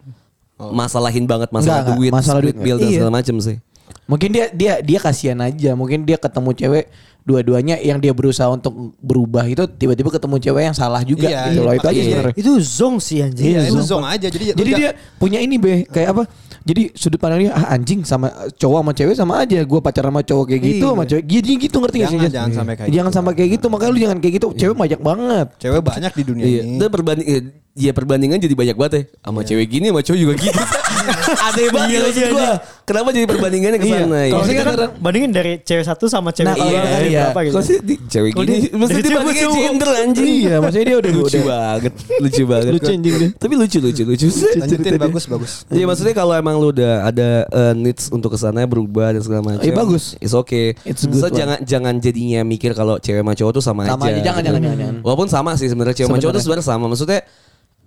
masalahin 0.57 1.25
banget 1.27 1.49
masalah 1.51 1.83
nggak. 1.83 1.97
duit, 1.99 2.11
Masalah 2.11 2.41
split 2.41 2.55
duit, 2.55 2.63
bill 2.63 2.77
dan 2.79 2.87
iya. 2.87 2.95
segala 2.97 3.11
macam 3.13 3.35
sih. 3.39 3.57
Mungkin 4.05 4.29
dia 4.33 4.45
dia 4.53 4.73
dia 4.81 4.99
kasihan 5.01 5.39
aja. 5.41 5.71
Mungkin 5.73 6.05
dia 6.05 6.17
ketemu 6.17 6.49
cewek 6.55 6.85
dua-duanya 7.25 7.81
yang 7.81 7.97
dia 7.97 8.13
berusaha 8.13 8.45
untuk 8.47 8.69
berubah 9.01 9.41
itu 9.43 9.65
tiba-tiba 9.67 10.13
ketemu 10.13 10.35
cewek 10.37 10.63
yang 10.63 10.77
salah 10.77 11.01
juga 11.01 11.25
Iya, 11.25 11.41
gitu 11.49 11.57
iya, 11.57 11.65
loh. 11.65 11.73
Itu 11.73 11.87
aja 11.89 11.99
iya. 11.99 12.19
Itu 12.31 12.51
zong 12.57 13.01
sih 13.01 13.17
anjing. 13.19 13.45
Iya, 13.49 13.59
itu 13.65 13.81
Zong. 13.81 14.05
aja. 14.05 14.27
Jadi 14.29 14.53
Jadi 14.53 14.71
dia 14.71 14.89
punya 15.17 15.41
ini 15.41 15.57
be 15.57 15.83
kayak 15.85 16.13
apa? 16.13 16.23
Jadi 16.61 16.93
sudut 16.93 17.17
pandang 17.17 17.41
dia 17.41 17.51
ah 17.51 17.73
anjing 17.73 18.01
sama 18.01 18.29
cowok 18.51 18.79
sama 18.79 18.91
cewek 18.93 19.15
sama 19.15 19.33
aja. 19.41 19.57
Gue 19.61 19.81
pacaran 19.81 20.09
sama 20.09 20.21
cowok 20.21 20.45
kayak 20.47 20.61
gitu 20.63 20.85
Iya. 20.85 20.93
sama 20.93 21.03
cewek. 21.03 21.23
Jadi 21.25 21.51
gitu 21.59 21.75
ngerti 21.77 21.97
gak 21.97 22.05
sih? 22.05 22.17
Jangan, 22.19 22.29
jangan 22.31 22.51
sampai 22.53 22.73
kayak 22.75 22.89
Jangan 22.89 23.09
gitu. 23.09 23.17
sampai 23.17 23.33
kayak 23.33 23.49
gitu. 23.51 23.65
Makanya 23.67 23.89
lu 23.89 23.99
jangan 23.99 24.17
kayak 24.21 24.33
gitu. 24.37 24.47
Cewek 24.55 24.75
banyak 24.75 24.99
banget. 24.99 25.47
cewek 25.57 25.81
banyak 25.81 26.11
di 26.11 26.23
dunia 26.23 26.45
Iya, 26.45 26.61
ini. 26.61 26.77
dan 26.77 26.89
perbanding 26.89 27.27
eh, 27.27 27.41
ya 27.75 27.91
perbandingan 27.91 28.37
jadi 28.37 28.53
banyak 28.55 28.75
banget 28.75 28.93
ya. 28.93 29.01
Sama 29.19 29.41
cewek 29.41 29.65
gini 29.67 29.85
sama 29.89 30.01
cowok 30.01 30.19
juga 30.19 30.33
gitu. 30.35 30.61
Aneh 31.45 31.67
banget 31.69 31.89
Iya, 31.91 31.99
maksud 32.01 32.17
iya, 32.17 32.29
gua. 32.29 32.41
iya. 32.41 32.53
Kenapa 32.81 33.09
jadi 33.09 33.25
perbandingannya 33.27 33.77
ke 33.77 33.85
Iya. 33.85 33.97
sana? 33.99 34.19
Kalau 34.25 34.41
ya? 34.41 34.45
saya 34.45 34.63
kan 34.63 34.75
bandingin 34.97 35.31
dari 35.31 35.51
cewek 35.59 35.85
satu 35.85 36.05
sama 36.05 36.29
cewek 36.29 36.49
Nah, 36.49 36.57
iya, 36.59 36.81
dari 36.83 37.09
iya. 37.15 37.21
berapa 37.31 37.39
gitu. 37.41 37.55
Kok 37.55 37.63
sih 37.63 37.77
di- 37.79 37.99
cewek 38.05 38.31
gini 38.35 38.45
dia- 38.59 38.73
mesti 38.75 38.99
dibandingin 38.99 39.49
gender 39.55 39.89
anjing. 39.95 40.27
Iya, 40.43 40.55
maksudnya 40.59 40.85
dia 40.85 40.97
udah 40.99 41.11
lucu 41.17 41.25
udah- 41.31 41.47
banget, 41.47 41.93
lucu 42.19 42.43
banget. 42.51 42.71
Lucu 42.75 42.89
anjing 42.91 43.13
dia. 43.15 43.29
Tapi 43.33 43.53
lucu 43.55 43.77
lucu 43.79 44.01
lucu. 44.03 44.27
Lanjutin 44.55 44.93
bagus 44.95 45.23
bagus. 45.25 45.51
Iya 45.67 45.85
maksudnya 45.85 46.13
kalau 46.13 46.33
emang 46.33 46.55
lu 46.57 46.69
udah 46.69 46.93
ada 47.03 47.29
uh, 47.49 47.73
needs 47.73 48.09
untuk 48.09 48.31
ke 48.31 48.37
sana 48.37 48.65
berubah 48.65 49.15
dan 49.15 49.21
segala 49.21 49.41
macam. 49.41 49.63
Eh, 49.63 49.71
bagus. 49.71 50.19
It's 50.19 50.35
okay. 50.35 50.75
It's 50.83 51.03
good 51.03 51.17
So, 51.17 51.27
one. 51.27 51.33
jangan 51.33 51.57
jangan 51.61 51.93
jadinya 51.97 52.43
mikir 52.43 52.71
kalau 52.71 52.97
cewek 52.97 53.21
sama 53.21 53.33
cowok 53.33 53.51
tuh 53.51 53.63
sama, 53.63 53.81
Sama 53.85 54.05
aja. 54.05 54.19
Jangan, 54.19 54.41
gitu. 54.41 54.45
jangan, 54.45 54.61
jangan, 54.61 54.77
jangan. 54.77 54.95
Walaupun 55.01 55.27
sama 55.27 55.51
sih 55.55 55.65
sebenarnya 55.65 55.95
cewek 55.95 56.09
sama 56.09 56.19
cowok 56.19 56.33
tuh 56.33 56.43
sebenarnya 56.43 56.65
sama. 56.65 56.85
Maksudnya 56.85 57.21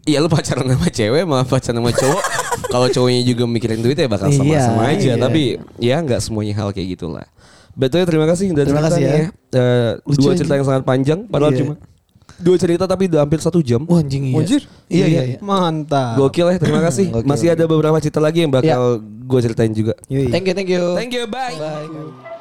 Iya 0.03 0.25
lu 0.25 0.29
pacaran 0.29 0.65
sama 0.65 0.89
cewek 0.89 1.21
sama 1.21 1.39
pacaran 1.45 1.77
sama 1.79 1.93
cowok 1.93 2.23
Kalau 2.73 2.87
cowoknya 2.89 3.21
juga 3.25 3.45
mikirin 3.45 3.81
duit 3.81 3.93
ya 3.93 4.09
bakal 4.09 4.33
sama-sama 4.33 4.89
Iya, 4.89 4.97
aja 4.97 5.05
iya. 5.05 5.15
Tapi 5.17 5.43
ya 5.77 5.97
nggak 6.01 6.21
semuanya 6.21 6.55
hal 6.57 6.73
kayak 6.73 6.97
gitulah 6.97 7.29
Betul 7.79 8.03
terima 8.05 8.27
kasih 8.27 8.51
udah 8.51 8.65
Terima 8.67 8.83
cerita 8.83 8.91
kasih 8.91 9.03
ya. 9.07 9.15
Eh, 9.55 9.93
Lucu 10.03 10.19
Dua 10.21 10.33
cerita 10.35 10.55
yang 10.59 10.67
sangat 10.67 10.83
panjang 10.83 11.19
Padahal 11.25 11.55
Iya. 11.55 11.61
cuma 11.63 11.75
Dua 12.39 12.57
cerita 12.59 12.85
tapi 12.85 13.07
udah 13.07 13.23
hampir 13.23 13.39
satu 13.39 13.63
jam 13.63 13.87
Wah 13.87 13.99
anjing 13.99 14.31
iya. 14.31 14.37
Anjir. 14.37 14.63
Iya 14.87 15.07
iya 15.07 15.23
iya. 15.25 15.39
Mantap. 15.39 16.19
Gokil 16.19 16.47
ya 16.51 16.59
terima 16.59 16.83
kasih 16.83 17.07
Gokil. 17.15 17.27
Masih 17.27 17.49
ada 17.51 17.65
beberapa 17.65 17.99
cerita 17.99 18.19
lagi 18.19 18.43
yang 18.43 18.51
bakal 18.51 18.99
gue 19.01 19.41
ceritain 19.41 19.71
juga. 19.71 19.95
Thank 20.07 20.51
you, 20.51 20.55
thank 20.55 20.69
you. 20.69 20.85
Thank 20.99 21.15
you 21.15 21.25
bye 21.27 21.55
Bye. 21.55 22.38